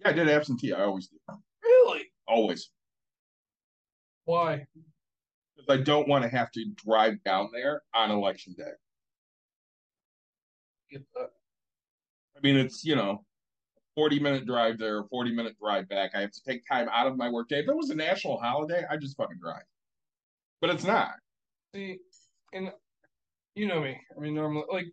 [0.00, 0.72] Yeah, I did absentee.
[0.72, 1.18] I always do.
[1.62, 2.04] Really?
[2.26, 2.70] Always.
[4.24, 4.66] Why?
[5.56, 8.72] Because I don't want to have to drive down there on election day.
[10.90, 11.30] Get that.
[12.36, 13.24] I mean, it's, you know,
[13.96, 16.12] 40 minute drive there, 40 minute drive back.
[16.14, 17.60] I have to take time out of my workday.
[17.60, 19.62] If it was a national holiday, I just fucking drive.
[20.60, 21.12] But it's not.
[21.74, 21.98] See,
[22.52, 22.72] and
[23.54, 24.00] you know me.
[24.16, 24.86] I mean, normally, like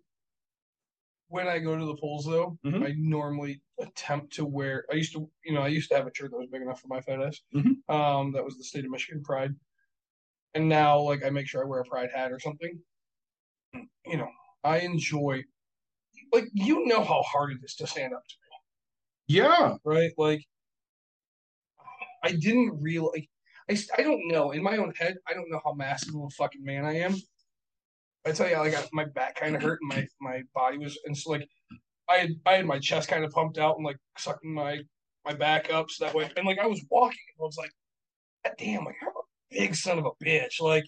[1.29, 2.85] when I go to the polls, though, Mhm.
[2.85, 4.85] I normally attempt to wear.
[4.91, 6.81] I used to, you know, I used to have a shirt that was big enough
[6.81, 7.39] for my fat ass.
[7.53, 7.87] Mhm.
[7.89, 9.53] Um, that was the state of Michigan pride,
[10.53, 12.81] and now, like, I make sure I wear a pride hat or something.
[13.73, 14.29] You know,
[14.63, 15.43] I enjoy.
[16.33, 19.77] Like, you know how hard it is to stand up to me, Yeah.
[19.83, 20.11] right?
[20.17, 20.45] Like,
[22.23, 23.29] I didn't real like.
[23.69, 24.51] I don't know.
[24.51, 27.15] In my own head, I don't know how massive of a fucking man I am.
[28.25, 31.17] I tell you, I, my back kind of hurt and my my body was, and
[31.17, 31.47] so like
[32.09, 34.79] I had I had my chest kind of pumped out and like sucking my
[35.25, 37.71] my back up so that way, and like I was walking and I was like,
[38.45, 40.61] God damn, like I'm a big son of a bitch.
[40.61, 40.85] Like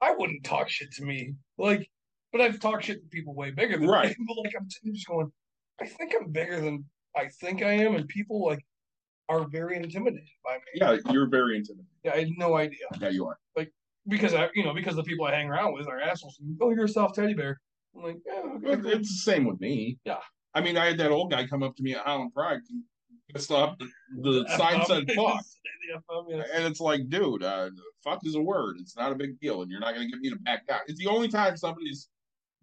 [0.00, 1.88] I wouldn't talk shit to me, like,
[2.32, 4.08] but I've talked shit to people way bigger than Right.
[4.08, 4.16] me.
[4.26, 5.30] But like I'm just going,
[5.80, 6.84] I think I'm bigger than
[7.16, 8.64] I think I am, and people like
[9.28, 10.62] are very intimidated by me.
[10.74, 11.86] Yeah, you're very intimidating.
[12.02, 13.38] Yeah, I had no idea Yeah, you are.
[13.56, 13.72] Like
[14.08, 16.40] because I, you know, because the people I hang around with are assholes.
[16.60, 17.60] Oh, you're a soft teddy bear.
[17.94, 19.98] I'm like, yeah, okay, It's the same with me.
[20.04, 20.18] Yeah.
[20.54, 22.60] I mean, I had that old guy come up to me at Holland Pride,
[23.32, 23.76] pissed off.
[23.78, 23.86] The,
[24.22, 25.40] the sign said fuck.
[25.90, 26.48] The F-bomb, yes.
[26.54, 27.70] And it's like, dude, uh,
[28.04, 28.76] fuck is a word.
[28.80, 30.80] It's not a big deal, and you're not going to get me to back down.
[30.86, 32.08] It's the only time somebody's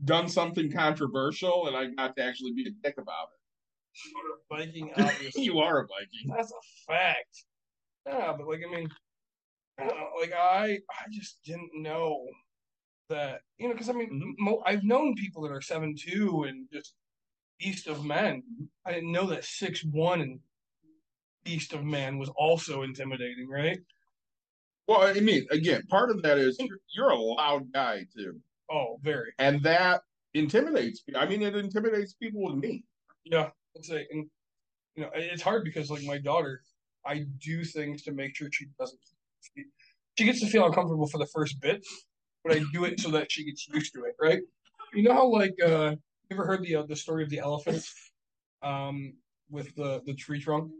[0.06, 3.28] done something controversial, and I got to actually be a dick about
[4.50, 5.00] Viking, it.
[5.02, 5.44] obviously.
[5.44, 6.30] you are a Viking.
[6.38, 7.44] That's a fact.
[8.06, 8.88] Yeah, but like, I mean,
[10.20, 12.26] like I, I just didn't know
[13.10, 14.34] that, you know, because I mean, Mhm.
[14.40, 16.94] mo- I've known people that are seven two and just
[17.60, 18.44] east of men.
[18.86, 20.40] I didn't know that six one and
[21.44, 23.80] beast of man was also intimidating, right?
[24.88, 28.40] Well, I mean, again, part of that is you're, you're a loud guy too,
[28.72, 29.34] Oh, very.
[29.40, 30.02] and that
[30.34, 31.04] intimidates.
[31.16, 32.84] I mean, it intimidates people with me.
[33.26, 34.28] Yeah, let's say, and
[34.96, 36.62] you know, it's hard because like my daughter,
[37.06, 39.00] I do things to make sure she doesn't.
[39.42, 39.66] She,
[40.18, 41.86] she gets to feel uncomfortable for the first bit,
[42.44, 44.40] but I do it so that she gets used to it, right?
[44.94, 45.96] You know how like uh,
[46.30, 47.84] you ever heard the uh, the story of the elephant,
[48.62, 49.14] um,
[49.50, 50.72] with the the tree trunk?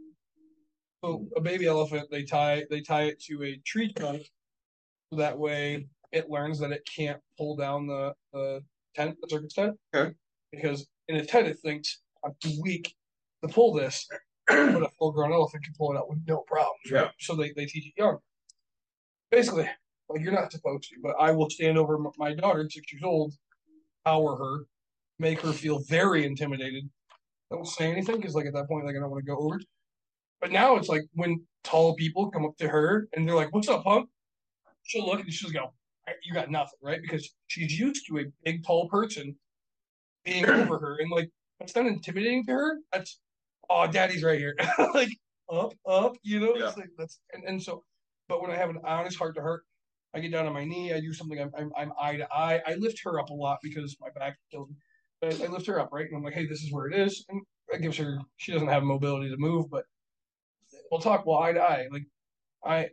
[1.04, 4.22] So a baby elephant, they tie they tie it to a tree trunk,
[5.10, 8.62] so that way it learns that it can't pull down the the
[8.94, 9.76] tent, the circus tent.
[9.94, 10.12] Okay.
[10.50, 12.94] Because in a tent, it thinks I'm too weak
[13.42, 14.06] to pull this,
[14.46, 16.90] but a full grown elephant can pull it out with no problems.
[16.90, 17.04] Right?
[17.04, 17.10] Yeah.
[17.20, 18.18] So they, they teach it young.
[19.30, 19.68] Basically,
[20.08, 23.34] like you're not supposed to, but I will stand over my daughter, six years old,
[24.04, 24.66] power her,
[25.18, 26.88] make her feel very intimidated.
[27.50, 29.58] Don't say anything because, like, at that point, like, I don't want to go over.
[30.40, 33.68] But now it's like when tall people come up to her and they're like, "What's
[33.68, 34.08] up, punk?"
[34.84, 35.72] She'll look and she'll go,
[36.22, 39.36] "You got nothing, right?" Because she's used to a big, tall person
[40.24, 42.78] being over her, and like that's not intimidating to her.
[42.92, 43.18] That's
[43.68, 44.56] oh, daddy's right here,
[44.94, 45.10] like
[45.50, 46.54] up, up, you know.
[46.54, 46.68] Yeah.
[46.68, 47.84] It's like that's and, and so,
[48.28, 49.64] but when I have an honest heart to heart,
[50.14, 50.92] I get down on my knee.
[50.92, 51.40] I do something.
[51.40, 52.62] I'm I'm, I'm eye to eye.
[52.64, 54.76] I lift her up a lot because my back kills me.
[55.22, 57.42] I, lift her up, right, and I'm like, "Hey, this is where it is," and
[57.70, 58.18] that gives her.
[58.36, 59.84] She doesn't have mobility to move, but
[60.90, 61.86] we'll talk well eye to eye.
[61.90, 62.04] Like
[62.64, 62.88] I,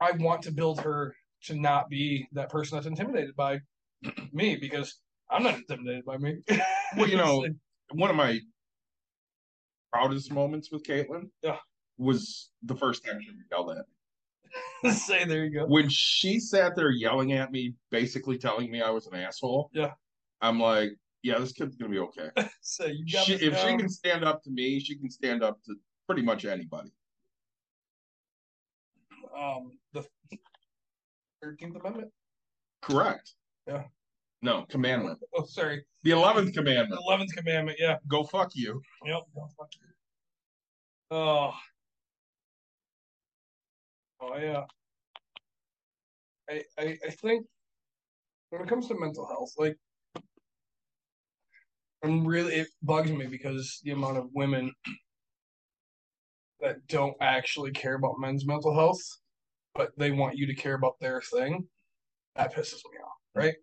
[0.00, 1.14] I want to build her
[1.44, 3.60] to not be that person that's intimidated by
[4.32, 4.98] me because
[5.30, 6.38] I'm not intimidated by me.
[6.94, 7.42] Well, you know,
[7.92, 8.38] one of my
[9.90, 11.56] proudest moments with Caitlin, Yeah.
[11.96, 13.86] was the first time she yelled at
[14.84, 14.90] me.
[14.90, 15.66] say there you go.
[15.66, 19.70] When she sat there yelling at me, basically telling me I was an asshole.
[19.72, 19.92] Yeah.
[20.42, 20.90] I'm like,
[21.22, 22.30] yeah, this kid's gonna be okay.
[22.60, 25.62] Say you got She, if she can stand up to me, she can stand up
[25.64, 25.74] to
[26.06, 26.92] pretty much anybody.
[29.36, 30.04] um the
[31.42, 32.10] Thirteenth Amendment.
[32.82, 33.32] Correct.
[33.66, 33.84] Yeah.
[34.42, 35.20] No, commandment.
[35.36, 37.00] Oh, sorry, The eleventh the commandment.
[37.06, 37.78] Eleventh Commandment.
[37.80, 37.96] Yeah.
[38.08, 38.82] Go fuck you.
[39.04, 39.22] Yep.
[39.36, 39.88] Oh, fuck you.
[41.12, 41.52] Oh.
[44.20, 44.64] Oh yeah.
[46.50, 47.46] I, I I think
[48.50, 49.78] when it comes to mental health, like
[52.02, 54.72] I'm really it bugs me because the amount of women
[56.60, 59.00] that don't actually care about men's mental health,
[59.74, 61.66] but they want you to care about their thing.
[62.36, 63.54] That pisses me off, right?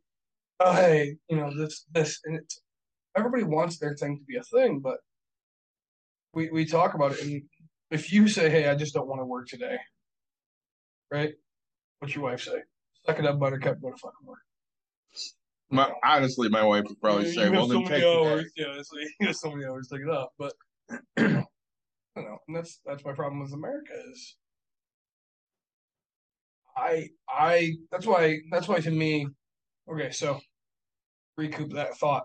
[0.60, 2.62] Oh hey, you know, this this and it's
[3.18, 4.98] everybody wants their thing to be a thing, but
[6.34, 7.44] we we talk about it and
[7.92, 9.78] if you say, Hey, I just don't want to work today,
[11.12, 11.34] right?
[12.00, 12.62] What's your wife say?
[13.06, 14.40] Suck it up, buttercup, go to fucking work.
[15.72, 18.46] My, honestly, my wife would probably say, you "Well, have then so take the day."
[18.56, 20.32] Yeah, so you have so many hours to take it up.
[20.38, 20.54] But
[21.18, 21.46] you
[22.16, 24.36] know, and that's that's my problem with America is
[26.76, 29.28] I I that's why that's why to me,
[29.92, 30.40] okay, so
[31.38, 32.24] recoup that thought.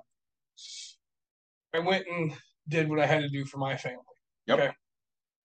[1.74, 2.32] I went and
[2.68, 3.98] did what I had to do for my family.
[4.46, 4.58] Yep.
[4.58, 4.72] Okay.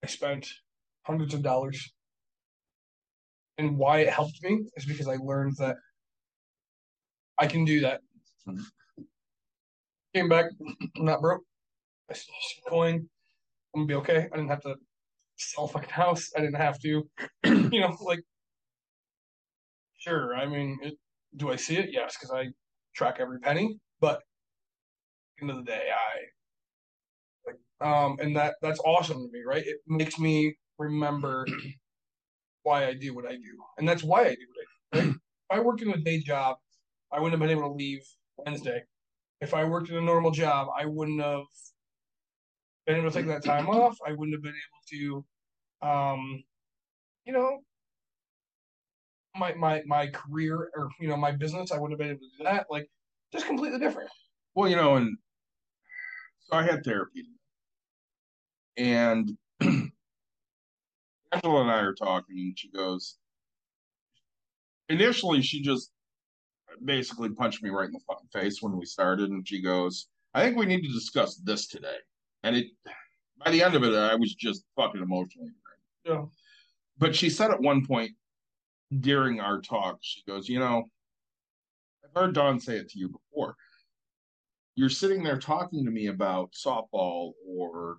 [0.03, 0.47] I spent
[1.03, 1.91] hundreds of dollars.
[3.57, 5.76] And why it helped me is because I learned that
[7.39, 8.01] I can do that.
[10.13, 10.45] Came back,
[10.97, 11.43] not broke.
[12.09, 12.35] I still
[12.67, 13.07] coin.
[13.75, 14.27] I'm gonna be okay.
[14.31, 14.75] I didn't have to
[15.37, 16.29] sell fucking house.
[16.35, 17.07] I didn't have to,
[17.45, 18.21] you know, like,
[19.97, 20.35] sure.
[20.35, 20.95] I mean, it,
[21.35, 21.89] do I see it?
[21.91, 22.47] Yes, because I
[22.95, 23.77] track every penny.
[24.01, 24.21] But
[25.41, 26.41] end of the day, I
[27.47, 29.65] like, um, and that that's awesome to me, right?
[29.65, 31.45] It makes me remember
[32.63, 35.07] why I do what I do, and that's why I do what I do.
[35.07, 35.15] Right?
[35.15, 36.57] if I worked in a day job,
[37.11, 38.02] I wouldn't have been able to leave
[38.38, 38.84] Wednesday.
[39.41, 41.45] If I worked in a normal job, I wouldn't have
[42.86, 43.98] been able to take that time off.
[44.06, 45.23] I wouldn't have been able
[45.81, 46.44] to, um,
[47.26, 47.60] you know,
[49.36, 51.72] my my my career or you know my business.
[51.72, 52.68] I wouldn't have been able to do that.
[52.69, 52.90] Like,
[53.31, 54.10] just completely different.
[54.56, 55.18] Well, you know, and
[56.40, 57.26] so I had therapy,
[58.77, 59.91] and Angela
[61.61, 63.18] and I are talking, and she goes,
[64.90, 65.91] initially, she just
[66.83, 70.43] basically punched me right in the fucking face when we started, and she goes, I
[70.43, 71.97] think we need to discuss this today.
[72.43, 72.67] And it,
[73.43, 76.19] by the end of it, I was just fucking emotionally drained.
[76.19, 76.25] Yeah.
[76.97, 78.11] But she said at one point
[78.99, 80.83] during our talk, she goes, You know,
[82.03, 83.55] I've heard Dawn say it to you before.
[84.75, 87.97] You're sitting there talking to me about softball or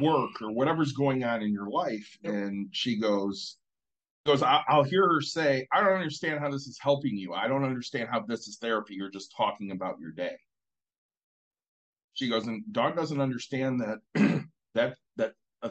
[0.00, 2.16] work or whatever's going on in your life.
[2.24, 3.58] And she goes,
[4.26, 7.32] goes, I- I'll hear her say, I don't understand how this is helping you.
[7.32, 8.94] I don't understand how this is therapy.
[8.94, 10.36] You're just talking about your day.
[12.14, 14.00] She goes, and Dawn doesn't understand that
[14.74, 15.70] that that a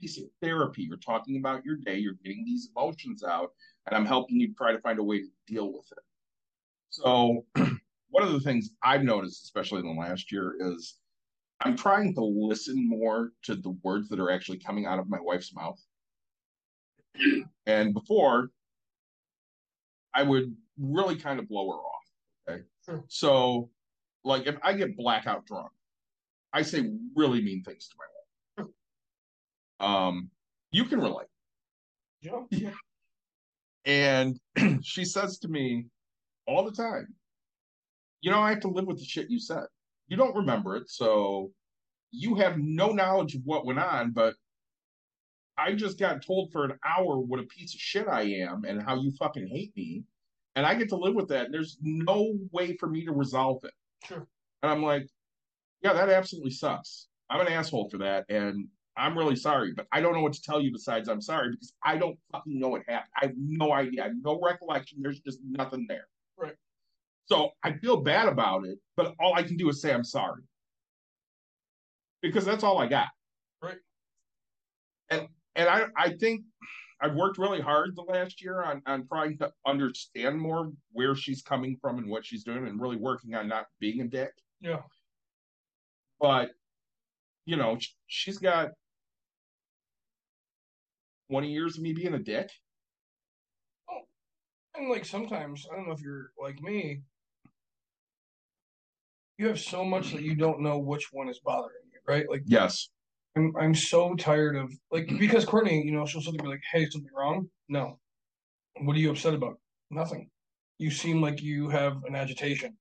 [0.00, 0.82] piece of therapy.
[0.82, 1.96] You're talking about your day.
[1.96, 3.52] You're getting these emotions out,
[3.86, 6.04] and I'm helping you try to find a way to deal with it.
[6.90, 7.46] So,
[8.10, 10.96] one of the things I've noticed, especially in the last year, is
[11.60, 15.18] I'm trying to listen more to the words that are actually coming out of my
[15.20, 15.80] wife's mouth.
[17.66, 18.50] And before,
[20.14, 22.02] I would really kind of blow her off.
[22.48, 22.62] Okay.
[22.84, 23.04] Sure.
[23.08, 23.70] So,
[24.24, 25.70] like, if I get blackout drunk,
[26.52, 28.70] I say really mean things to my wife.
[29.78, 30.30] Um,
[30.70, 31.26] you can relate.
[32.20, 32.72] Yeah.
[33.84, 34.38] And
[34.82, 35.86] she says to me
[36.46, 37.14] all the time,
[38.20, 39.64] you know, I have to live with the shit you said.
[40.08, 41.50] You don't remember it, so
[42.10, 44.34] you have no knowledge of what went on, but
[45.58, 48.82] I just got told for an hour what a piece of shit I am and
[48.82, 50.04] how you fucking hate me.
[50.54, 51.46] And I get to live with that.
[51.46, 53.72] And there's no way for me to resolve it.
[54.04, 54.26] Sure.
[54.62, 55.06] And I'm like,
[55.82, 57.08] yeah, that absolutely sucks.
[57.30, 58.24] I'm an asshole for that.
[58.28, 61.50] And I'm really sorry, but I don't know what to tell you besides I'm sorry
[61.50, 63.10] because I don't fucking know what happened.
[63.20, 64.02] I have no idea.
[64.02, 64.98] I have no recollection.
[65.02, 66.08] There's just nothing there.
[66.38, 66.54] Right.
[67.26, 70.42] So I feel bad about it, but all I can do is say I'm sorry.
[72.22, 73.08] Because that's all I got.
[73.62, 73.78] Right.
[75.10, 76.42] And and I I think
[77.00, 81.42] I've worked really hard the last year on on trying to understand more where she's
[81.42, 84.32] coming from and what she's doing and really working on not being a dick.
[84.60, 84.82] Yeah.
[86.20, 86.50] But
[87.44, 88.70] you know, she's got
[91.30, 92.50] 20 years of me being a dick.
[93.90, 94.02] Oh,
[94.76, 97.02] and like sometimes, I don't know if you're like me,
[99.38, 102.28] you have so much that you don't know which one is bothering you, right?
[102.28, 102.88] Like Yes.
[103.36, 105.18] I'm I'm so tired of like mm.
[105.18, 107.98] because Courtney, you know, she'll suddenly be like, "Hey, something wrong?" No.
[108.80, 109.58] What are you upset about?
[109.90, 110.30] Nothing.
[110.78, 112.76] You seem like you have an agitation.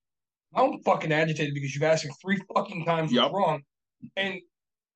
[0.55, 3.23] I'm fucking agitated because you've asked me three fucking times Yep.
[3.23, 3.61] what's wrong,
[4.15, 4.39] and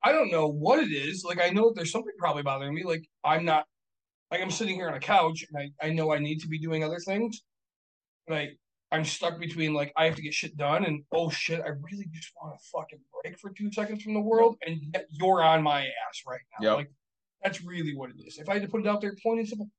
[0.04, 1.24] I don't know what it is.
[1.24, 2.84] Like I know that there's something probably bothering me.
[2.84, 3.66] Like I'm not
[4.32, 6.60] like I'm sitting here on a couch and I, I know I need to be
[6.60, 7.42] doing other things.
[8.30, 8.58] Like
[8.92, 12.08] I'm stuck between like I have to get shit done and oh shit, I really
[12.12, 15.62] just want to fucking break for two seconds from the world and yet you're on
[15.62, 16.70] my ass right now.
[16.70, 16.78] Yep.
[16.78, 16.92] Like
[17.44, 18.40] that's really what it is.
[18.40, 19.70] If I had to put it out there plain and simple,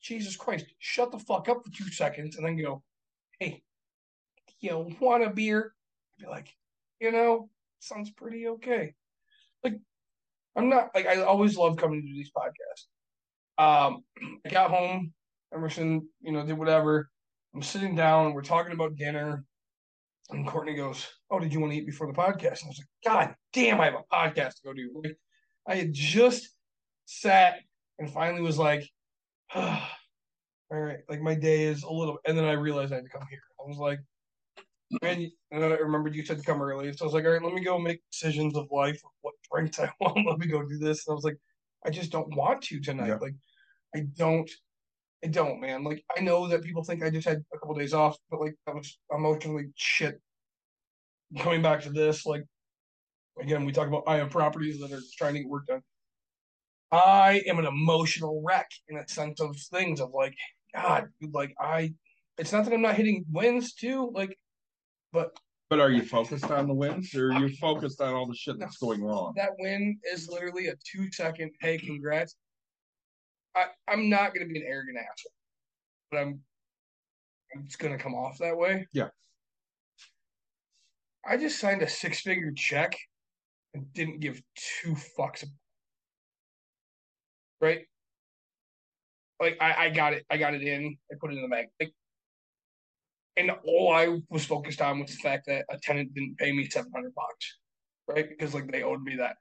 [0.00, 2.82] Jesus Christ, shut the fuck up for two seconds and then go,
[3.38, 3.62] hey,
[4.60, 5.74] you want a beer?
[6.18, 6.48] I'd be like,
[7.00, 7.50] you know,
[7.80, 8.94] sounds pretty okay.
[9.62, 9.78] Like
[10.56, 12.86] I'm not like I always love coming to do these podcasts.
[13.58, 14.04] Um,
[14.46, 15.12] I got home,
[15.52, 17.10] Emerson, you know, did whatever.
[17.54, 19.44] I'm sitting down, we're talking about dinner,
[20.30, 22.78] and Courtney goes, "Oh, did you want to eat before the podcast?" And I was
[22.78, 25.16] like, "God damn, I have a podcast to go do." Like,
[25.66, 26.48] I had just
[27.04, 27.60] sat
[27.98, 28.88] and finally was like,
[29.54, 29.80] "All
[30.70, 33.26] right, like my day is a little," and then I realized I had to come
[33.30, 33.42] here.
[33.60, 34.00] I was like,
[35.02, 37.30] "Man," and then I remembered you said to come early, so I was like, "All
[37.32, 40.26] right, let me go make decisions of life, of what drinks I want.
[40.26, 41.38] Let me go do this." And I was like,
[41.86, 43.08] "I just don't want to tonight.
[43.08, 43.16] Yeah.
[43.16, 43.36] Like,
[43.94, 44.50] I don't."
[45.24, 45.84] I don't, man.
[45.84, 48.54] Like I know that people think I just had a couple days off, but like
[48.68, 50.20] I was emotionally shit.
[51.38, 52.44] Coming back to this, like
[53.40, 55.82] again, we talk about I have properties that are trying to get work done.
[56.92, 60.34] I am an emotional wreck in a sense of things of like,
[60.74, 61.94] God, dude, like I
[62.36, 64.38] it's not that I'm not hitting wins too, like
[65.10, 65.34] but
[65.70, 68.58] But are you focused on the wins or are you focused on all the shit
[68.58, 69.32] that's going wrong?
[69.36, 72.36] that win is literally a two second, hey, congrats.
[73.56, 75.32] I, I'm not gonna be an arrogant asshole,
[76.10, 76.40] but I'm
[77.54, 78.86] I'm just gonna come off that way.
[78.92, 79.08] Yeah.
[81.26, 82.96] I just signed a six figure check
[83.72, 85.44] and didn't give two fucks.
[87.60, 87.86] Right?
[89.40, 91.70] Like I, I got it, I got it in, I put it in the bank.
[91.80, 91.94] Like,
[93.36, 96.68] and all I was focused on was the fact that a tenant didn't pay me
[96.68, 97.58] seven hundred bucks.
[98.06, 98.28] Right?
[98.28, 99.36] Because like they owed me that.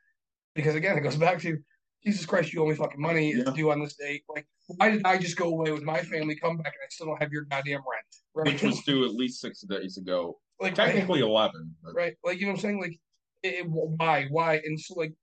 [0.55, 1.57] Because again, it goes back to
[2.05, 3.31] Jesus Christ, you owe me fucking money.
[3.31, 3.53] It's Yeah.
[3.53, 4.23] due on this date.
[4.27, 7.07] Like, why did I just go away with my family, come back, and I still
[7.07, 8.05] don't have your goddamn rent?
[8.33, 8.47] Right?
[8.53, 10.39] Which was due at least six days ago.
[10.59, 11.75] like Technically 11.
[11.83, 12.15] but- right?
[12.23, 12.79] Like you know what I'm saying?
[12.81, 12.99] Like,
[13.41, 14.55] it, it- why, why?
[14.63, 15.13] And so like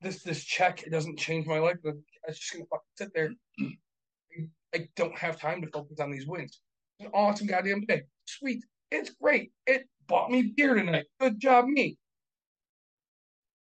[0.00, 1.76] this this check it doesn't change my life.
[1.82, 1.94] But
[2.28, 3.32] it's just gonna fucking sit there.
[4.74, 6.60] I don't have time to focus on these wins.
[6.98, 8.02] It's an awesome goddamn day.
[8.26, 8.64] Sweet.
[8.92, 9.52] It's great.
[9.66, 11.06] It bought me beer tonight.
[11.18, 11.98] Good job, me.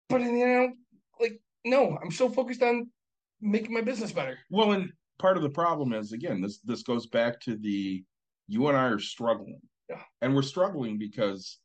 [0.09, 0.75] But in the end, like,
[1.65, 2.91] no, I'm so focused on
[3.41, 4.39] making my business better.
[4.51, 8.05] Well, and part of the problem is again, this this goes back to the
[8.49, 9.61] you and I are struggling.
[9.89, 10.03] Yeah.
[10.23, 11.59] And we're struggling because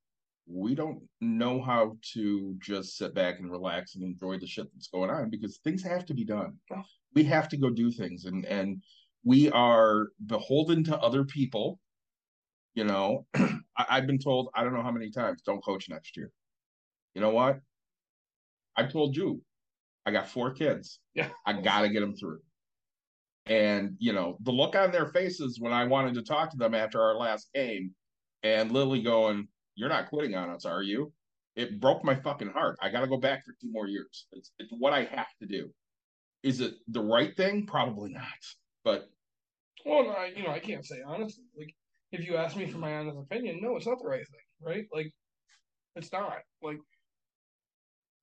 [0.48, 4.88] we don't know how to just sit back and relax and enjoy the shit that's
[4.88, 6.54] going on because things have to be done.
[6.72, 6.82] Yeah.
[7.14, 8.84] We have to go do things and and
[9.24, 11.80] we are beholden to other people.
[12.74, 16.16] You know, I, I've been told I don't know how many times, don't coach next
[16.16, 16.32] year.
[17.16, 17.60] You know what?
[18.76, 19.42] I told you,
[20.06, 21.00] I got four kids.
[21.14, 21.30] Yeah.
[21.46, 22.40] I got to get them through.
[23.46, 26.76] And, you know, the look on their faces when I wanted to talk to them
[26.76, 27.96] after our last game
[28.44, 31.12] and Lily going, You're not quitting on us, are you?
[31.56, 32.78] It broke my fucking heart.
[32.82, 34.28] I got to go back for two more years.
[34.32, 35.72] It's, it's what I have to do.
[36.44, 37.66] Is it the right thing?
[37.66, 38.24] Probably not.
[38.84, 39.10] But
[39.86, 41.44] Well, no, I, you know, I can't say honestly.
[41.58, 41.74] Like,
[42.12, 44.86] if you ask me for my honest opinion, no, it's not the right thing, right?
[44.94, 45.12] Like,
[45.96, 46.38] it's not.
[46.62, 46.80] Like,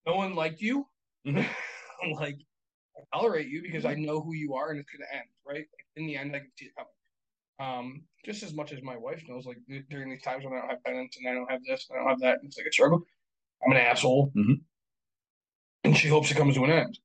[0.07, 0.86] no one liked you.
[1.27, 1.43] Mm-hmm.
[2.06, 2.14] Mhm.
[2.20, 2.38] like,
[2.96, 5.66] I tolerate you because I know who you are and it's gonna end, right?
[5.72, 6.92] Like, in the end, I can see it coming.
[7.60, 9.58] Um, just as much as my wife knows, like
[9.90, 12.02] during these times when I don't have penance and I don't have this, and I
[12.02, 13.02] don't have that, and it's like a struggle.
[13.64, 14.62] I'm an asshole, Mhm.
[15.84, 16.98] and she hopes it comes to an end.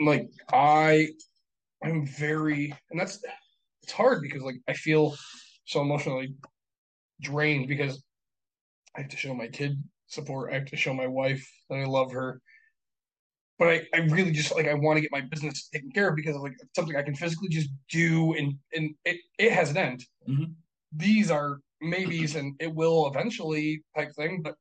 [0.00, 1.08] Like I,
[1.84, 3.20] I'm very, and that's
[3.82, 5.16] it's hard because like I feel
[5.66, 6.34] so emotionally
[7.20, 8.02] drained because
[8.96, 10.52] I have to show my kid support.
[10.52, 12.40] I have to show my wife that I love her.
[13.62, 16.16] But I, I really just like I want to get my business taken care of
[16.16, 19.76] because like it's something I can physically just do and and it, it has an
[19.76, 20.04] end.
[20.28, 20.54] Mhm.
[20.96, 24.56] These are maybes and it will eventually type thing, but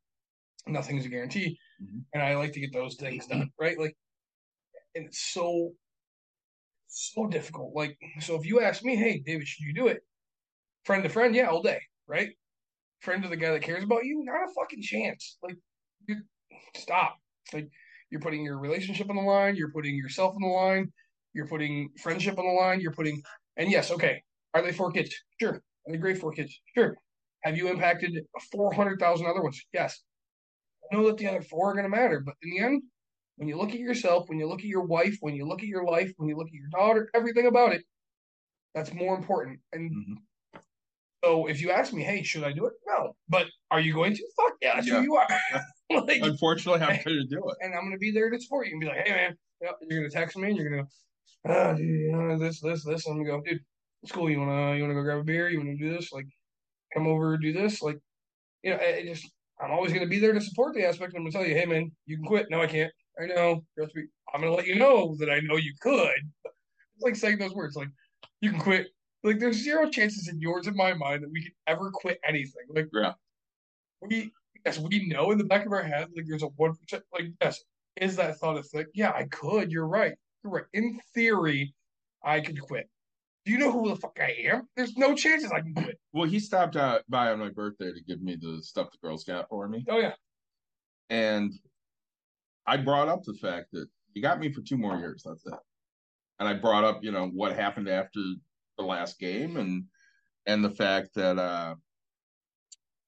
[0.67, 1.57] nothing's a guarantee.
[1.81, 2.03] Mhm.
[2.13, 3.79] And I like to get those things done, right?
[3.79, 3.97] Like
[4.93, 5.71] and it's so
[6.87, 7.73] so difficult.
[7.73, 10.01] Like so if you ask me, hey David, should you do it?
[10.85, 12.29] Friend to friend, yeah, all day, right?
[12.99, 15.39] Friend to the guy that cares about you, not a fucking chance.
[15.41, 15.57] Like
[16.07, 16.17] you
[16.75, 17.17] stop.
[17.51, 17.67] Like
[18.11, 20.91] you're putting your relationship on the line, you're putting yourself on the line,
[21.33, 23.21] you're putting friendship on the line, you're putting
[23.57, 24.23] and yes, okay.
[24.53, 25.15] Are they four kids?
[25.39, 25.55] Sure.
[25.55, 26.59] Are they great four kids?
[26.75, 26.95] Sure.
[27.43, 28.13] Have you impacted
[28.51, 29.61] four hundred thousand other ones?
[29.73, 30.01] Yes.
[30.91, 32.83] I know that the other four are gonna matter, but in the end,
[33.37, 35.67] when you look at yourself, when you look at your wife, when you look at
[35.67, 37.83] your life, when you look at your daughter, everything about it,
[38.73, 39.59] that's more important.
[39.73, 40.17] And Mhm.
[41.23, 42.73] So if you ask me, hey, should I do it?
[42.87, 43.13] No.
[43.29, 44.23] But are you going to?
[44.37, 44.97] Fuck yeah, that's Yeah.
[44.99, 45.27] who you are.
[46.05, 47.57] like, unfortunately, I'm going to do it.
[47.61, 49.99] and I'm gonna be there to support you and be like, hey man, yep, you're
[50.01, 50.89] gonna text me and you're gonna go,
[51.53, 53.05] ah, dude, you know, this, this, this.
[53.07, 53.59] I'm gonna go, dude,
[54.03, 54.29] it's cool.
[54.29, 55.49] You wanna you wanna go grab a beer?
[55.49, 56.11] You wanna do this?
[56.11, 56.27] Like,
[56.93, 57.81] come over, do this.
[57.81, 57.97] Like,
[58.63, 59.29] you know, it, just
[59.61, 61.13] I'm always gonna be there to support the aspect.
[61.15, 62.47] I'm gonna tell you, hey man, you can quit.
[62.49, 62.91] No, I can't.
[63.21, 63.61] I know.
[64.33, 66.09] I'm gonna let you know that I know you could.
[66.45, 67.89] It's like saying those words, like
[68.39, 68.87] you can quit.
[69.23, 72.63] Like there's zero chances in yours in my mind that we could ever quit anything.
[72.69, 73.13] Like Yeah.
[74.01, 74.31] we
[74.65, 77.27] yes, we know in the back of our head, like there's a one percent like
[77.41, 77.63] yes,
[77.97, 80.13] is that thought of like, yeah, I could, you're right.
[80.43, 80.65] You're right.
[80.73, 81.73] In theory,
[82.23, 82.89] I could quit.
[83.45, 84.67] Do you know who the fuck I am?
[84.75, 85.97] There's no chances I can quit.
[86.13, 89.23] Well, he stopped out by on my birthday to give me the stuff the girls
[89.23, 89.85] got for me.
[89.87, 90.13] Oh yeah.
[91.09, 91.53] And
[92.67, 95.23] I brought up the fact that he got me for two more years.
[95.25, 95.53] That's it.
[96.39, 98.19] And I brought up, you know, what happened after
[98.81, 99.85] the last game and
[100.45, 101.75] and the fact that uh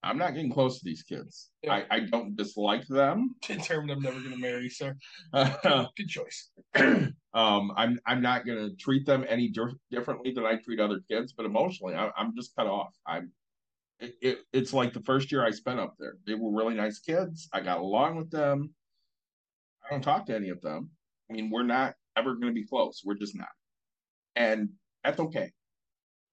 [0.06, 1.50] I'm not getting close to these kids.
[1.64, 1.76] Yeah.
[1.76, 3.36] I, I don't dislike them.
[3.48, 4.95] Determined I'm never gonna marry, sir.
[5.34, 6.52] Good choice.
[6.76, 11.34] um, I'm I'm not gonna treat them any di- differently than I treat other kids,
[11.34, 12.94] but emotionally, I, I'm just cut off.
[13.08, 13.32] I'm
[14.00, 16.18] it, it, it's like the first year I spent up there.
[16.28, 17.48] They were really nice kids.
[17.54, 18.74] I got along with them.
[19.86, 20.90] I don't talk to any of them.
[21.30, 23.02] I mean, we're not ever going to be close.
[23.06, 23.50] We're just not,
[24.36, 24.70] and
[25.04, 25.52] that's okay.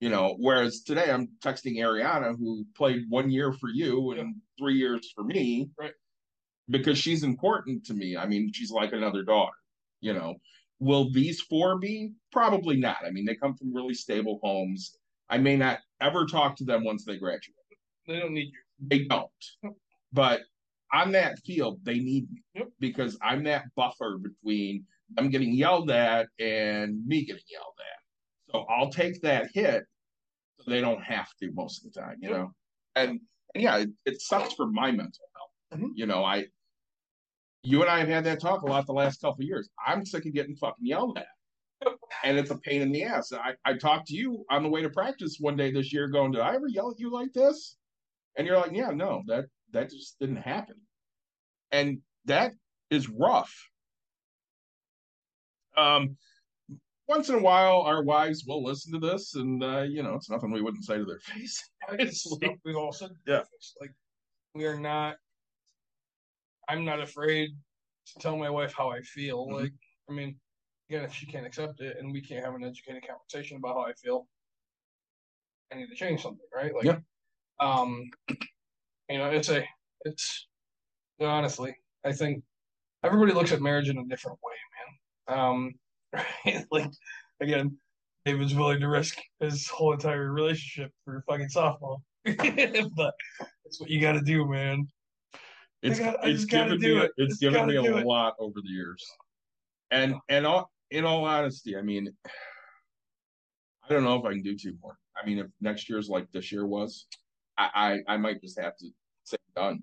[0.01, 4.75] You know, whereas today I'm texting Ariana, who played one year for you and three
[4.77, 5.93] years for me, Right.
[6.71, 8.17] Because she's important to me.
[8.17, 9.53] I mean, she's like another daughter.
[10.01, 10.37] You know,
[10.79, 12.13] will these four be?
[12.33, 12.99] Probably not.
[13.05, 14.97] I mean, they come from really stable homes.
[15.29, 17.57] I may not ever talk to them once they graduate.
[18.07, 18.89] They don't need you.
[18.89, 19.31] They don't.
[20.13, 20.43] But
[20.93, 22.69] on that field, they need me Yep.
[22.81, 28.00] because I'm that buffer between them getting yelled at and me getting yelled at.
[28.53, 29.85] So I'll take that hit
[30.61, 32.51] so they don't have to most of the time, you know?
[32.95, 33.21] And,
[33.55, 35.81] and yeah, it, it sucks for my mental health.
[35.81, 35.91] Mhm.
[35.95, 36.47] You know, I,
[37.63, 39.69] you and I have had that talk a lot the last couple of years.
[39.85, 41.27] I'm sick of getting fucking yelled at.
[42.25, 43.33] And it's a pain in the ass.
[43.33, 46.33] I, I talked to you on the way to practice one day this year going,
[46.33, 47.77] Did I ever yell at you like this?
[48.37, 50.75] And you're like, Yeah, no, that that just didn't happen.
[51.71, 52.53] And that
[52.91, 53.55] is rough.
[55.77, 56.19] Um
[57.11, 60.31] once in a while our wives will listen to this and uh, you know, it's
[60.31, 61.63] nothing we wouldn't say to their face.
[62.65, 63.11] We've all said.
[63.27, 63.43] Yeah.
[63.81, 63.93] Like
[64.55, 65.17] we are not.
[66.69, 67.51] I'm not afraid
[68.07, 69.47] to tell my wife how I feel.
[69.49, 69.53] Mhm.
[69.61, 69.73] Like
[70.09, 70.37] I mean,
[70.89, 73.83] again, if she can't accept it and we can't have an educated conversation about how
[73.83, 74.27] I feel,
[75.73, 76.75] I need to change something, right?
[76.75, 76.99] Like, Yeah.
[77.61, 78.09] um,
[79.09, 79.65] you know, it's a,
[80.05, 80.49] it's
[81.21, 82.43] honestly, I think
[83.05, 85.39] everybody looks at marriage in a different way, man.
[85.39, 85.75] Um,
[86.45, 86.65] right?
[86.71, 86.91] Like
[87.41, 87.77] again,
[88.25, 91.99] David's willing to risk his whole entire relationship for fucking softball.
[92.25, 93.15] but
[93.65, 94.87] that's what you got to do, man.
[95.83, 97.13] It's gotta- I it's just gotta given me it.
[97.17, 98.07] it's Just given me a it.
[98.07, 99.03] lot over the years,
[99.91, 104.57] and and all, in all honesty, I mean, I don't know if I can do
[104.57, 104.99] two more.
[105.21, 107.07] I mean, if next year's like this year was,
[107.57, 108.87] I I, I might just have to
[109.25, 109.83] say done.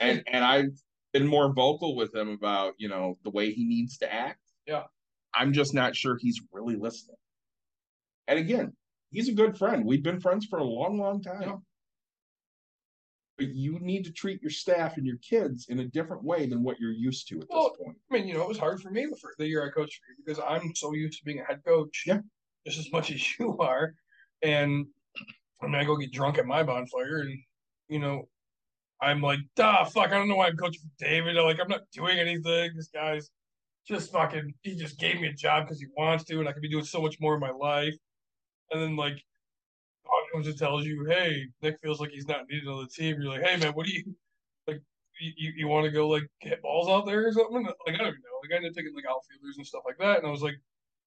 [0.00, 0.76] And and I've
[1.12, 4.40] been more vocal with him about you know the way he needs to act.
[4.66, 4.82] Yeah.
[5.36, 7.16] I'm just not sure he's really listening.
[8.28, 8.72] And again,
[9.10, 9.84] he's a good friend.
[9.84, 11.42] We've been friends for a long, long time.
[11.42, 11.56] Yeah.
[13.38, 16.62] But you need to treat your staff and your kids in a different way than
[16.62, 17.98] what you're used to at Well, this point.
[18.10, 20.00] I mean, you know, it was hard for me the, first, the year I coached
[20.00, 22.20] for you because I'm so used to being a head coach, Yeah.
[22.66, 23.94] just as much as you are.
[24.42, 24.86] And
[25.62, 27.38] I mean, I go get drunk at my bonfire, and
[27.88, 28.28] you know,
[29.00, 30.08] I'm like, "Duh, fuck!
[30.08, 31.38] I don't know why I'm coaching for David.
[31.38, 32.72] I'm like, I'm not doing anything.
[32.76, 33.30] This guy's
[33.86, 34.54] just fucking.
[34.62, 36.84] He just gave me a job because he wants to, and I could be doing
[36.84, 37.94] so much more in my life."
[38.70, 39.16] And then like,
[40.04, 43.20] God comes and tells you, "Hey, Nick feels like he's not needed on the team."
[43.20, 44.16] You're like, "Hey, man, what do you
[44.66, 44.82] like?
[45.20, 48.08] You you, want to go like hit balls out there or something?" Like I don't
[48.08, 48.40] even know.
[48.42, 50.56] Like I ended up taking like outfielders and stuff like that, and I was like,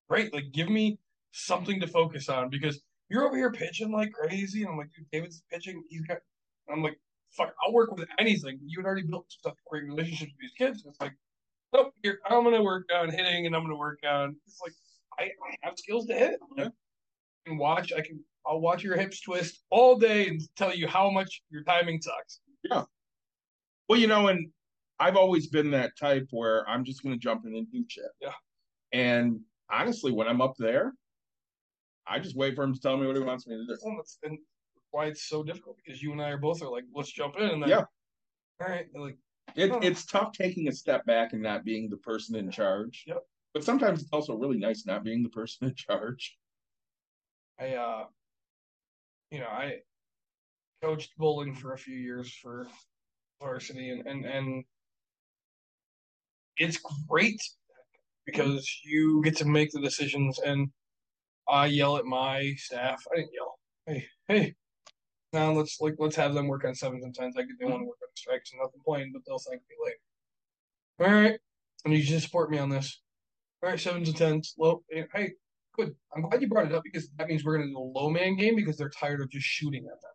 [0.09, 0.33] "Great!
[0.33, 0.99] Like give me
[1.31, 2.81] something to focus on because."
[3.11, 5.83] You're over here pitching like crazy, and I'm like, dude, David's pitching.
[5.89, 6.19] He's got.
[6.71, 6.99] I'm like,
[7.31, 8.59] fuck, I'll work with anything.
[8.65, 10.83] You had already built such a great relationship with these kids.
[10.83, 11.13] And It's like,
[11.73, 14.73] nope, here, I'm gonna work on hitting and I'm gonna work on it's like
[15.19, 16.39] I, I have skills to hit.
[16.57, 16.65] Yeah.
[16.65, 20.87] I can watch, I can I'll watch your hips twist all day and tell you
[20.87, 22.39] how much your timing sucks.
[22.63, 22.83] Yeah.
[23.87, 24.49] Well, you know, and
[24.99, 28.05] I've always been that type where I'm just going to jump in and do shit.
[28.21, 28.33] Yeah.
[28.91, 29.39] And
[29.71, 30.93] honestly, when I'm up there,
[32.07, 33.77] I just wait for him to tell me what he wants me to do.
[33.83, 34.37] Well, that's and
[34.91, 37.49] why it's so difficult because you and I are both are like, let's jump in
[37.49, 37.83] and then Yeah.
[38.61, 39.17] all right, like
[39.59, 39.79] It, Oh.
[39.81, 43.03] it's tough taking a step back and not being the person in charge.
[43.07, 43.23] Yep.
[43.53, 46.37] But sometimes it's also really nice not being the person in charge.
[47.59, 48.05] I uh
[49.31, 49.81] you know, I
[50.81, 52.67] coached bowling for a few years for
[53.41, 54.63] varsity and and, and
[56.57, 56.77] it's
[57.07, 57.41] great
[58.25, 60.69] because you get to make the decisions and
[61.47, 63.01] I yell at my staff.
[63.11, 63.59] I didn't yell.
[63.85, 64.55] Hey, hey.
[65.31, 67.35] Now let's like let's have them work on sevens and tens.
[67.37, 69.75] I get they want to work on strikes and I'll complain, but they'll thank me
[69.83, 69.97] later.
[70.99, 71.39] All right.
[71.85, 73.01] And you just support me on this.
[73.61, 74.55] All right, sevens and tens.
[74.57, 74.83] Low.
[74.93, 75.33] Eh, hey,
[75.75, 75.95] good.
[76.15, 78.09] I'm glad you brought it up because that means we're going to do a low
[78.09, 80.11] man game because they're tired of just shooting at them.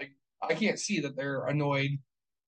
[0.00, 0.12] Like
[0.42, 1.90] I can't see that they're annoyed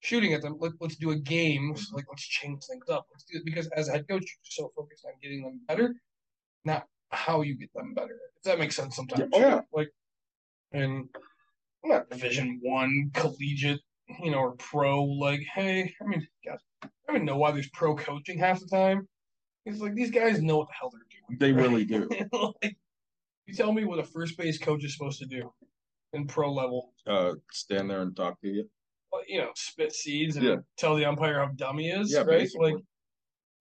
[0.01, 0.57] shooting at them.
[0.59, 1.75] Let, let's do a game.
[1.93, 3.07] Like let's change things up.
[3.13, 5.95] Let's do it because as a head coach, you're so focused on getting them better,
[6.65, 8.19] not how you get them better.
[8.39, 9.29] If that makes sense sometimes.
[9.33, 9.39] Yeah.
[9.39, 9.61] Oh, yeah.
[9.73, 9.91] Like,
[10.73, 11.09] and
[11.85, 13.81] not Division One collegiate,
[14.23, 15.05] you know, or pro.
[15.05, 18.67] Like, hey, I mean, God, I don't even know why there's pro coaching half the
[18.67, 19.09] time.
[19.67, 21.39] It's like these guys know what the hell they're doing.
[21.39, 22.09] They really do.
[22.63, 22.77] like,
[23.47, 25.53] you tell me what a first base coach is supposed to do
[26.13, 26.93] in pro level.
[27.07, 28.69] Uh, stand there and talk to you.
[29.13, 30.57] Well, you know, spit seeds and Yeah.
[30.79, 32.29] tell the umpire how dumb he is, Yeah, right?
[32.29, 32.75] basically.
[32.75, 32.85] Like,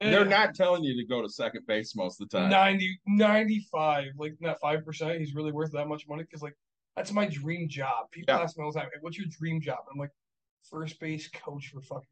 [0.01, 2.49] They're eh, not telling you to go to second base most of the time.
[2.49, 5.19] 90, 95, like not 5%.
[5.19, 6.55] He's really worth that much money because, like,
[6.95, 8.11] that's my dream job.
[8.11, 8.41] People Yeah.
[8.41, 9.79] ask me all the time, hey, what's your dream job?
[9.91, 10.11] I'm like,
[10.69, 12.09] first base coach for fucking,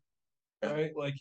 [0.63, 0.71] Yeah.
[0.71, 0.95] right?
[0.95, 1.15] Like,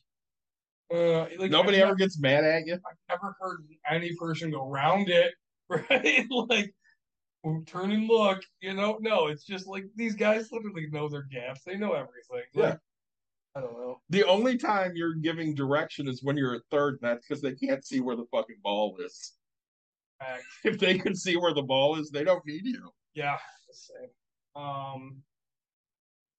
[0.92, 2.74] uh, like Nobody I've ever gets mad at you.
[2.74, 5.34] I've never heard any person go round it,
[5.68, 6.26] right?
[6.30, 6.74] like,
[7.44, 8.98] "Oh, turn and look, you know?
[9.00, 11.62] No, it's just like these guys literally know their gaps.
[11.64, 12.22] They know everything.
[12.30, 12.76] Like, Yeah.
[13.56, 14.00] I don't know.
[14.10, 17.54] The only time you're giving direction is when you're at third, and that's because they
[17.54, 19.32] can't see where the fucking ball is.
[20.64, 22.90] If they can see where the ball is, they don't need you.
[23.16, 23.38] Yeah.
[24.54, 25.22] Um,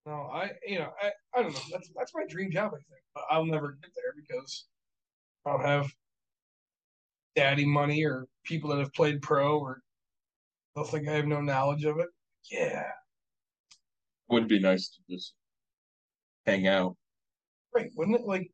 [0.06, 1.60] no, I, you know, I, I don't know.
[1.72, 4.68] That's that's my dream job, I think, but I'll never get there because
[5.46, 5.92] I don't have
[7.36, 9.82] daddy money or people that have played pro or
[10.76, 12.08] they'll think I have no knowledge of it.
[12.50, 12.90] Yeah,
[14.30, 15.34] Would be nice to just
[16.46, 16.96] hang out.
[17.76, 18.26] right, wouldn't it?
[18.26, 18.50] Like,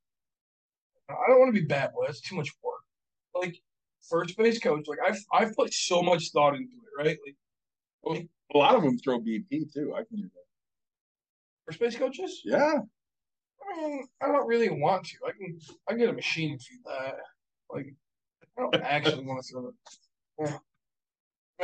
[1.10, 2.82] I don't want to be bad, but it's too much work.
[3.36, 3.56] Like,
[4.10, 7.18] first base coach, like I've I've put so much thought into it, right?
[7.26, 7.36] Like,
[8.06, 9.94] A lot of them throw BP too.
[9.96, 11.66] I can do that.
[11.66, 12.42] For space coaches.
[12.44, 12.80] Yeah.
[13.66, 15.18] I mean, I don't really want to.
[15.26, 15.58] I can
[15.88, 17.16] I can get a machine and feed that.
[17.70, 17.94] Like,
[18.58, 19.76] I don't actually want to throw it.
[20.40, 20.58] Yeah.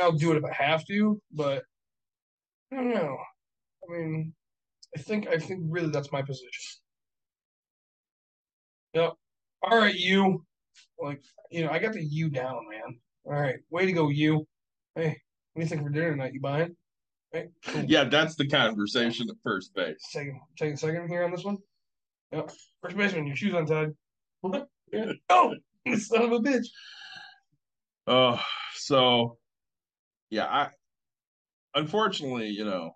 [0.00, 1.62] I'll do it if I have to, but
[2.72, 3.18] I don't know.
[3.88, 4.32] I mean,
[4.96, 6.80] I think I think really that's my position.
[8.94, 9.12] Yep.
[9.62, 10.44] All right, you.
[10.98, 12.98] Like, you know, I got the you down, man.
[13.24, 14.46] All right, way to go, you.
[14.94, 15.18] Hey,
[15.60, 16.32] what do you think for dinner tonight?
[16.32, 16.76] You buying?
[17.66, 17.84] Cool.
[17.86, 19.98] Yeah, that's the conversation at first base.
[20.08, 21.58] Second, take a second here on this one.
[22.32, 22.50] Yep.
[22.82, 23.90] First baseman, your shoes untied.
[24.92, 25.12] yeah.
[25.28, 25.54] Oh,
[25.98, 26.66] son of a bitch.
[28.06, 28.40] Oh,
[28.74, 29.36] so
[30.30, 30.68] yeah, I
[31.74, 32.92] unfortunately, you know,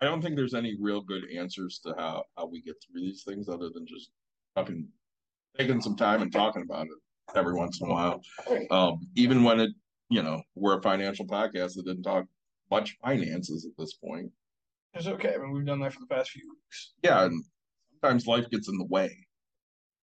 [0.00, 3.22] I don't think there's any real good answers to how how we get through these
[3.22, 4.10] things other than just
[4.56, 4.88] fucking
[5.56, 8.20] taking some time and talking about it every once in a while.
[8.70, 9.70] Um, even when it,
[10.12, 12.26] you know, we're a financial podcast that didn't talk
[12.70, 14.30] much finances at this point.
[14.92, 15.34] It's okay.
[15.34, 16.92] I mean, we've done that for the past few weeks.
[17.02, 17.42] Yeah, and
[17.90, 19.16] sometimes life gets in the way.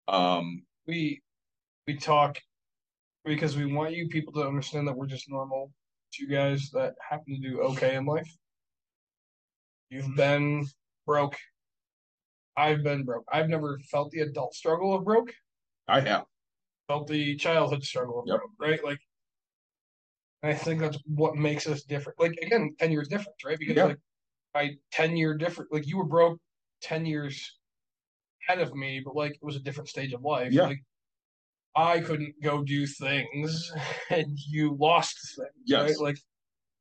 [0.09, 1.21] Um, We
[1.87, 2.39] we talk
[3.27, 5.71] because we want you people to understand that we're just normal
[6.15, 8.29] two guys that happen to do okay in life.
[9.91, 10.67] You've been
[11.07, 11.37] broke.
[12.57, 13.25] I've been broke.
[13.31, 15.33] I've never felt the adult struggle of broke.
[15.89, 16.25] I have.
[16.89, 18.39] Felt the childhood struggle of Yep.
[18.39, 18.85] broke, right?
[18.85, 19.01] Like,
[20.43, 22.19] and I think that's what makes us different.
[22.21, 23.59] Like again, ten years difference, right?
[23.59, 23.85] Because Yeah.
[23.85, 23.99] like
[24.55, 26.39] my ten year different, like you were broke
[26.81, 27.57] ten years
[28.49, 30.53] ahead of me, but like it was a different stage of life.
[30.53, 30.69] Yeah.
[30.69, 30.83] Like
[31.77, 33.73] I couldn't go do things,
[34.11, 35.51] and you lost things.
[35.67, 35.91] Yes.
[35.91, 35.99] Right?
[36.01, 36.19] Like,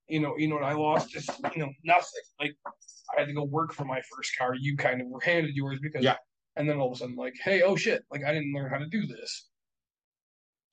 [0.08, 1.10] you know, you know what I lost?
[1.12, 2.22] Just you know nothing.
[2.40, 2.56] Like
[3.16, 4.56] I had to go work for my first car.
[4.56, 6.16] You kind of were handed yours because, Yeah.
[6.56, 8.04] And then all of a sudden, like, hey, oh shit!
[8.12, 9.48] Like I didn't learn how to do this.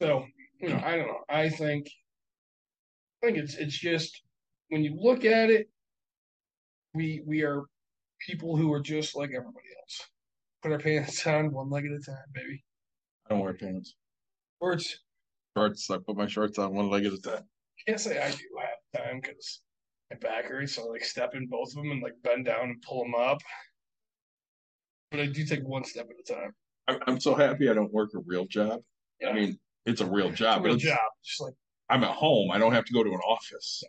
[0.01, 0.25] So
[0.61, 1.21] you know, I don't know.
[1.29, 1.89] I think,
[3.23, 4.23] think it's it's just
[4.69, 5.69] when you look at it,
[6.95, 7.63] we we are
[8.27, 10.07] people who are just like everybody else.
[10.63, 12.65] Put our pants on one leg at a time, baby.
[13.27, 13.95] I don't wear pants.
[14.63, 15.01] Shorts.
[15.57, 15.91] Shorts.
[15.91, 17.45] I put my shorts on one leg at a time.
[17.87, 19.61] can't say I do half time because
[20.11, 22.71] my back hurts, so I like step in both of them and like bend down
[22.71, 23.39] and pull them up.
[25.11, 26.53] But I do take one step at a time.
[26.89, 28.81] I'm, I'm so happy I don't work a real job.
[29.21, 29.31] Yeah.
[29.31, 30.59] I mean, it's a real it's job.
[30.59, 31.01] a but real it's- job.
[31.25, 31.55] Just like
[31.89, 32.51] I'm at home.
[32.51, 33.83] I don't have to go to an office.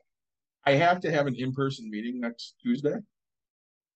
[0.65, 2.95] I have to have an in-person meeting next Tuesday.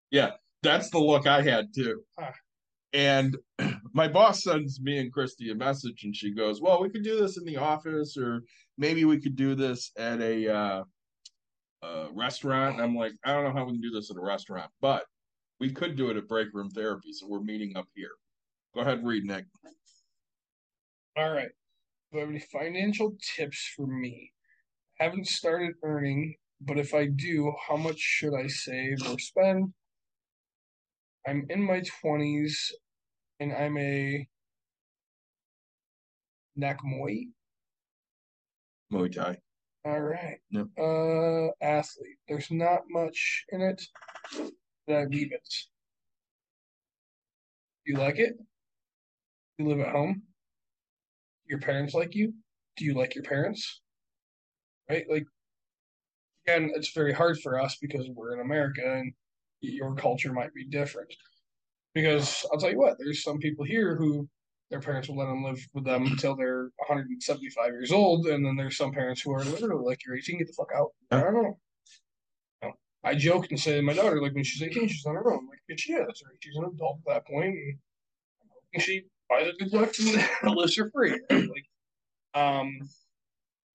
[0.09, 0.31] Yeah,
[0.63, 2.01] that's the look I had too.
[2.17, 2.31] Huh.
[2.93, 3.37] And
[3.93, 7.19] my boss sends me and Christy a message, and she goes, "Well, we could do
[7.19, 8.41] this in the office, or
[8.77, 10.83] maybe we could do this at a uh,
[11.83, 14.21] uh, restaurant." And I'm like, "I don't know how we can do this at a
[14.21, 15.05] restaurant, but
[15.59, 17.13] we could do it at break room therapy.
[17.13, 18.11] So we're meeting up here."
[18.75, 19.45] Go ahead, and read Nick.
[21.17, 21.51] All right.
[22.11, 24.33] Do I have any financial tips for me?
[24.99, 29.73] I Haven't started earning, but if I do, how much should I save or spend?
[31.25, 32.71] I'm in my 20s
[33.39, 34.27] and I'm a
[36.59, 37.29] Nakmoi.
[38.91, 39.37] Muay Thai.
[39.85, 40.37] All right.
[40.49, 40.67] Yep.
[40.77, 42.17] Uh, athlete.
[42.27, 43.81] There's not much in it.
[44.87, 45.47] That I leave it.
[47.85, 48.33] Do you like it?
[49.57, 50.23] You live at home?
[51.51, 52.33] Your parents like you?
[52.77, 53.81] Do you like your parents?
[54.89, 55.03] Right?
[55.09, 55.25] Like,
[56.47, 59.11] again, it's very hard for us because we're in America and
[59.59, 61.13] your culture might be different.
[61.93, 64.29] Because I'll tell you what, there's some people here who
[64.69, 68.55] their parents will let them live with them until they're 175 years old, and then
[68.55, 71.33] there's some parents who are literally like, "You're 18, get the fuck out." I don't
[71.33, 71.59] know.
[73.03, 75.39] I joke and to my daughter, like when she's 18, she's on her own.
[75.39, 76.37] I'm like, "Bitch, yeah, that's right.
[76.39, 77.57] She's an adult at that point,
[78.73, 79.03] and she
[79.39, 81.49] a duplex and lives for free." right?
[81.49, 81.65] Like,
[82.33, 82.79] um,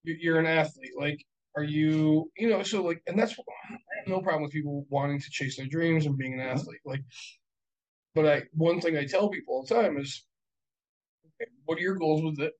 [0.05, 0.93] you- you're an athlete.
[0.99, 1.24] Like,
[1.57, 2.31] are you?
[2.37, 5.57] You know, so like, and that's I have no problem with people wanting to chase
[5.57, 6.81] their dreams and being an athlete.
[6.85, 7.03] Like,
[8.15, 10.24] but I one thing I tell people all the time is
[11.41, 12.55] Okay, what are your goals with it?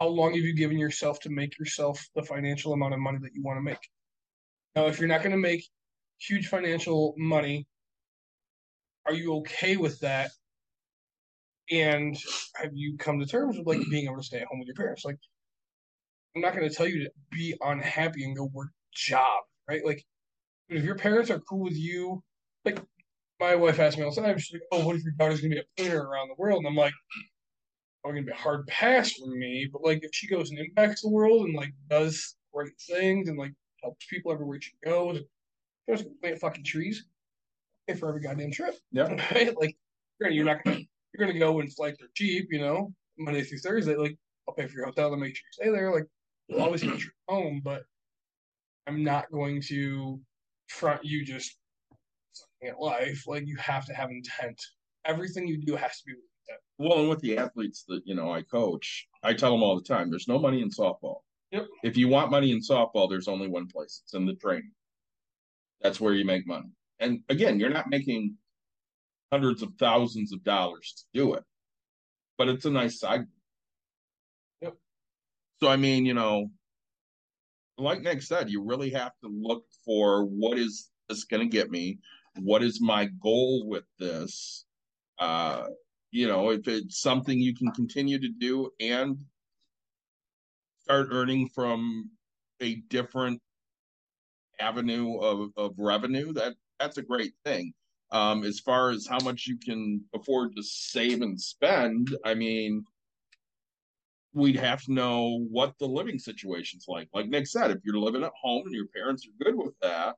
[0.00, 3.34] How long have you given yourself to make yourself the financial amount of money that
[3.34, 3.88] you want to make?
[4.74, 5.64] Now, if you're not going to make
[6.18, 7.66] huge financial money,
[9.06, 10.30] are you okay with that?
[11.70, 12.16] And
[12.56, 14.74] have you come to terms with like being able to stay at home with your
[14.74, 15.04] parents?
[15.04, 15.18] Like,
[16.34, 19.84] I'm not going to tell you to be unhappy and go work job, right?
[19.84, 20.04] Like,
[20.68, 22.22] if your parents are cool with you,
[22.64, 22.80] like
[23.40, 25.50] my wife asked me all the time, she's like, "Oh, what if your daughter's going
[25.52, 26.94] to be a painter around the world?" And I'm like,
[28.04, 29.68] oh, are going to be a hard pass for me.
[29.70, 33.38] But like, if she goes and impacts the world and like does great things and
[33.38, 33.52] like
[33.82, 35.20] helps people everywhere she goes,
[35.88, 37.04] doesn't plant fucking trees.
[37.86, 38.76] Pay for every goddamn trip.
[38.92, 39.08] Yeah.
[39.34, 39.54] Right?
[39.58, 39.76] Like,
[40.20, 40.80] granted, you're not gonna
[41.12, 43.96] you're gonna go and flights are cheap, you know, Monday through Thursday.
[43.96, 44.16] Like,
[44.48, 45.92] I'll pay for your hotel to make sure you stay there.
[45.92, 46.06] Like,
[46.48, 47.84] you'll always get your home, but
[48.86, 50.20] I'm not going to
[50.68, 51.56] front you just
[52.32, 53.24] sucking at life.
[53.26, 54.60] Like, you have to have intent.
[55.04, 56.60] Everything you do has to be with intent.
[56.78, 59.82] Well, and with the athletes that you know I coach, I tell them all the
[59.82, 61.20] time: there's no money in softball.
[61.50, 61.66] Yep.
[61.82, 64.00] If you want money in softball, there's only one place.
[64.04, 64.72] It's in the training.
[65.82, 66.70] That's where you make money.
[66.98, 68.36] And again, you're not making
[69.32, 71.42] hundreds of thousands of dollars to do it,
[72.36, 73.22] but it's a nice side.
[74.60, 74.74] Yep.
[75.60, 76.50] So I mean, you know,
[77.78, 81.70] like Nick said, you really have to look for what is this going to get
[81.70, 81.98] me?
[82.40, 84.66] What is my goal with this?
[85.18, 85.64] Uh,
[86.10, 89.16] you know, if it's something you can continue to do and
[90.82, 92.10] start earning from
[92.60, 93.40] a different
[94.60, 97.72] avenue of, of revenue, that that's a great thing.
[98.12, 102.84] Um, as far as how much you can afford to save and spend, I mean,
[104.34, 107.08] we'd have to know what the living situation's like.
[107.14, 110.16] Like Nick said, if you're living at home and your parents are good with that,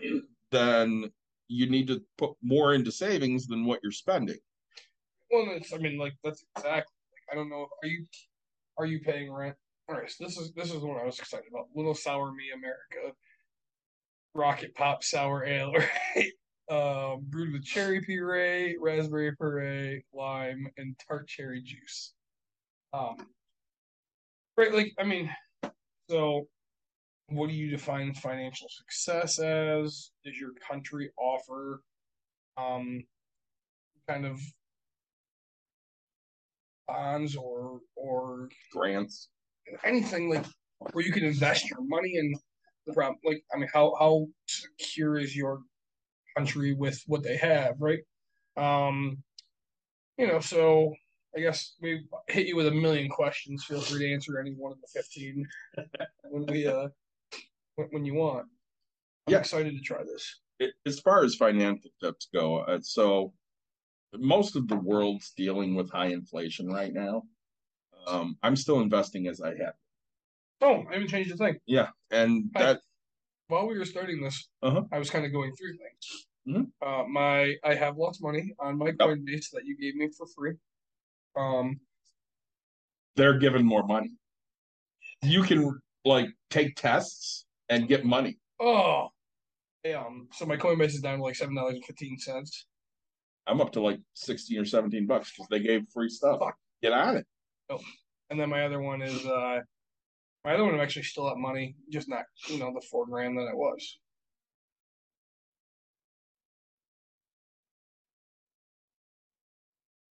[0.50, 1.10] then
[1.48, 4.38] you need to put more into savings than what you're spending.
[5.30, 6.94] Well, it's, I mean, like that's exactly.
[7.12, 7.66] Like, I don't know.
[7.82, 8.04] Are you
[8.78, 9.56] are you paying rent?
[9.88, 10.10] All right.
[10.10, 11.66] So this is this is what I was excited about.
[11.74, 13.14] Little Sour Me America,
[14.34, 15.72] Rocket Pop Sour Ale,
[16.16, 16.32] right?
[16.70, 22.12] Um, brewed with cherry puree, raspberry puree, lime, and tart cherry juice.
[22.92, 23.16] Um,
[24.56, 24.72] right.
[24.72, 25.30] Like I mean,
[26.10, 26.46] so
[27.28, 30.10] what do you define financial success as?
[30.24, 31.82] Does your country offer
[32.58, 33.04] um
[34.08, 34.40] kind of
[36.86, 39.28] bonds or or Grants.
[39.84, 40.44] anything like
[40.92, 42.34] where you can invest your money in
[42.86, 45.60] the problem like I mean how how secure is your
[46.38, 48.00] country with what they have, right?
[48.56, 49.22] Um
[50.16, 50.94] you know, so
[51.36, 53.64] I guess we hit you with a million questions.
[53.64, 55.46] Feel free to answer any one of the fifteen
[56.30, 56.88] when we uh
[57.92, 58.46] when, you want.
[59.26, 59.38] I'm Yeah.
[59.38, 60.40] excited to try this.
[60.58, 63.32] It, as far as financial tips go, uh, so
[64.16, 67.22] most of the world's dealing with high inflation right now.
[68.08, 69.74] Um, I'm still investing as I have.
[70.60, 71.58] Oh, I haven't changed a thing.
[71.66, 72.64] Yeah, and Hi.
[72.64, 72.80] that
[73.46, 74.82] While we were starting this, Uh-huh.
[74.90, 76.27] I was kind of going through things.
[76.46, 76.70] Mhm.
[76.80, 80.26] Uh, my I have lots of money on my Coinbase that you gave me for
[80.26, 80.54] free.
[81.36, 81.80] Um,
[83.16, 84.12] they're giving more money.
[85.22, 88.38] You can like take tests and get money.
[88.60, 89.08] oh,
[89.84, 92.66] yeah, um, so my Coinbase is down to like seven dollars and fifteen cents.
[93.46, 96.38] I'm up to like 16 or 17 bucks because they gave free stuff.
[96.38, 96.54] Fuck.
[96.82, 97.26] Get on it.
[97.70, 97.80] Oh.
[98.28, 99.60] And then my other one is uh,
[100.44, 103.38] my other one I'm actually still at money, just not you know the four grand
[103.38, 103.98] that it was.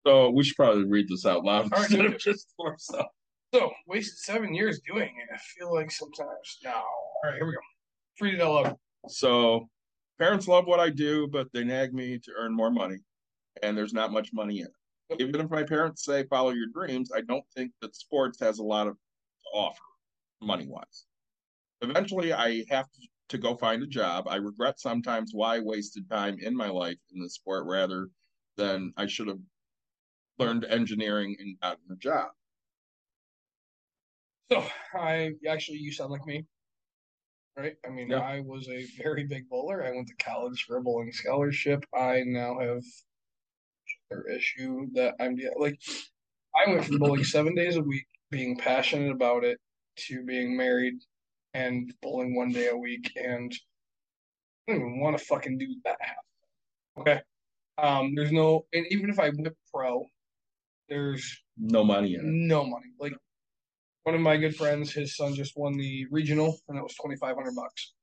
[0.07, 1.81] So we should probably read this out loud All right.
[1.91, 3.07] instead of just for stuff.
[3.53, 5.33] So wasted seven years doing it.
[5.33, 6.71] I feel like sometimes no.
[6.71, 8.37] All right, here we go.
[8.37, 8.75] It out loud.
[9.09, 9.67] So
[10.17, 12.99] parents love what I do, but they nag me to earn more money,
[13.63, 15.21] and there's not much money in it.
[15.21, 18.63] Even if my parents say follow your dreams, I don't think that sports has a
[18.63, 19.83] lot of to offer
[20.41, 21.05] money wise.
[21.81, 24.27] Eventually, I have to, to go find a job.
[24.29, 28.07] I regret sometimes why I wasted time in my life in the sport rather
[28.55, 29.39] than I should have
[30.39, 32.29] learned engineering and gotten a job.
[34.51, 36.45] So I actually, you sound like me,
[37.57, 37.75] right?
[37.85, 38.19] I mean, Yeah.
[38.19, 39.83] I was a very big bowler.
[39.83, 41.83] I went to college for a bowling scholarship.
[41.93, 42.83] I now have
[44.09, 45.79] another issue that I'm like.
[46.55, 49.59] I went from bowling seven days a week, being passionate about it,
[50.07, 50.95] to being married
[51.53, 53.51] and bowling one day a week, and
[54.67, 55.97] I don't even want to fucking do that.
[56.99, 57.21] Okay.
[57.77, 60.05] Um, there's no, and even if I went pro,
[60.89, 62.25] there's No money in it.
[62.25, 62.87] no money.
[62.99, 63.13] Like
[64.03, 67.15] one of my good friends, his son just won the regional, and that was twenty
[67.17, 67.93] five hundred bucks.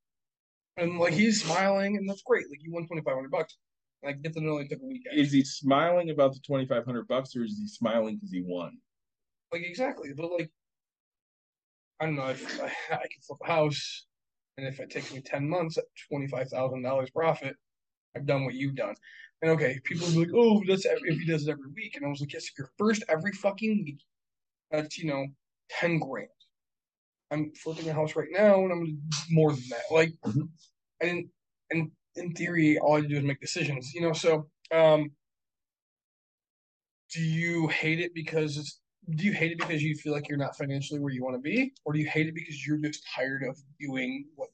[0.77, 2.45] And like he's smiling, and that's great.
[2.51, 3.57] Like you won twenty five hundred bucks.
[4.03, 5.19] And I get to know he took a weekend.
[5.19, 8.77] Is he smiling about the 2500 bucks or is he smiling because he won?
[9.51, 10.51] Like exactly, but like
[12.01, 14.05] I don't know if I, I can flip a house,
[14.59, 17.57] and if it takes me ten months at twenty five thousand dollars profit,
[18.17, 18.95] I've done what you've done.
[19.43, 22.09] And okay, people be like, "Oh, that's if he does it every week," and I
[22.09, 24.01] was like, "Yes, if you're first every fucking week,
[24.71, 25.27] that's you know
[25.71, 26.29] ten grand."
[27.31, 29.83] I'm flipping a house right now, and I'm more than that.
[29.91, 30.49] Like, Mhm.
[31.03, 31.31] I didn't,
[31.71, 34.13] and in theory, all I do is make decisions, you know.
[34.13, 35.11] So, um,
[37.13, 38.81] do you hate it because it's
[39.17, 41.41] do you hate it because you feel like you're not financially where you want to
[41.41, 44.49] be or do you hate it because you're just tired of doing what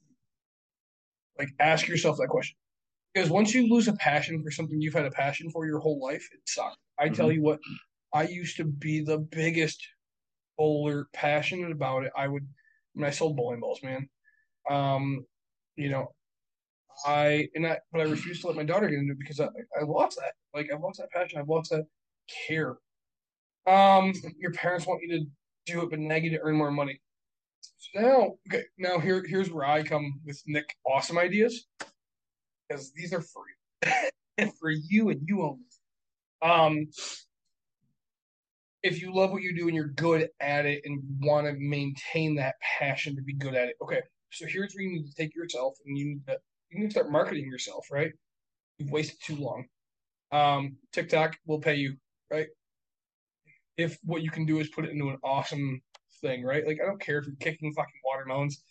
[1.37, 2.55] like ask yourself that question
[3.13, 5.99] because once you lose a passion for something you've had a passion for your whole
[6.01, 6.77] life it sucks.
[6.99, 7.59] I tell you what
[8.13, 9.81] i used to be the biggest
[10.57, 12.11] bowler passionate about it.
[12.15, 12.47] I would
[12.93, 14.07] when i sold bowling balls man.
[14.69, 15.25] Um
[15.75, 16.13] you know
[17.05, 19.47] i and i but i refused to let my daughter get into it because i
[19.79, 20.33] i lost that.
[20.53, 21.39] Like i've lost that passion.
[21.39, 21.85] I've lost that
[22.47, 22.77] care.
[23.67, 25.25] Um, your parents want you to
[25.65, 26.99] do it, but nag you to earn more money.
[27.77, 31.67] So now, okay, now here, here's where I come with Nick awesome ideas,
[32.71, 33.91] because these are free
[34.37, 35.63] and for you and you only.
[36.41, 36.87] Um,
[38.83, 42.35] if you love what you do and you're good at it and want to maintain
[42.35, 44.01] that passion to be good at it, okay.
[44.31, 46.37] So here's where you need to take yourself and you need to
[46.69, 48.11] you need to start marketing yourself, right?
[48.77, 49.65] You've wasted too long.
[50.31, 51.97] Um, TikTok will pay you,
[52.31, 52.47] right?
[53.77, 55.81] if what you can do is put it into an awesome
[56.21, 56.65] thing, right?
[56.65, 58.63] Like I don't care if you're kicking fucking watermelons,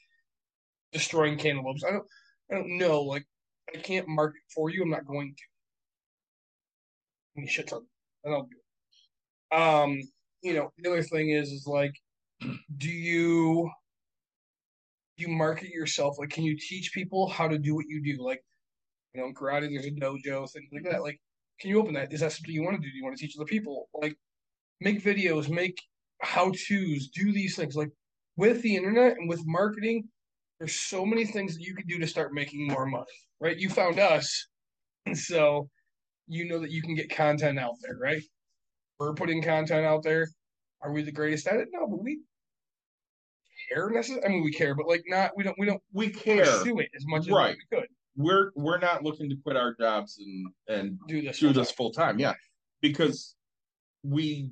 [0.92, 1.84] destroying cantaloupes.
[1.84, 2.06] I don't
[2.50, 3.02] I don't know.
[3.02, 3.26] Like
[3.74, 4.82] I can't market for you.
[4.82, 5.42] I'm not going to.
[7.36, 7.82] And he shits do
[8.24, 9.56] it.
[9.56, 10.00] Um,
[10.42, 11.92] you know, the other thing is, is like,
[12.76, 13.70] do you
[15.16, 16.18] you market yourself?
[16.18, 18.22] Like, can you teach people how to do what you do?
[18.24, 18.42] Like,
[19.14, 21.02] you know, karate, there's a dojo, things like that.
[21.02, 21.20] Like,
[21.60, 22.12] can you open that?
[22.12, 22.90] Is that something you want to do?
[22.90, 23.88] Do you want to teach other people?
[23.94, 24.16] Like,
[24.80, 25.78] make videos, make
[26.22, 27.76] how tos, do these things.
[27.76, 27.90] Like,
[28.36, 30.08] with the internet and with marketing,
[30.60, 33.04] there's so many things that you can do to start making more money,
[33.40, 33.56] right?
[33.56, 34.46] You found us,
[35.14, 35.68] so
[36.28, 38.22] you know that you can get content out there, right?
[38.98, 40.28] We're putting content out there.
[40.82, 41.68] Are we the greatest at it?
[41.72, 42.20] No, but we
[43.70, 44.26] care necessarily.
[44.26, 45.32] I mean, we care, but like not.
[45.36, 45.58] We don't.
[45.58, 46.44] We don't We care.
[46.44, 47.56] pursue it as much as Right.
[47.70, 51.38] we could We're we're not looking to quit our jobs and and do this.
[51.38, 51.60] do full-time.
[51.62, 52.18] this full time.
[52.18, 52.34] Yeah,
[52.82, 53.34] because
[54.02, 54.50] we,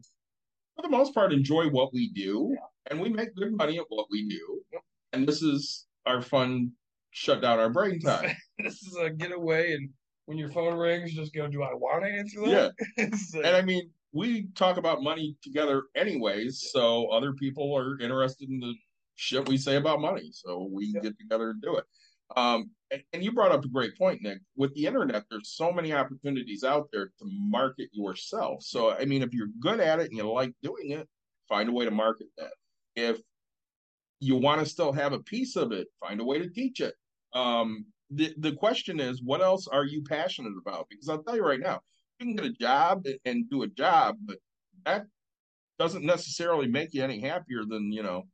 [0.77, 2.57] for the most part, enjoy what we do,
[2.91, 3.57] and we make good mm-hmm.
[3.57, 4.63] money at what we do.
[4.73, 4.83] Yep.
[5.13, 6.73] And this is our fun,
[7.11, 8.35] shut down our brain time.
[8.59, 9.89] This is a getaway, and
[10.27, 11.47] when your phone rings, just go.
[11.47, 13.13] Do I want to answer yeah, that?
[13.35, 18.49] Like- and I mean, we talk about money together anyways, so other people are interested
[18.49, 18.75] in the
[19.15, 21.03] shit we say about money, so we Yep.
[21.05, 21.85] get together and do it.
[22.37, 24.39] Um, and, and you brought up a great point, Nick.
[24.57, 28.63] With the internet, there's so many opportunities out there to market yourself.
[28.63, 31.09] So, I mean, if you're good at it and you like doing it,
[31.49, 32.53] find a way to market that.
[32.97, 33.21] If
[34.21, 36.95] you want to still have a piece of it, find a way to teach it.
[37.35, 40.87] Um, the the question is, what else are you passionate about?
[40.89, 41.81] Because I'll tell you right now,
[42.19, 44.39] you can get a job and do a job, but
[44.87, 45.07] that
[45.79, 48.25] doesn't necessarily make you any happier than you know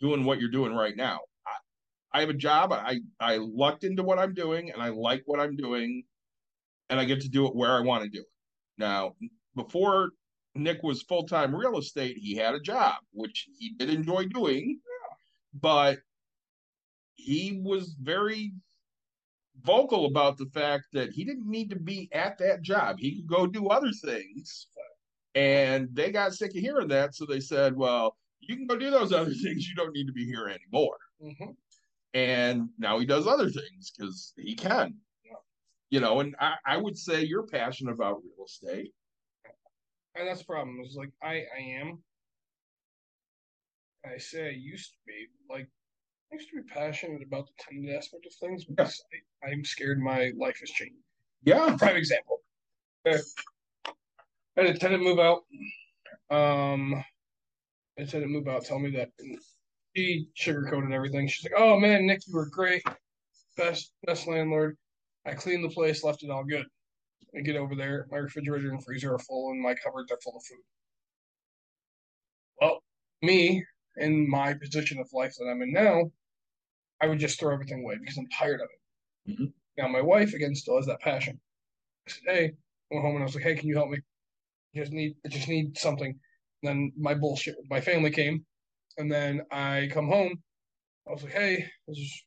[0.00, 1.20] doing what you're doing right now.
[1.46, 2.72] I, I have a job.
[2.72, 6.04] I I lucked into what I'm doing, and I like what I'm doing,
[6.88, 8.26] and I get to do it where I want to do it.
[8.78, 9.14] Now,
[9.56, 10.10] before
[10.54, 14.78] Nick was full time real estate, he had a job which he did enjoy doing,
[15.54, 15.98] but
[17.14, 18.52] he was very
[19.62, 22.98] vocal about the fact that he didn't need to be at that job.
[22.98, 24.66] He could go do other things.
[25.34, 27.14] And they got sick of hearing that.
[27.14, 29.68] So they said, well, you can go do those other things.
[29.68, 30.96] You don't need to be here anymore.
[31.22, 31.54] Mhm.
[32.14, 34.94] And now he does other things because he can.
[35.24, 35.32] Yeah.
[35.90, 38.92] You know, and I, I would say you're passionate about real estate.
[40.14, 40.80] and that's the problem.
[40.84, 42.02] It's like I I am.
[44.04, 45.68] I say I used to be like
[46.32, 49.02] I used to be passionate about the tenant aspect of things because
[49.44, 51.02] I, I'm scared my life is changing.
[51.44, 51.76] Yeah.
[51.76, 52.40] Prime example.
[53.06, 53.20] Okay.
[54.56, 55.42] I had a tenant move out.
[56.30, 57.04] Um, I
[57.98, 59.10] had a tenant move out, tell me that
[59.94, 61.28] she sugarcoated everything.
[61.28, 62.82] She's like, "Oh man, Nick, you were great,
[63.56, 64.76] best best landlord.
[65.26, 66.66] I cleaned the place, left it all good.
[67.36, 70.36] I get over there, my refrigerator and freezer are full, and my cupboards are full
[70.36, 70.62] of food.
[72.60, 72.82] Well,
[73.22, 73.64] me
[73.96, 76.10] in my position of life that I'm in now,
[77.00, 79.38] I would just throw everything away because I'm tired of it.
[79.38, 79.52] Mhm.
[79.76, 81.40] Now my wife again still has that passion.
[82.08, 83.98] I said, "Hey," I went home and I was like, "Hey, can you help me?
[84.74, 88.46] I just need, I just need something." And then my bullshit with my family came,
[88.98, 90.42] and then I come home.
[91.08, 92.24] I was like, "Hey, this is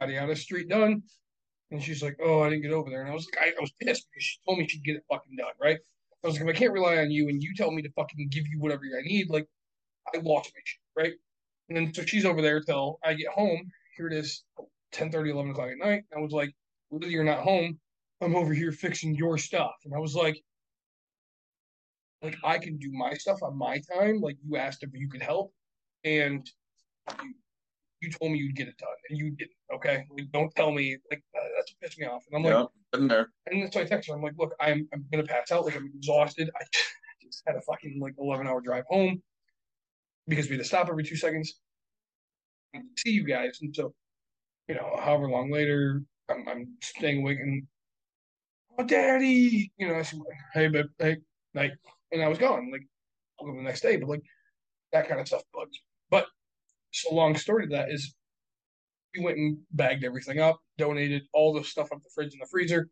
[0.00, 1.02] yada yada street done,"
[1.70, 3.60] and she's like, "Oh, I didn't get over there," and I was like, I, I
[3.60, 5.78] was pissed because she told me she'd get it fucking done, right?
[6.24, 8.28] I was like, if I can't rely on you and you tell me to fucking
[8.30, 9.46] give you whatever I need, like,
[10.14, 11.12] I lost my shit, right?
[11.68, 13.70] And then so she's over there till I get home.
[13.96, 14.44] Here it is,
[14.92, 16.04] 10 30, 11 o'clock at night.
[16.16, 16.54] I was like,
[16.90, 17.78] whether you're not home,
[18.20, 19.74] I'm over here fixing your stuff.
[19.84, 20.40] And I was like,
[22.22, 24.20] like I can do my stuff on my time.
[24.20, 25.52] Like you asked if you could help,
[26.04, 26.48] and
[27.22, 27.34] you,
[28.00, 29.50] you told me you'd get it done, and you didn't.
[29.74, 32.22] Okay, like don't tell me like uh, that's pissed me off.
[32.30, 32.66] And I'm like, Yeah.
[32.92, 33.28] Been there.
[33.50, 34.14] and so I text her.
[34.14, 35.64] I'm like, look, I'm I'm gonna pass out.
[35.64, 36.48] Like I'm exhausted.
[36.58, 36.64] I
[37.22, 39.20] just had a fucking like 11 hour drive home
[40.28, 41.60] because we had to stop every two seconds.
[42.98, 43.94] See you guys, and so
[44.68, 47.66] you know, however long later, I'm I'm staying awake and
[48.78, 50.20] oh, daddy, you know, I said,
[50.52, 51.16] hey, babe, hey,
[51.54, 51.72] night,
[52.12, 52.70] and I was gone.
[52.70, 52.82] Like
[53.40, 54.22] the next day, but like
[54.92, 55.78] that kind of stuff bugs.
[56.10, 56.26] But
[56.92, 58.14] so long story to that is
[59.16, 62.48] we went and bagged everything up, donated all the stuff up the fridge and the
[62.50, 62.88] freezer.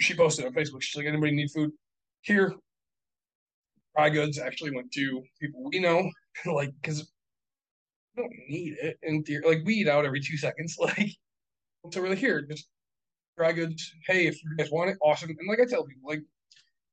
[0.00, 0.82] She posted on Facebook.
[0.82, 1.70] She's like, anybody need food?
[2.22, 2.54] Here,
[3.96, 6.10] dry goods actually went to people we know,
[6.46, 7.10] like because
[8.16, 9.42] we don't need it in theory.
[9.46, 10.76] Like we eat out every two seconds.
[10.80, 11.10] Like
[11.90, 12.68] so we're like, here, just
[13.36, 13.92] dry goods.
[14.06, 15.30] Hey, if you guys want it, awesome.
[15.30, 16.22] And like I tell people, like,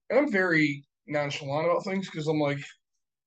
[0.10, 2.60] and I'm very nonchalant about things because I'm like,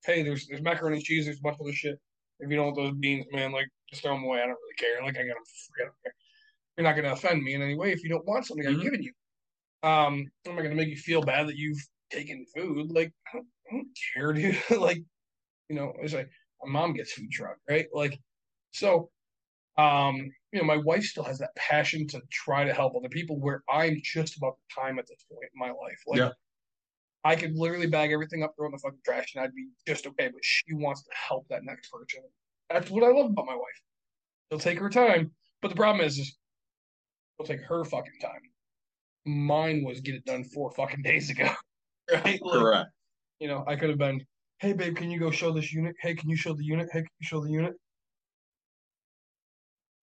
[0.05, 1.99] hey, there's there's macaroni and cheese, there's a bunch of other shit.
[2.41, 4.39] If you don't want those beans, man, like just throw them away.
[4.39, 5.03] I don't really care.
[5.03, 5.83] Like I got them free.
[5.83, 6.15] I don't care.
[6.77, 8.83] You're not gonna offend me in any way if you don't want something I've Mhm.
[8.83, 9.13] given you.
[9.85, 11.79] Um, I'm I gonna make you feel bad that you've
[12.11, 12.91] taken food.
[12.91, 14.33] Like I don't, I don't care,
[14.71, 14.81] dude.
[14.81, 15.03] like,
[15.73, 16.28] you know, it's like
[16.62, 17.86] my mom gets food truck, right?
[17.94, 18.19] Like,
[18.73, 19.11] so,
[19.78, 20.16] um,
[20.53, 23.62] you know, my wife still has that passion to try to help other people where
[23.70, 25.99] I'm just about the time at this point in my life.
[26.07, 26.31] Like Yeah.
[27.24, 29.69] I could literally bag everything up, throw it in the fucking trash, and I'd be
[29.86, 30.28] just okay.
[30.28, 32.20] But she wants to help that next person.
[32.69, 33.81] That's what I love about my wife.
[34.51, 35.31] She'll take her time.
[35.62, 36.36] But the problem is, is
[37.39, 38.43] she'll take her fucking time.
[39.24, 41.49] Mine was get it done four fucking days ago.
[42.12, 42.43] Right?
[42.43, 42.90] Like, Correct.
[43.39, 44.27] you know, I could have been,
[44.63, 45.97] hey babe, can you go show this unit?
[46.01, 46.89] Hey, can you show the unit?
[46.93, 47.75] Hey, can you show the unit?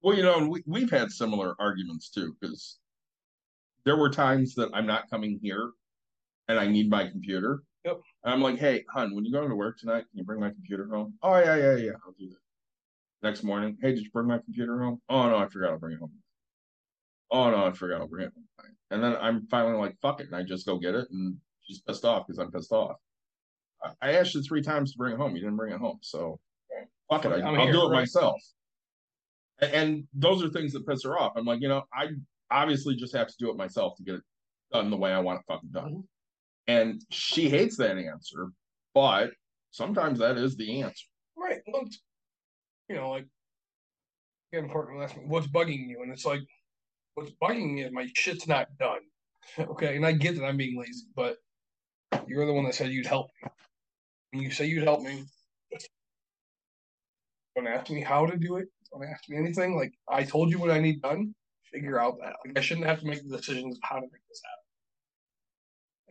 [0.03, 2.77] Well, you know, we we've had similar arguments too, because
[3.85, 5.71] there were times that I'm not coming here
[6.49, 7.63] and I need my computer.
[7.85, 8.01] Yep.
[8.25, 10.49] And I'm like, hey, hun, when you go to work tonight, can you bring my
[10.49, 11.13] computer home?
[11.23, 13.27] Oh yeah, yeah, yeah, I'll do that.
[13.27, 15.01] Next morning, hey, did you bring my computer home?
[15.07, 16.11] Oh no, I forgot I'll bring it home.
[17.31, 18.45] Oh no, I forgot I'll bring it home.
[18.91, 21.79] And then I'm finally like, fuck it, and I just go get it, and she's
[21.79, 22.97] pissed off because I'm pissed off.
[24.01, 25.35] I, asked you three times to bring it home.
[25.35, 26.39] You didn't bring it home, so
[27.09, 27.99] fuck it, I, I'm I'll here, do it right?
[27.99, 28.35] myself.
[29.61, 31.33] And those are things that piss her off.
[31.35, 32.09] I'm like, you know, I
[32.51, 34.21] obviously just have to do it myself to get it
[34.71, 35.91] done the way I want it fucking done.
[35.93, 36.03] Mhm.
[36.67, 38.51] And she hates that answer,
[38.93, 39.31] but
[39.71, 41.05] sometimes that is the answer.
[41.35, 41.61] Right.
[41.67, 41.85] Well,
[42.87, 43.25] you know, like,
[44.53, 46.01] again, partner will ask me, what's bugging you?
[46.03, 46.41] And it's like,
[47.15, 49.01] what's bugging me is my shit's not done.
[49.59, 49.95] okay.
[49.95, 51.37] And I get that I'm being lazy, but
[52.27, 53.49] you're the one that said you'd help me.
[54.31, 55.23] You say you'd help me,
[57.55, 58.67] don't ask me how to do it.
[58.91, 59.75] Don't ask me anything.
[59.75, 61.33] Like, I told you what I need done.
[61.71, 62.35] Figure out that.
[62.45, 64.59] Like, I shouldn't have to make the decisions of how to make this happen.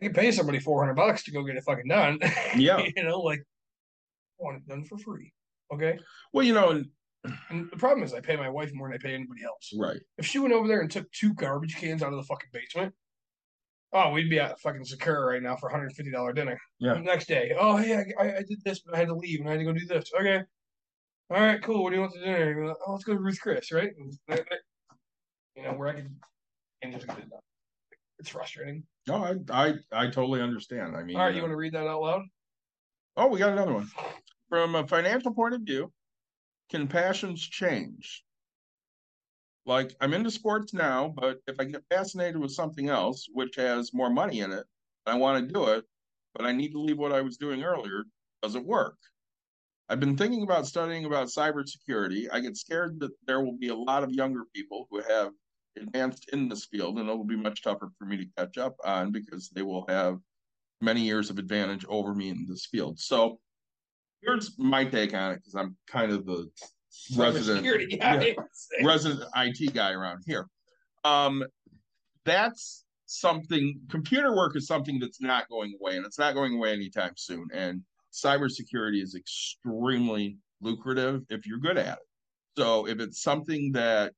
[0.01, 2.19] I can pay somebody 400 bucks to go get it fucking done.
[2.55, 2.83] Yeah.
[2.95, 5.33] you know, like, I want it done for free.
[5.73, 5.97] Okay.
[6.33, 6.85] Well, you know, and
[7.49, 9.73] And the problem is, I pay my wife more than I pay anybody else.
[9.77, 9.99] right.
[10.17, 12.93] If she went over there and took two garbage cans out of the fucking basement,
[13.93, 16.57] oh, we'd be at fucking Sakura right now for $150 dinner.
[16.79, 16.93] Yeah.
[16.93, 19.49] The next day, oh, hey, I, I, did this, but I had to leave and
[19.49, 20.11] I had to go do this.
[20.19, 20.41] Okay.
[21.31, 21.83] All right, cool.
[21.83, 22.73] What do you want to dinner?
[22.87, 23.91] Oh, let's go to Ruth Chris, right?
[23.97, 24.13] And
[25.55, 26.09] you know, where I could
[26.81, 27.39] and just get it done.
[28.17, 28.83] It's frustrating.
[29.07, 30.95] No, I, I I totally understand.
[30.95, 32.21] I mean, All right, you uh, want to read that out loud?
[33.15, 33.89] Oh, we got another one.
[34.49, 35.91] From a financial point of view,
[36.71, 38.23] can passions change?
[39.69, 43.93] Like, I'm into sports now, but if I get fascinated with something else, which has
[43.93, 44.65] more money in it,
[45.05, 45.85] and I want to do it,
[46.33, 48.05] but I need to leave what I was doing earlier,
[48.41, 48.97] does it work?
[49.87, 52.29] I've been thinking about studying about cybersecurity.
[52.33, 55.33] I get scared that there will be a lot of younger people who have
[55.77, 58.75] advanced in this field, and it will be much tougher for me to catch up
[58.83, 60.17] on because they will have
[60.81, 62.99] many years of advantage over me in this field.
[62.99, 63.39] So
[64.23, 66.49] here's my take on it because I'm kind of the
[67.15, 68.33] resident yeah,
[68.83, 70.47] resident IT guy around here.
[71.03, 71.43] Um,
[72.25, 73.79] that's something.
[73.89, 77.47] Computer work is something that's not going away, and it's not going away anytime soon.
[77.53, 77.81] And
[78.13, 82.05] cybersecurity is extremely lucrative if you're good at it.
[82.57, 84.13] So if it's something that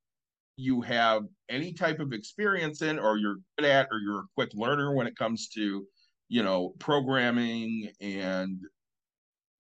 [0.56, 4.52] you have any type of experience in, or you're good at, or you're a quick
[4.54, 5.86] learner when it comes to,
[6.30, 8.60] you know, programming and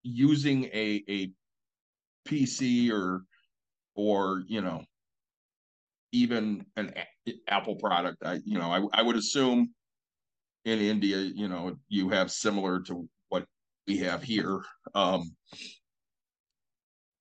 [0.03, 1.31] using a a
[2.27, 3.23] PC or
[3.95, 4.83] or you know
[6.11, 6.93] even an
[7.27, 8.17] a- Apple product.
[8.23, 9.73] I you know I I would assume
[10.65, 13.45] in India you know you have similar to what
[13.87, 14.61] we have here.
[14.93, 15.35] Um,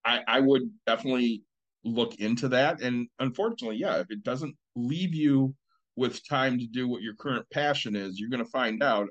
[0.04, 1.42] I I would definitely
[1.84, 5.54] look into that, and unfortunately, yeah, if it doesn't leave you
[5.96, 9.08] with time to do what your current passion is, you're going to find out.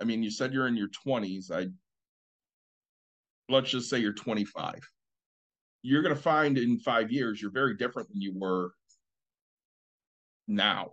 [0.00, 1.50] I mean, you said you're in your 20s.
[1.50, 1.68] I
[3.48, 4.78] let's just say you're 25
[5.82, 8.72] you're going to find in five years you're very different than you were
[10.46, 10.90] now.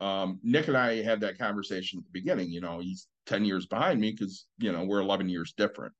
[0.00, 2.50] Um, Nick and I had that conversation at the beginning.
[2.50, 5.92] You know, he's 10 years behind me because, you know, we're 11 years different.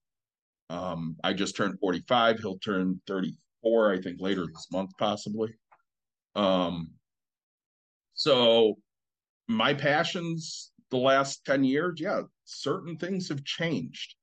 [0.70, 2.40] Um, I just turned 45.
[2.40, 5.54] He'll turn 34, I think, later this month, possibly.
[6.34, 6.90] Um,
[8.14, 8.78] so
[9.48, 14.16] my passions the last 10 years, yeah, certain things have changed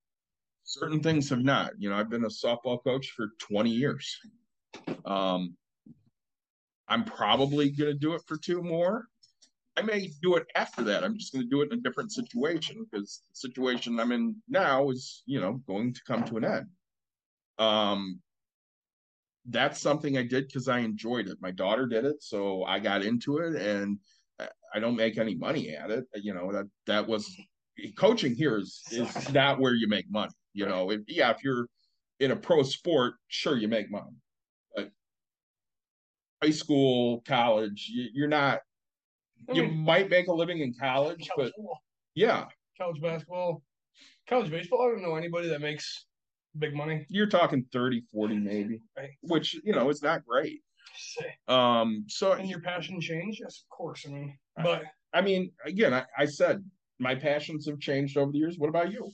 [0.71, 1.73] certain things have not.
[1.77, 4.17] You know, I've been a softball coach for 20 years.
[5.05, 5.55] Um,
[6.87, 9.07] I'm probably going to do it for two more.
[9.77, 11.03] I may do it after that.
[11.03, 14.35] I'm just going to do it in a different situation because the situation I'm in
[14.47, 16.67] now is, you know, going to come to an end.
[17.59, 18.19] Um,
[19.45, 21.37] that's something I did because I enjoyed it.
[21.41, 23.97] My daughter did it, so I got into it, and
[24.39, 26.05] I- I don't make any money at it.
[26.15, 27.29] You know that that was
[27.97, 30.31] coaching here is is not where you make money.
[30.53, 31.67] You know, if, yeah, if you're
[32.19, 34.11] in a pro sport, sure you make money,
[34.75, 34.91] but
[36.43, 38.61] high school, college, you, you're not.
[39.49, 41.79] I You mean, might make a living in college, but college football,
[42.15, 42.45] yeah,
[42.77, 43.63] college basketball,
[44.27, 44.81] college baseball.
[44.87, 46.05] I don't know anybody that makes
[46.57, 47.05] big money.
[47.09, 49.11] you're talking 30, 40 maybe, Right.
[49.21, 50.61] which, you know, is not great.
[51.47, 53.39] Um, so and your passion change?
[53.41, 54.05] Yes, of course.
[54.05, 54.83] I mean, but
[55.13, 56.69] I mean, again, I, I said
[56.99, 58.57] my passions have changed over the years.
[58.57, 59.09] What about you?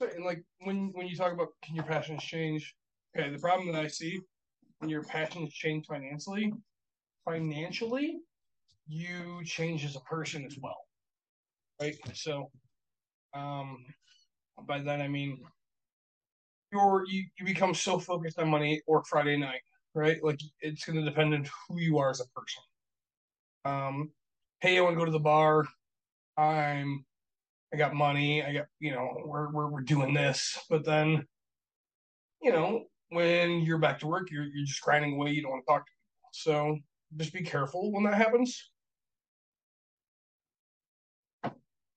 [0.00, 2.74] And like when when you talk about can your passions change?
[3.16, 4.20] Okay, the problem that I see
[4.78, 6.52] when your passions change financially,
[7.24, 8.18] financially,
[8.88, 10.76] you change as a person as well,
[11.80, 11.96] right?
[12.14, 12.50] So,
[13.34, 13.84] um,
[14.66, 15.38] by that I mean
[16.72, 19.62] you're you, you become so focused on money or Friday night,
[19.94, 20.22] right?
[20.22, 22.62] Like it's going to depend on who you are as a person.
[23.64, 24.10] Um,
[24.60, 25.64] hey, I want to go to the bar.
[26.36, 27.05] I'm
[27.72, 30.58] I got money, I got, you know, we're, we're, we're doing this.
[30.70, 31.26] But then,
[32.40, 35.32] you know, when you're back to work, you're, you're just grinding away.
[35.32, 36.30] You don't want to talk to people.
[36.32, 36.78] So
[37.16, 38.70] just be careful when that happens.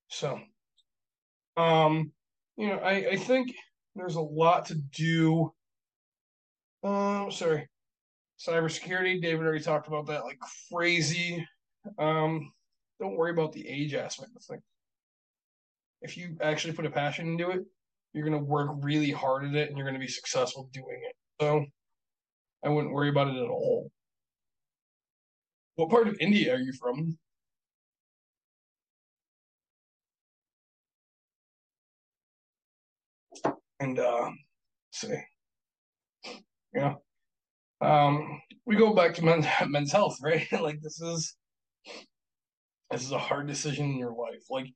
[0.07, 0.39] So,
[1.55, 2.11] um,
[2.57, 3.53] you know, I, I think
[3.95, 5.53] there's a lot to do.
[6.83, 7.67] Um, sorry,
[8.39, 9.21] cybersecurity.
[9.21, 10.39] David already talked about that like
[10.71, 11.45] crazy.
[11.99, 12.51] Um,
[12.99, 14.63] don't worry about the age aspect of things
[16.01, 17.65] if you actually put a passion into it,
[18.13, 21.01] you're going to work really hard at it and you're going to be successful doing
[21.07, 21.15] it.
[21.41, 21.65] So
[22.63, 23.91] I wouldn't worry about it at all.
[25.75, 27.17] What part of India are you from?
[33.79, 34.29] And uh
[34.91, 35.15] see.
[36.73, 37.01] Know.
[37.79, 40.45] Um we go back to men's men's health, right?
[40.61, 41.35] like this is
[42.91, 44.43] this is a hard decision in your life.
[44.49, 44.73] Like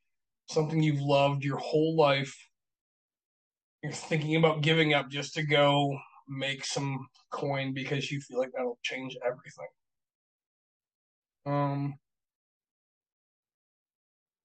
[0.53, 2.35] something you've loved your whole life.
[3.81, 5.97] You're thinking about giving up just to go
[6.27, 9.67] make some coin because you feel like that'll change everything.
[11.45, 11.95] Um,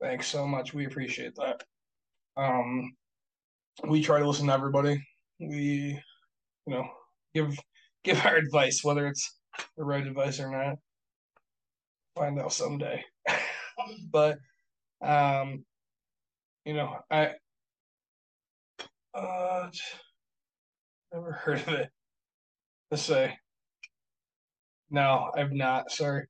[0.00, 0.74] thanks so much.
[0.74, 1.62] We appreciate that.
[2.36, 2.92] Um,
[3.86, 5.06] we try to listen to everybody.
[5.38, 6.00] We,
[6.66, 6.88] you know,
[7.34, 7.56] give
[8.02, 9.38] give our advice, whether it's
[9.76, 10.78] the right advice or not.
[12.16, 13.04] Find out someday.
[14.10, 14.38] but
[15.00, 15.64] um,
[16.68, 17.30] you know, I
[19.14, 19.70] uh
[21.14, 21.88] never heard of it.
[22.90, 23.38] Let's say.
[24.90, 25.90] No, I've not.
[25.90, 26.26] Sorry.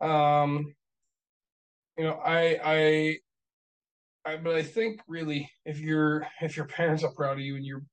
[0.00, 0.74] Um,
[1.96, 3.18] you know, I, I,
[4.24, 7.64] I, but I think really, if you're if your parents are proud of you and
[7.64, 7.84] you're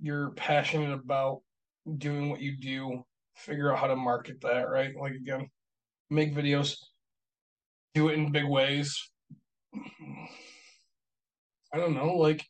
[0.00, 1.40] you're passionate about
[1.98, 3.02] doing what you do,
[3.34, 4.94] figure out how to market that, right?
[4.96, 5.48] Like again,
[6.10, 6.76] make videos,
[7.94, 9.11] do it in big ways.
[9.74, 9.78] I
[11.78, 12.44] don't know, like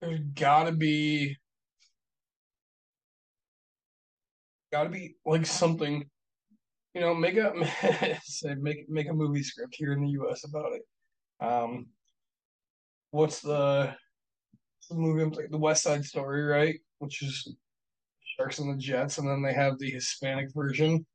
[0.00, 1.36] there's gotta be
[4.72, 6.04] gotta be like something
[6.94, 7.52] you know make a
[8.24, 10.82] say make make a movie script here in the US about it.
[11.40, 11.88] Um
[13.10, 13.94] what's the,
[14.88, 16.80] the movie like the West Side Story right?
[16.98, 17.54] Which is
[18.36, 21.06] Sharks and the Jets and then they have the Hispanic version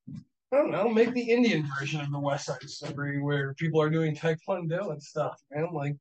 [0.51, 3.89] I don't know make the Indian version of the West Side Story where people are
[3.89, 5.95] doing taekwondo and stuff man like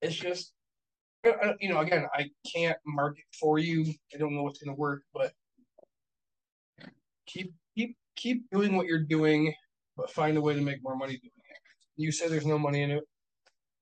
[0.00, 0.52] it's just
[1.60, 3.92] you know, again, I can't market for you.
[4.14, 5.32] I don't know what's going to work, but
[7.26, 9.52] keep keep keep doing what you're doing,
[9.96, 11.56] but find a way to make more money doing it.
[11.96, 13.04] You say there's no money in it,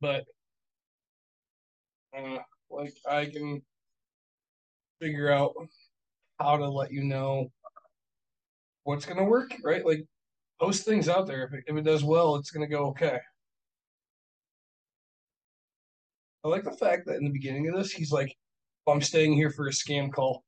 [0.01, 0.25] but
[2.17, 2.39] uh,
[2.71, 3.63] like I can
[5.01, 5.55] figure out
[6.41, 7.51] how to let you know
[8.87, 9.85] what's going to work, right?
[9.85, 10.05] Like
[10.61, 11.45] post things out there.
[11.45, 13.19] If it, if it does well, it's going to go okay.
[16.45, 18.35] I like the fact that in the beginning of this, he's like,
[18.87, 20.45] "I'm staying here for a scam call."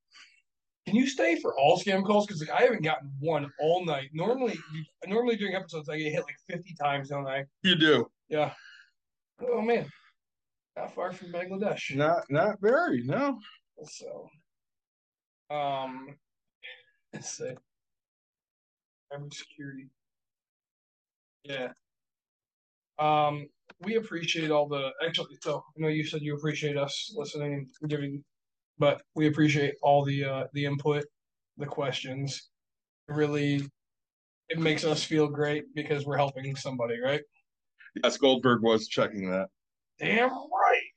[0.86, 2.27] Can you stay for all scam calls?
[2.27, 4.10] Because like, I haven't gotten one all night.
[4.12, 4.59] Normally,
[5.06, 7.44] normally during episodes, I get hit like 50 times, don't I?
[7.62, 8.09] You do.
[8.28, 8.52] Yeah.
[9.43, 9.86] Oh man,
[10.77, 11.94] not far from Bangladesh.
[11.97, 13.02] Not not very.
[13.02, 13.39] No.
[13.85, 14.28] So,
[15.51, 16.16] um,
[17.12, 17.55] let's see.
[19.12, 19.89] Cybersecurity.
[21.44, 21.68] Yeah.
[22.98, 23.47] Um,
[23.80, 25.36] we appreciate all the actually.
[25.43, 28.24] So I know you said you appreciate us listening and giving,
[28.78, 31.05] but we appreciate all the uh, the input,
[31.56, 32.51] the questions.
[33.09, 33.62] Really,
[34.48, 37.22] it makes us feel great because we're helping somebody, right?
[38.02, 39.48] Yes, Goldberg was checking that.
[39.98, 40.90] Damn right.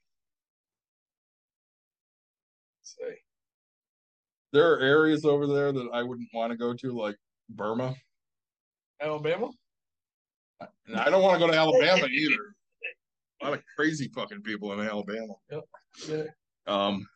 [2.84, 3.18] Say.
[4.54, 7.16] There are areas over there that I wouldn't want to go to, like
[7.56, 7.94] Burma.
[9.02, 9.50] Alabama.
[10.88, 12.56] And I don't want to go to Alabama either.
[13.42, 15.34] A lot of crazy fucking people in Alabama.
[15.52, 15.64] Yep.
[16.08, 16.24] Yeah.
[16.68, 17.08] Um,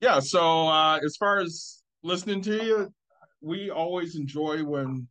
[0.00, 0.20] yeah.
[0.20, 2.92] So uh, as far as listening to you,
[3.40, 5.08] we always enjoy when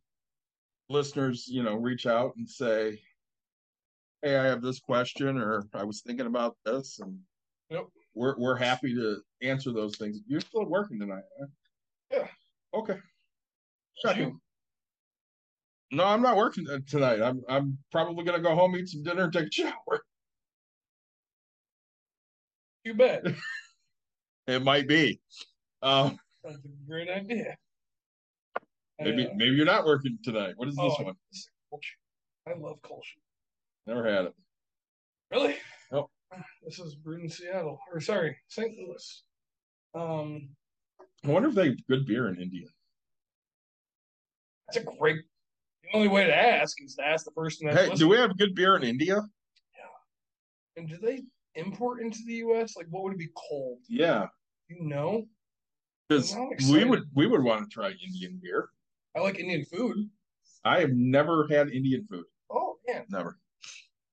[0.88, 3.00] listeners, you know, reach out and say,
[4.22, 7.18] "Hey, I have this question," or "I was thinking about this," and
[7.70, 7.86] Yep.
[8.14, 10.20] we're we're happy to answer those things.
[10.28, 11.46] You're still working tonight, huh?
[12.12, 12.28] Yeah.
[12.72, 12.98] Okay.
[15.92, 17.20] No, I'm not working tonight.
[17.20, 20.02] I'm I'm probably gonna go home, eat some dinner, and take a shower.
[22.84, 23.24] You bet.
[24.46, 25.20] It might be.
[25.80, 27.56] Um, That's a great idea.
[28.98, 30.54] maybe Uh, maybe you're not working tonight.
[30.56, 31.14] What is this oh, one?
[31.30, 31.94] this is culture.
[32.48, 33.20] I love culture.
[33.86, 34.34] Never had it.
[35.30, 35.56] Really?
[35.92, 36.10] Nope.
[36.64, 38.72] This is brewed in Seattle, or sorry, St.
[38.76, 39.22] Louis.
[39.94, 40.48] Um,
[41.24, 42.66] I wonder if they have good beer in India.
[44.72, 45.16] That's a great.
[45.82, 48.36] The only way to ask is to ask the person that's Hey, do we have
[48.38, 49.16] good beer in India?
[49.16, 50.76] Yeah.
[50.76, 51.22] And do they
[51.54, 52.76] import into the U.S.?
[52.76, 53.78] Like, what would it be called?
[53.88, 54.26] Yeah,
[54.68, 55.26] you know?
[56.10, 56.36] because
[56.70, 58.68] we would we would want to try Indian beer.
[59.16, 60.08] I like Indian food.
[60.64, 62.24] I have never had Indian food.
[62.50, 63.38] Oh man, Never,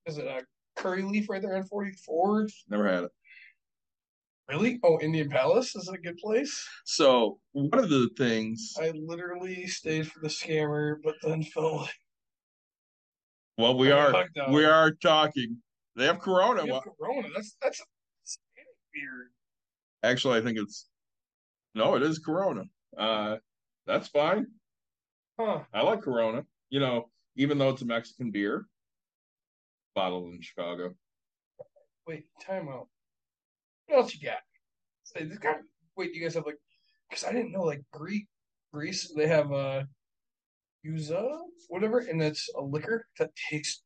[0.05, 2.47] is it a curry leaf right there on 44?
[2.69, 3.11] never had it.
[4.49, 4.79] Really?
[4.83, 6.65] Oh, Indian Palace is a good place?
[6.85, 11.89] So one of the things, I literally stayed for the scammer, but then felt
[13.57, 15.57] well, we I are we are talking.
[15.95, 16.63] They have Corona.
[16.63, 17.27] We have Corona.
[17.33, 17.85] That's that's a
[18.23, 19.31] Hispanic beer.
[20.03, 20.87] actually, I think it's
[21.73, 22.63] no, it is Corona.
[22.97, 23.37] Uh,
[23.85, 24.47] that's fine.
[25.39, 25.61] Huh.
[25.73, 26.45] I like Corona.
[26.69, 28.65] You know, even though it's a Mexican beer,
[29.95, 30.93] bottled in Chicago.
[32.07, 32.87] Wait, time out.
[33.87, 34.37] What else you got?
[35.03, 35.55] Say this guy.
[35.95, 36.57] Wait, you guys have like,
[37.09, 38.27] because I didn't know like Greek,
[38.73, 39.11] Greece.
[39.15, 39.83] They have uh,
[40.85, 41.39] Yuza,
[41.69, 43.83] whatever, and that's a liquor that tastes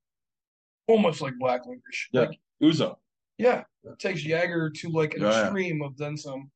[0.87, 2.07] almost like black licorice.
[2.11, 2.21] Yeah.
[2.21, 2.95] Like, Ouzo.
[3.37, 5.43] yeah, it takes Jagger to like an yeah.
[5.43, 6.51] extreme of then some,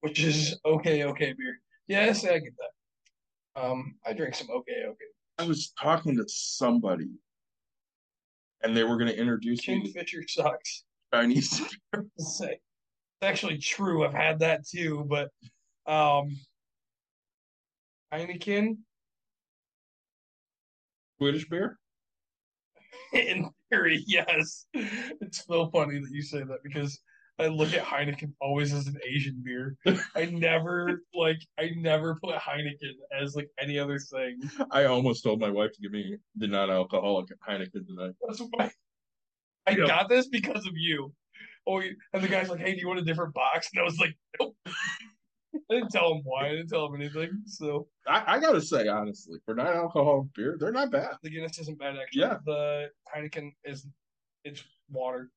[0.00, 1.60] which is okay, okay beer.
[1.86, 3.62] Yes, I I get that.
[3.62, 5.04] Um, I drink some okay, okay.
[5.38, 7.10] I was talking to somebody,
[8.62, 10.84] and they were going to introduce me to Kingfisher sucks.
[11.12, 11.62] Chinese.
[12.18, 12.58] say.
[13.20, 14.04] It's actually true.
[14.04, 15.28] I've had that too, but
[15.86, 16.36] um
[18.12, 18.78] Heineken,
[21.18, 21.78] Swedish beer.
[23.12, 24.66] in theory, yes.
[24.74, 26.98] It's so funny that you say that because
[27.38, 29.76] I look at Heineken always as an Asian beer.
[30.14, 34.40] I never like I never put Heineken as like any other thing.
[34.70, 38.14] I almost told my wife to give me the non-alcoholic Heineken tonight.
[38.26, 38.70] That's why
[39.66, 39.86] I Yeah.
[39.86, 41.12] got this because of you.
[41.66, 43.98] Oh, and the guy's like, "Hey, do you want a different box?" And I was
[43.98, 44.56] like, "Nope."
[45.70, 46.46] I didn't tell him why.
[46.46, 47.30] I didn't tell him anything.
[47.46, 51.12] So I, I gotta say honestly, for non-alcoholic beer, they're not bad.
[51.22, 52.22] the Guinness isn't bad actually.
[52.22, 52.38] Yeah.
[52.46, 53.86] The Heineken is
[54.44, 55.30] it's water.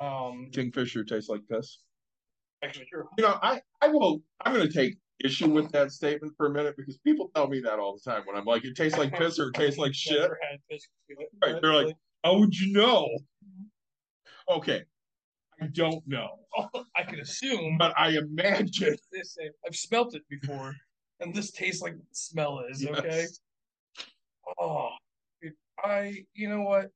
[0.00, 1.78] Um, Kingfisher tastes like piss.
[2.62, 3.08] actually true.
[3.18, 4.22] You know, I I will.
[4.44, 7.78] I'm gonna take issue with that statement for a minute because people tell me that
[7.78, 10.30] all the time when I'm like, it tastes like piss or it tastes like shit.
[11.44, 13.08] Right, they're like- How would you know?
[14.48, 14.82] Okay,
[15.60, 16.38] I don't know,
[16.96, 18.96] I can assume, but I imagine.
[19.12, 19.36] this
[19.66, 20.74] I've smelt it before,
[21.20, 23.26] and this tastes like smell is okay.
[24.58, 24.90] Oh,
[25.82, 26.86] I you know what?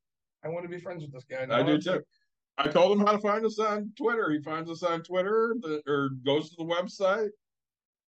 [0.45, 1.47] I want to be friends with this guy.
[1.51, 2.03] I do too.
[2.59, 4.31] I told him how to find us on Twitter.
[4.31, 7.29] He finds us on Twitter the, or goes to the website.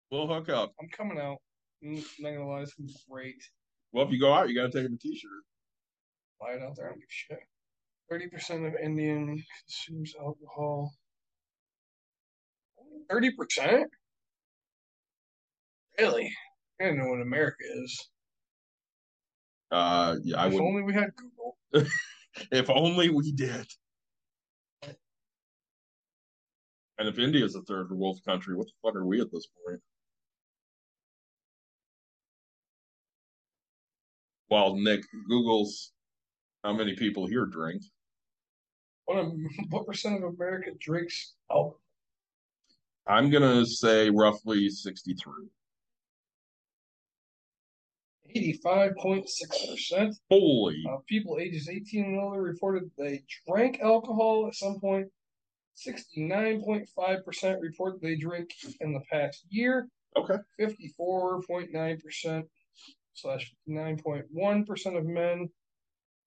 [0.09, 0.73] We'll hook up.
[0.81, 1.37] I'm coming out.
[1.83, 3.41] I'm not gonna lie, this is great.
[3.91, 5.31] Well, if you go out, you got to take him a T-shirt.
[6.39, 6.87] Buy it out there.
[6.87, 7.39] I don't give a shit.
[8.11, 10.91] Thirty percent of Indian consumes alcohol.
[13.09, 13.89] Thirty percent?
[15.97, 16.29] Really?
[16.81, 18.09] I don't know what America is.
[19.71, 20.61] Uh, yeah, I if would.
[20.61, 21.57] only we had Google.
[22.51, 23.67] If only we did.
[26.97, 29.47] And if India is a third world country, what the fuck are we at this
[29.65, 29.81] point?
[34.49, 35.91] Well, Nick Google's
[36.63, 37.81] how many people here drink.
[39.11, 39.25] What,
[39.69, 41.79] what percent of America drinks alcohol?
[43.07, 45.47] I'm gonna say roughly sixty-three.
[48.33, 50.83] Eighty-five point six percent Holy!
[50.87, 55.07] of people ages eighteen and older reported they drank alcohol at some point.
[55.73, 59.89] Sixty-nine point five percent report they drink in the past year.
[60.15, 60.35] Okay.
[60.59, 62.45] Fifty-four point nine percent
[63.13, 65.49] slash nine point one percent of men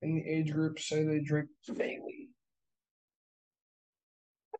[0.03, 2.29] in the age group say they drink daily.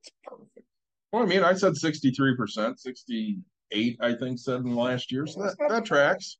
[0.05, 0.67] That's perfect.
[1.15, 5.43] Well, I mean, I said sixty-three percent, sixty-eight, I think, said in last year, so
[5.43, 6.39] that, that tracks.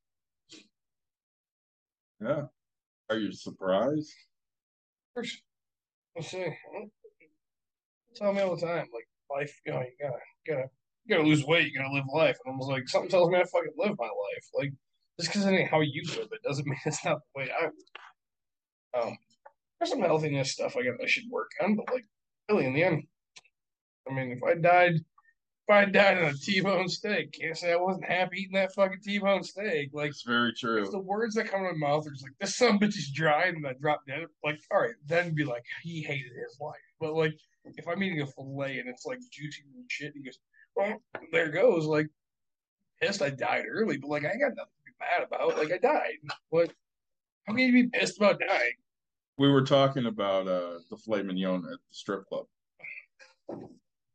[2.21, 2.47] Yeah.
[3.09, 4.13] Are you surprised?
[5.15, 5.43] First,
[6.17, 6.47] let's see.
[8.17, 10.69] Tell me all the time, like life, you know, you gotta, gotta,
[11.05, 13.39] you gotta lose weight, you gotta live life, and I was like, something tells me
[13.39, 14.49] I fucking live my life.
[14.59, 14.73] Like,
[15.21, 17.67] just because it ain't how you live it doesn't mean it's not the way I.
[17.67, 19.07] Live.
[19.07, 19.19] Um,
[19.79, 22.07] there's some healthiness stuff I got I should work on, but like,
[22.49, 23.05] really, in the end,
[24.09, 25.01] I mean, if I died
[25.67, 29.01] if I died on a T-bone steak, can't say I wasn't happy eating that fucking
[29.03, 29.91] T-bone steak.
[29.95, 30.87] Like It's very true.
[30.91, 32.99] the words that come of my mouth are just like this son of a bitch
[32.99, 34.27] is dry and I drop dead.
[34.45, 36.75] Like, all right, then be like he hated his life.
[37.01, 40.39] But like if I'm eating a fillet and it's like juicy and shit, he goes,
[40.77, 41.01] well,
[41.33, 41.87] there goes.
[41.87, 42.09] Like
[43.01, 45.57] pissed I died early, but like I ain't got nothing to be mad about.
[45.57, 46.19] Like I died.
[46.51, 46.73] What?
[47.47, 48.73] How can you be pissed about dying?
[49.39, 52.45] We were talking about uh the filet mignon at the strip club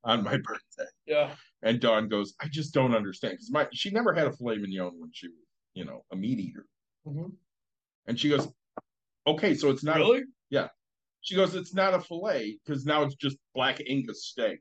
[0.04, 0.90] on my birthday.
[1.06, 1.32] Yeah.
[1.62, 3.34] And Dawn goes, I just don't understand.
[3.34, 5.36] Because my she never had a filet mignon when she was,
[5.74, 6.66] you know, a meat eater.
[7.08, 7.34] Mhm.
[8.08, 8.48] And she goes,
[9.28, 10.24] Okay, so it's not a Really?
[11.22, 14.60] She goes, it's not a fillet because now it's just black Angus steak.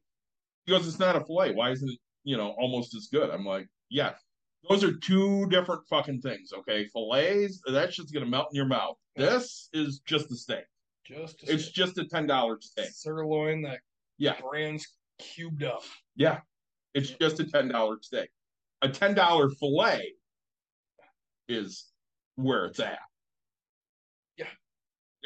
[0.67, 1.53] She goes, it's not a fillet.
[1.55, 3.31] Why isn't it, you know, almost as good?
[3.31, 4.15] I'm like, yeah,
[4.69, 6.51] those are two different fucking things.
[6.53, 8.97] Okay, fillets, that shit's gonna melt in your mouth.
[9.15, 10.65] This is just a steak.
[11.07, 12.91] Just a It's just a ten dollar steak.
[12.91, 13.79] sirloin that
[14.19, 15.83] Yeah, brands cubed up.
[16.17, 16.41] yeah,
[16.95, 18.31] it's just a ten dollar steak.
[18.83, 20.13] A ten dollar fillet
[21.49, 21.87] is
[22.37, 22.99] where it's at.
[24.37, 24.47] Yeah.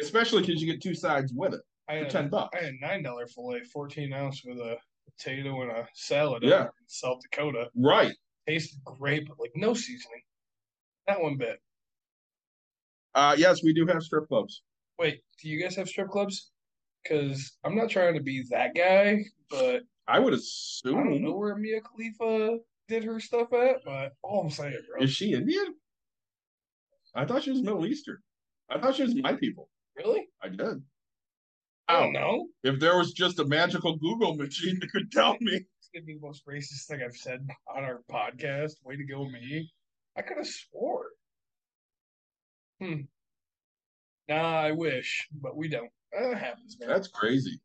[0.01, 2.56] especially because you get two sides with it I for had, ten bucks.
[2.59, 4.77] I had nine dollar fillet, fourteen ounce with a
[5.19, 6.43] potato and a salad.
[6.43, 6.62] Yeah.
[6.64, 7.69] in South Dakota.
[7.77, 8.12] Right.
[8.48, 10.23] Tasted great, but like no seasoning.
[11.09, 11.59] Not one bit.
[13.14, 14.62] Uh, yes, we do have strip clubs.
[14.98, 16.52] Wait, do you guys have strip clubs?
[17.03, 20.99] Because I'm not trying to be that guy, but I would assume.
[20.99, 22.59] I don't know where Mia Khalifa
[22.89, 23.85] did her stuff at.
[23.85, 25.74] But all I'm saying, bro, Is she Indian?
[27.15, 28.19] I thought she was Middle Eastern.
[28.70, 29.69] I thought she was my people.
[29.97, 30.29] really?
[30.43, 30.83] I did.
[31.89, 32.47] I don't know.
[32.62, 35.57] If there was just a magical Google machine that could tell me.
[35.57, 38.73] It's gonna be the most racist thing I've said on our podcast.
[38.85, 39.70] Way to go, me.
[40.16, 41.07] I could have swore.
[42.81, 43.03] Hmm.
[44.29, 45.91] Nah, I wish, but we don't.
[46.12, 46.89] That happens, man.
[46.89, 47.60] That's crazy.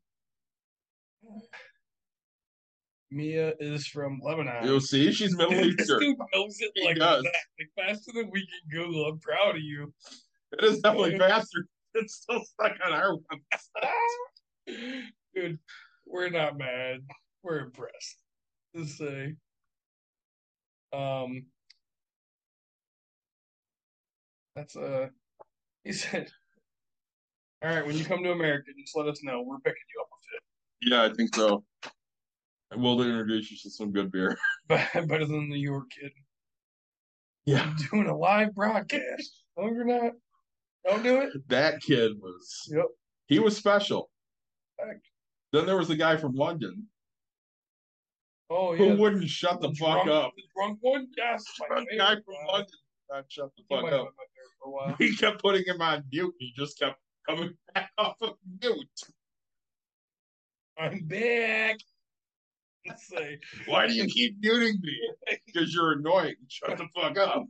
[3.10, 4.64] Mia is from Lebanon.
[4.66, 6.00] You'll see, she's Middle Eastern.
[6.00, 9.06] dude knows it like that, like faster than we can Google.
[9.06, 9.92] I'm proud of you.
[10.52, 11.66] It is definitely faster.
[11.94, 15.02] It's still stuck on our website.
[15.34, 15.58] Dude,
[16.06, 16.98] we're not mad.
[17.42, 18.22] We're impressed.
[18.76, 19.34] To say.
[20.92, 21.46] Um
[24.54, 25.08] that's uh
[25.82, 26.30] he said
[27.62, 29.42] All right, when you come to America, just let us know.
[29.42, 30.08] We're picking you up
[30.80, 31.64] Yeah, I think so.
[32.70, 34.38] And we'll introduce you to some good beer.
[34.68, 36.12] Better than the New York kid.
[37.46, 37.62] Yeah.
[37.62, 39.44] I'm Doing a live broadcast.
[39.56, 40.12] No, you're not.
[40.86, 41.32] Don't do it.
[41.48, 42.84] That kid was Yep.
[43.26, 44.10] he was special.
[44.78, 45.00] Fact.
[45.52, 46.86] Then there was the guy from London
[48.50, 48.78] Oh yeah.
[48.78, 50.32] who wouldn't shut the fuck drunk, up.
[50.36, 51.08] The drunk one?
[51.16, 51.44] Yes.
[51.68, 52.34] my guy from.
[52.46, 52.66] London
[53.10, 53.90] not shut the He fuck up.
[53.90, 54.96] been my favorite for a while.
[55.00, 56.34] We kept putting him on mute.
[56.38, 58.86] He just kept coming back off of mute.
[60.78, 61.76] I'm back.
[62.86, 64.98] Let's say, Why do you keep muting me?
[65.46, 66.34] Because you're annoying.
[66.48, 67.44] Shut the fuck up.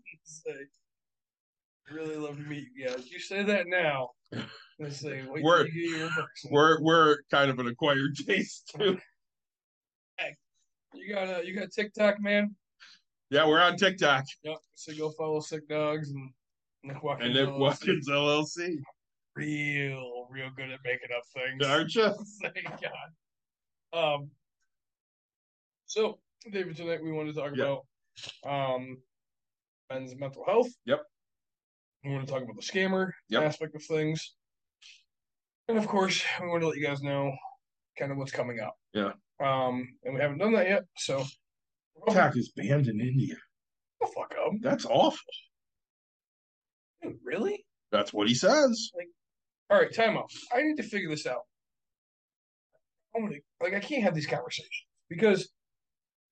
[1.92, 3.10] Really love to meet you guys.
[3.10, 4.10] You say that now.
[4.80, 6.10] Let's say, We're- you get your.
[6.50, 8.98] We're we're kind of an acquired taste too.
[10.94, 12.54] You got a you got TikTok, man.
[13.30, 14.56] Yeah, we're on TikTok Yep.
[14.74, 16.30] So go follow Sick Dogs and
[16.82, 17.36] Nick Watkins.
[17.36, 17.58] and LLC.
[17.58, 18.76] Watkins LLC.
[19.38, 21.64] Real, real good at making up things.
[21.64, 22.12] Aren't you?
[22.42, 22.66] Thank
[23.92, 23.96] God.
[24.16, 24.30] Um.
[25.86, 26.18] So,
[26.50, 27.76] David, tonight we want to talk Yeah.
[28.42, 28.96] about um
[29.90, 30.68] men's mental health.
[30.86, 31.00] Yep.
[32.04, 33.42] We want to talk about the scammer Yep.
[33.44, 34.34] aspect of things,
[35.68, 37.32] and of course, we want to let you guys know
[37.96, 38.74] kind of what's coming up.
[38.92, 39.12] Yeah.
[39.40, 41.24] Um, and we haven't done that yet, so
[42.06, 43.36] TikTok is banned in India.
[44.02, 44.52] oh, fuck up.
[44.60, 45.32] That's awful.
[47.02, 47.64] Dude, really?
[47.92, 48.90] That's what he says.
[49.70, 50.30] All right, time out.
[50.54, 51.42] I need to figure this out.
[53.14, 55.48] I'm gonna, like, I can't have these conversations because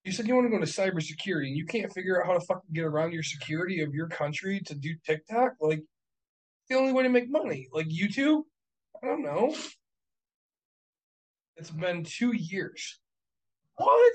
[0.05, 2.41] you said you want to go into cybersecurity and you can't figure out how to
[2.41, 5.53] fucking get around your security of your country to do TikTok.
[5.61, 5.83] Like,
[6.69, 8.43] the only way to make money, like YouTube.
[9.03, 9.55] I don't know.
[11.57, 13.01] It's been two years.
[13.77, 14.15] What?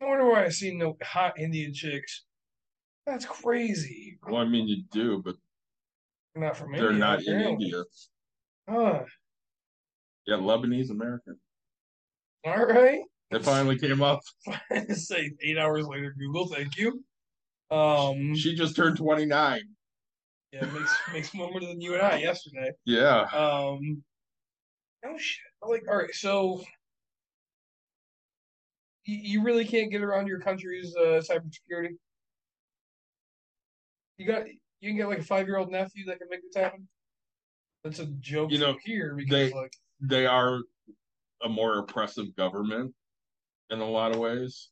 [0.00, 2.24] I wonder why I see no hot Indian chicks.
[3.06, 4.18] That's crazy.
[4.26, 5.36] Well, I mean, you do, but
[6.34, 6.98] not from they're India.
[6.98, 7.40] not in.
[7.40, 7.82] India.
[8.68, 9.00] Huh.
[10.26, 11.36] Yeah, Lebanese American.
[12.44, 13.00] All right.
[13.30, 14.20] It finally came up.
[14.90, 17.02] say eight hours later, Google, thank you.
[17.70, 19.60] Um, She just turned 29.
[20.52, 22.72] yeah, it makes makes more money than you and I yesterday.
[22.84, 23.20] Yeah.
[23.32, 24.02] Um,
[25.04, 25.40] oh shit!
[25.62, 26.62] Like, all right, so
[29.04, 31.96] you, you really can't get around your country's uh, cybersecurity.
[34.18, 34.42] You got
[34.80, 36.88] you can get like a five year old nephew that can make this happen.
[37.84, 40.60] That's a joke You know, here because they- like They are
[41.42, 42.94] a more oppressive government.
[43.70, 44.70] in a lot of ways.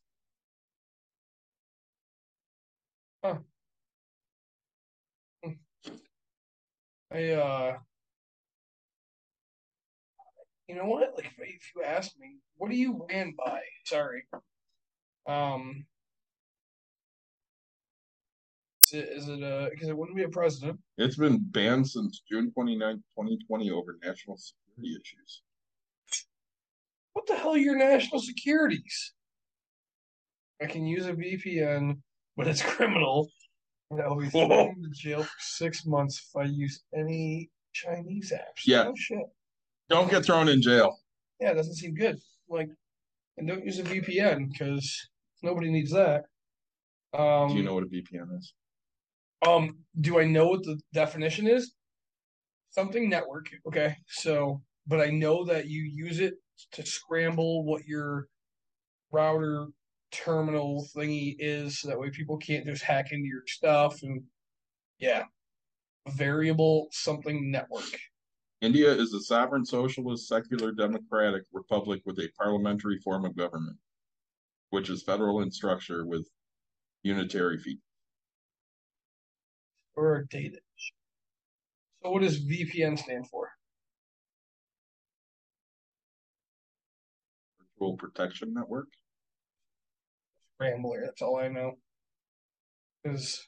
[7.11, 7.77] I uh
[10.67, 11.15] you know what?
[11.15, 13.61] Like if, if you ask me, what do you ran by?
[13.85, 14.23] Sorry.
[15.27, 15.85] Um
[18.93, 20.79] is it is it uh because it wouldn't be a president.
[20.97, 25.41] It's been banned since June 29, 2020 over national security issues.
[27.13, 29.13] What the hell are your national securities?
[30.61, 31.97] I can use a VPN,
[32.37, 33.29] but it's criminal.
[33.91, 38.65] And I'll be thrown to jail for six months if I use any Chinese apps.
[38.65, 38.85] Yeah.
[38.87, 39.23] Oh shit.
[39.89, 40.99] Don't get thrown in jail.
[41.39, 42.19] Yeah, it doesn't seem good.
[42.47, 42.69] Like,
[43.37, 45.09] and don't use a VPN because
[45.41, 46.25] nobody needs that.
[47.17, 48.53] Um, Do you know what a VPN is?
[49.45, 51.73] Um, do I know what the definition is?
[52.71, 53.49] Something network.
[53.67, 56.35] Okay, so, but I know that you use it
[56.73, 58.27] to scramble what your
[59.11, 59.67] router
[60.11, 64.01] terminal thingy is, so that way people can't just hack into your stuff.
[64.03, 64.23] And
[64.99, 65.23] yeah,
[66.07, 67.97] variable something network.
[68.61, 73.77] India is a sovereign socialist secular democratic republic with a parliamentary form of government,
[74.69, 76.27] which is federal in structure with
[77.03, 77.79] unitary feet.
[80.07, 80.57] Or data.
[82.03, 83.49] So what does VPN stand for?
[87.77, 88.87] Virtual protection network.
[90.59, 91.01] Rambler.
[91.05, 91.73] That's all I know.
[93.03, 93.47] Because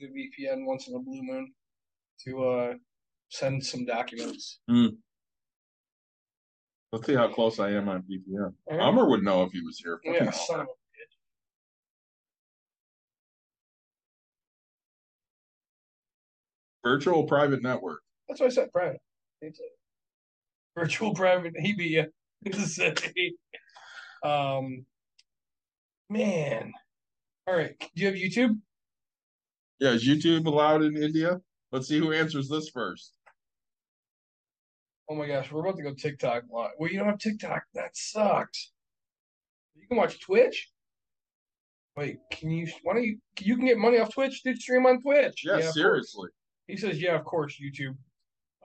[0.00, 1.52] the VPN once in a blue moon
[2.24, 2.74] to uh
[3.30, 4.60] send some documents.
[6.90, 8.54] Let's see how close I am on VPN.
[8.70, 8.80] Right.
[8.80, 10.00] Ummer would know if he was here.
[10.04, 10.68] Yeah, son of
[16.88, 18.00] Virtual private network.
[18.28, 19.00] That's why I said private.
[20.74, 22.06] Virtual private EB
[22.50, 22.94] to say.
[24.24, 24.86] Um,
[26.08, 26.72] man.
[27.46, 27.78] All right.
[27.78, 28.58] Do you have YouTube?
[29.80, 31.40] Yeah, is YouTube allowed in India?
[31.72, 33.12] Let's see who answers this first.
[35.10, 36.70] Oh my gosh, we're about to go TikTok live.
[36.78, 37.64] Well, you don't have TikTok.
[37.74, 38.72] That sucks.
[39.74, 40.70] You can watch Twitch.
[41.96, 42.66] Wait, can you?
[42.82, 43.18] Why don't you?
[43.40, 44.42] You can get money off Twitch.
[44.42, 45.42] Dude, stream on Twitch.
[45.44, 45.74] Yeah, of course.
[45.74, 46.30] seriously.
[46.68, 47.96] He says, "Yeah, of course, YouTube."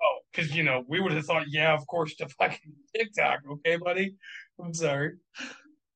[0.04, 3.40] Oh, because you know we would have thought, "Yeah, of course," to fucking TikTok.
[3.50, 4.16] Okay, buddy.
[4.64, 5.14] I'm sorry.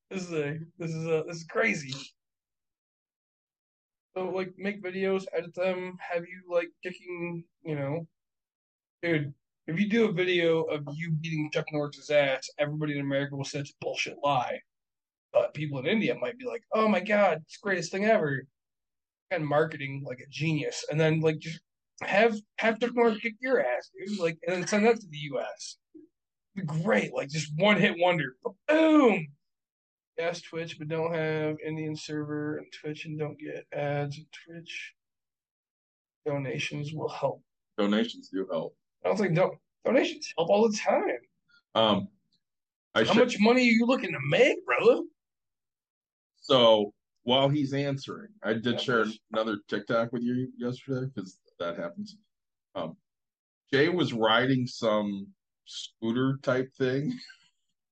[0.10, 1.94] This is a this is a this is crazy.
[4.16, 8.08] So like, make videos, edit them, have you like kicking, you know,
[9.04, 9.34] dude.
[9.68, 13.44] If you do a video of you beating Chuck Norris's ass, everybody in America will
[13.44, 14.62] say it's a bullshit lie.
[15.34, 18.48] But people in India might be like, "Oh my god, it's the greatest thing ever,"
[19.30, 21.60] and marketing like a genius, and then like just
[22.02, 24.20] have have Norris kick your ass, dude.
[24.20, 25.78] Like, and then send that to the U.S.
[26.66, 28.36] Great, like just one hit wonder.
[28.68, 29.28] Boom.
[30.18, 34.20] Yes, Twitch, but don't have Indian server and Twitch, and don't get ads.
[34.46, 34.94] Twitch
[36.26, 37.42] donations will help.
[37.78, 38.76] Donations do help.
[39.06, 39.52] I was like don't think
[39.86, 41.20] don- donations help all the time.
[41.76, 42.08] Um,
[42.96, 45.02] I How should, much money are you looking to make, brother?
[46.42, 46.94] so
[47.24, 52.18] while he's answering, I Yeah, did share another TikTok with you yesterday because that happens.
[52.76, 52.98] Um,
[53.72, 55.28] Jay was riding some
[55.66, 57.18] scooter type thing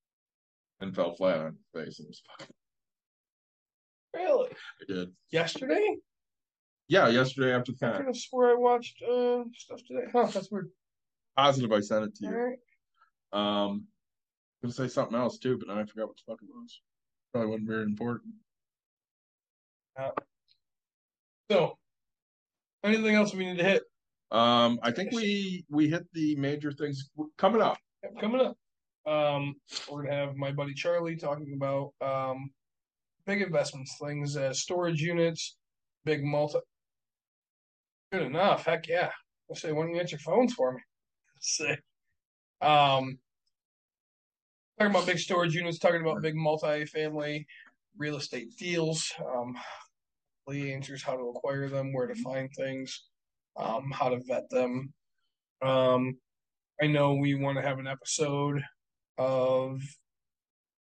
[0.80, 2.56] and fell flat on his face and was fucking.
[4.14, 4.50] Really?
[4.52, 5.12] I did.
[5.32, 5.98] Yesterday?
[6.88, 10.06] Yeah, yesterday after I could have swore I watched uh, stuff today.
[10.14, 10.70] Huh, that's weird.
[11.36, 12.38] Positive, I sent it to All you.
[12.38, 12.58] right.
[13.34, 13.88] Um,
[14.62, 16.82] gonna say something else too, but now I forgot what the fuck it was.
[17.34, 18.34] Probably wasn't very important.
[21.52, 21.78] So,
[22.86, 23.84] anything else we need to hit?
[24.32, 27.78] Um, I think we we hit the major things coming up.
[28.20, 28.58] Coming up.
[29.06, 29.56] Um,
[29.90, 32.50] we're gonna have my buddy Charlie talking about um
[33.26, 35.58] big investments, things as storage units,
[36.06, 36.60] big multi.
[38.12, 38.66] Good enough.
[38.66, 39.12] Heck yeah.
[39.50, 40.82] I'll say, why don't you answer phones for me?
[41.40, 41.78] Say,
[42.62, 43.20] um,
[44.80, 47.46] talking about big storage units, talking about big multi-family
[47.98, 49.14] real estate deals.
[49.20, 49.56] Um,
[50.48, 53.08] Lee answers how to acquire them, where to find things,
[53.58, 54.94] um, how to vet them.
[55.62, 56.18] Um,
[56.82, 58.62] I know we want to have an episode
[59.18, 59.82] of,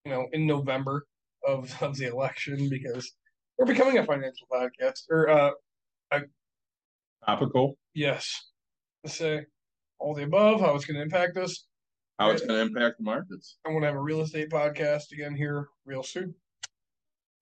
[0.06, 1.06] you know, in November
[1.46, 3.12] of, of the election because
[3.58, 5.02] we're becoming a financial podcast.
[5.10, 5.52] Or, uh,
[7.26, 8.34] Topical, yes,
[9.04, 9.46] to say
[10.00, 11.66] all the above, how it's going to impact us.
[12.18, 13.58] how it's gonna impact the markets.
[13.66, 16.34] I'm going to have a real estate podcast again here real soon.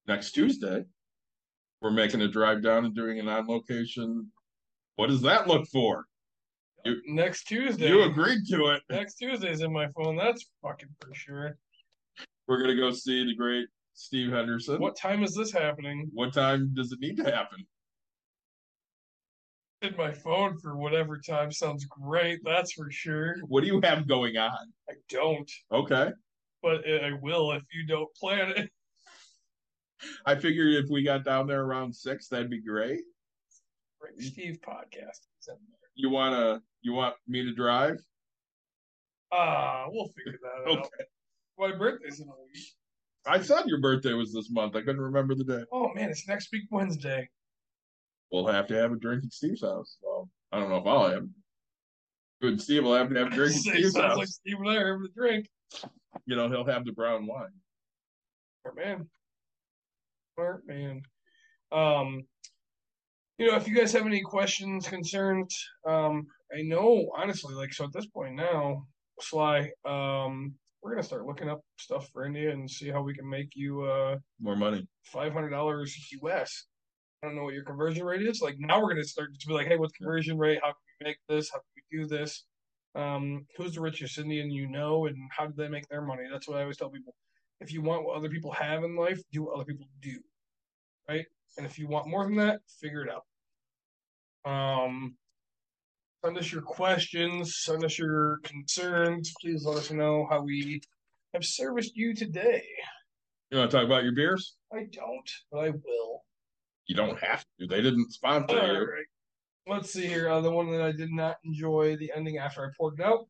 [0.07, 0.83] Next Tuesday,
[1.81, 4.31] we're making a drive down and doing an on location.
[4.95, 6.05] What does that look for?
[6.85, 7.87] You Next Tuesday.
[7.89, 8.81] you agreed to it.
[8.89, 10.15] Next Tuesday's in my phone.
[10.15, 11.57] That's fucking for sure.
[12.47, 14.79] We're gonna go see the great Steve Henderson.
[14.79, 16.09] What time is this happening?
[16.13, 17.65] What time does it need to happen?
[19.83, 22.39] In my phone for whatever time sounds great.
[22.43, 23.35] That's for sure.
[23.47, 24.73] What do you have going on?
[24.89, 26.09] I don't, Okay.
[26.63, 28.71] but I will if you don't plan it.
[30.25, 33.01] I figured if we got down there around six, that'd be great.
[34.01, 35.25] Rick Steve podcast.
[35.39, 35.89] is in there.
[35.95, 37.97] You wanna you want me to drive?
[39.31, 40.87] Ah, we'll figure that out.
[41.57, 42.63] My birthday's in a week.
[43.25, 44.75] I thought your birthday was this month.
[44.75, 45.63] I couldn't remember the day.
[45.71, 47.27] Oh man, it's next week Wednesday.
[48.31, 49.97] We'll have to have a drink at Steve's house.
[50.01, 51.25] Well, I don't know if I'll have.
[52.41, 54.17] Good Steve will have to have a drink at Steve's sounds house.
[54.17, 55.47] like Steve and I are having a drink.
[56.25, 57.47] You know, he'll have the brown wine.
[58.75, 59.09] Man.
[60.37, 61.01] Smart man.
[61.71, 62.21] Um,
[63.39, 65.57] you know, if you guys have any questions, concerns,
[65.87, 68.85] um, I know honestly, like so at this point now,
[69.19, 70.53] Sly, um,
[70.83, 73.81] we're gonna start looking up stuff for India and see how we can make you
[73.81, 74.87] uh More money.
[75.05, 76.65] five hundred dollars US.
[77.23, 78.39] I don't know what your conversion rate is.
[78.39, 80.59] Like now we're gonna start to be like, hey, what's conversion rate?
[80.61, 81.49] How can we make this?
[81.51, 82.45] How can we do this?
[82.93, 86.23] Um, who's the richest Indian you know, and how do they make their money?
[86.31, 87.15] That's what I always tell people.
[87.59, 90.19] If you want what other people have in life, do what other people do,
[91.09, 91.25] right?
[91.57, 93.23] And if you want more than that, figure it out.
[94.49, 95.15] Um,
[96.23, 99.33] send us your questions, send us your concerns.
[99.41, 100.81] Please let us know how we
[101.33, 102.63] have serviced you today.
[103.49, 104.55] You want to talk about your beers?
[104.71, 106.23] I don't, but I will.
[106.85, 107.67] You don't have to.
[107.67, 108.79] They didn't sponsor All you.
[108.79, 109.05] right.
[109.67, 110.29] Let's see here.
[110.29, 113.27] Uh, the one that I did not enjoy the ending after I poured it out.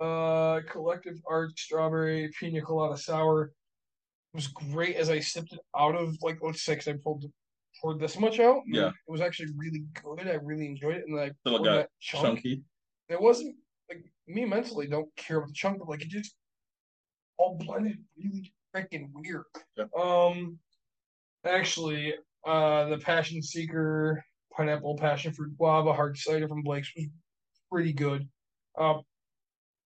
[0.00, 3.52] Uh, Collective Art Strawberry Pina Colada Sour It
[4.34, 7.24] was great as I sipped it out of like let's say I pulled
[7.80, 8.62] poured this much out.
[8.66, 8.88] Yeah.
[8.88, 10.26] it was actually really good.
[10.26, 12.24] I really enjoyed it, and then I Still got that chunk.
[12.24, 12.62] Chunky.
[13.08, 13.56] It wasn't
[13.88, 16.34] like me mentally don't care about the chunk, but like it just
[17.38, 19.44] all blended really freaking weird.
[19.76, 19.84] Yeah.
[20.00, 20.58] Um,
[21.44, 22.14] actually,
[22.46, 24.22] uh, the Passion Seeker
[24.56, 27.06] pineapple passion fruit guava hard cider from Blake's was
[27.70, 28.28] pretty good.
[28.78, 29.02] Um,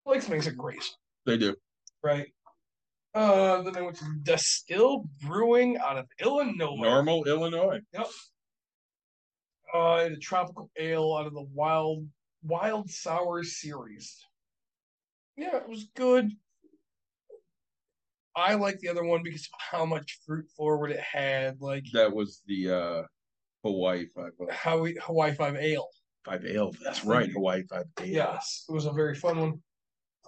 [0.06, 0.84] Blake's makes it great,
[1.26, 1.56] They do.
[2.04, 2.28] right?
[3.16, 6.76] Uh, then I went to Destihl Brewing out of Illinois.
[6.82, 7.80] Normal Illinois.
[7.94, 8.08] Yep.
[9.74, 12.08] Uh, had a tropical ale out of the wild
[12.44, 14.18] wild sour series.
[15.38, 16.32] Yeah, it was good.
[18.36, 22.12] I like the other one because of how much fruit forward it had, like That
[22.14, 23.04] was the uh
[23.64, 25.88] Hawaii five how Hawaii Five Ale.
[26.26, 26.72] five ale.
[26.84, 27.30] That's right.
[27.32, 28.08] Hawaii five ale.
[28.08, 29.62] Yes, it was a very fun one.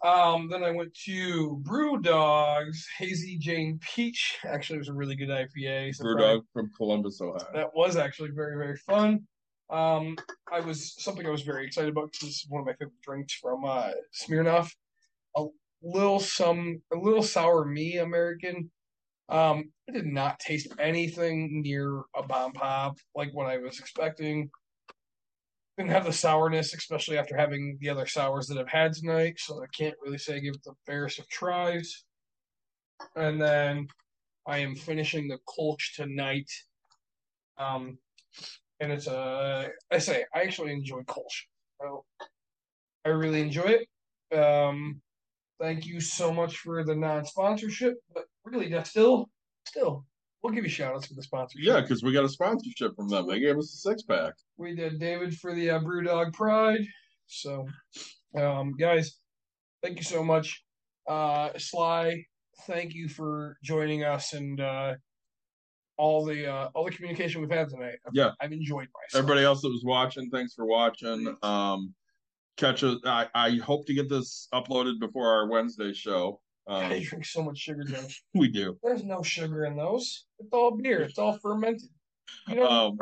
[0.04, 4.38] Um, then I went to BrewDog's Hazy Jane Peach.
[4.46, 5.98] Actually, it was a really good IPA.
[6.00, 7.48] BrewDog from Columbus, Ohio.
[7.54, 9.22] That was actually very, very fun.
[9.70, 10.16] Um,
[10.52, 13.02] I was something I was very excited about because this is one of my favorite
[13.02, 14.70] drinks from uh, Smirnoff.
[15.38, 15.46] A
[15.82, 18.70] little some, a little sour me American.
[19.28, 24.52] Um, it did not taste anything near a bomb pop like what I was expecting.
[25.78, 29.36] Didn't have the sourness, especially after having the other sours that I've had tonight.
[29.40, 32.06] So I can't really say I give it the fairest of tries.
[33.16, 33.88] And then
[34.48, 36.50] I am finishing the Kolsch tonight.
[37.58, 37.98] Um,
[38.80, 41.44] and it's a I say I actually enjoy Kolsch.
[41.82, 42.06] So
[43.06, 43.80] I really enjoy
[44.32, 44.38] it.
[44.38, 45.02] Um,
[45.60, 49.30] thank you so much for the non-sponsorship, but really, that's still
[49.66, 50.06] still
[50.46, 51.66] we'll give you shout outs for the sponsorship.
[51.66, 53.28] Yeah, because we got a sponsorship from them.
[53.28, 54.34] They gave us a six pack.
[54.58, 56.86] We did David for the uh, BrewDog Pride.
[57.26, 57.66] So,
[58.38, 59.18] um, guys,
[59.82, 60.64] thank you so much.
[61.10, 62.24] Uh, Sly,
[62.68, 64.94] thank you for joining us and uh,
[65.98, 67.96] all the uh, all the communication we've had tonight.
[68.06, 68.32] I've, Yeah.
[68.40, 69.24] I've enjoyed myself.
[69.24, 71.36] Everybody else that was watching, thanks for watching.
[71.42, 71.96] Um,
[72.58, 72.98] catch us.
[73.04, 76.40] I, I hope to get this uploaded before our Wednesday show.
[76.68, 78.24] Um, I drink so much sugar, Josh.
[78.34, 78.78] we do.
[78.84, 80.26] There's no sugar in those.
[80.40, 81.02] It's all beer.
[81.02, 81.90] It's all fermented.
[82.48, 82.98] You know, Um,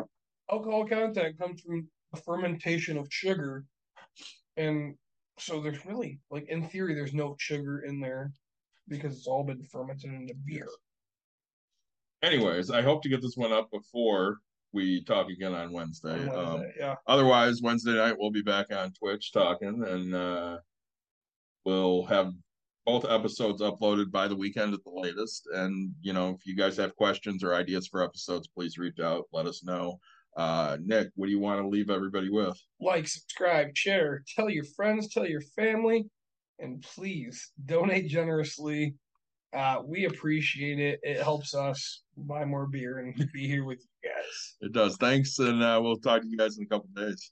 [0.51, 3.65] alcohol content comes from the fermentation of sugar,
[4.57, 4.95] and
[5.39, 8.33] so there's really, like, in theory, there's no sugar in there
[8.89, 10.67] because it's all been fermented into beer.
[12.21, 14.37] anyways, I hope to get this one up before
[14.73, 16.27] we talk again on Wednesday.
[16.29, 16.95] On Um, yeah.
[17.07, 20.57] otherwise, Wednesday night we'll be back on Twitch talking, and uh,
[21.65, 22.33] we'll have
[22.85, 25.47] both episodes uploaded by the weekend at the latest.
[25.53, 29.25] And you know, if you guys have questions or ideas for episodes, please reach out.
[29.31, 29.99] Let us know.
[30.35, 32.59] Uh, Nick, what do you want to leave everybody with?
[32.81, 36.05] Like, subscribe, share, tell your friends, tell your family,
[36.59, 38.95] and please donate generously.
[39.53, 40.99] Uh, we appreciate it.
[41.03, 44.55] It helps us buy more beer and be here with you guys.
[44.61, 44.97] It does.
[44.97, 47.31] Thanks, and uh, we'll talk to you guys in a couple days.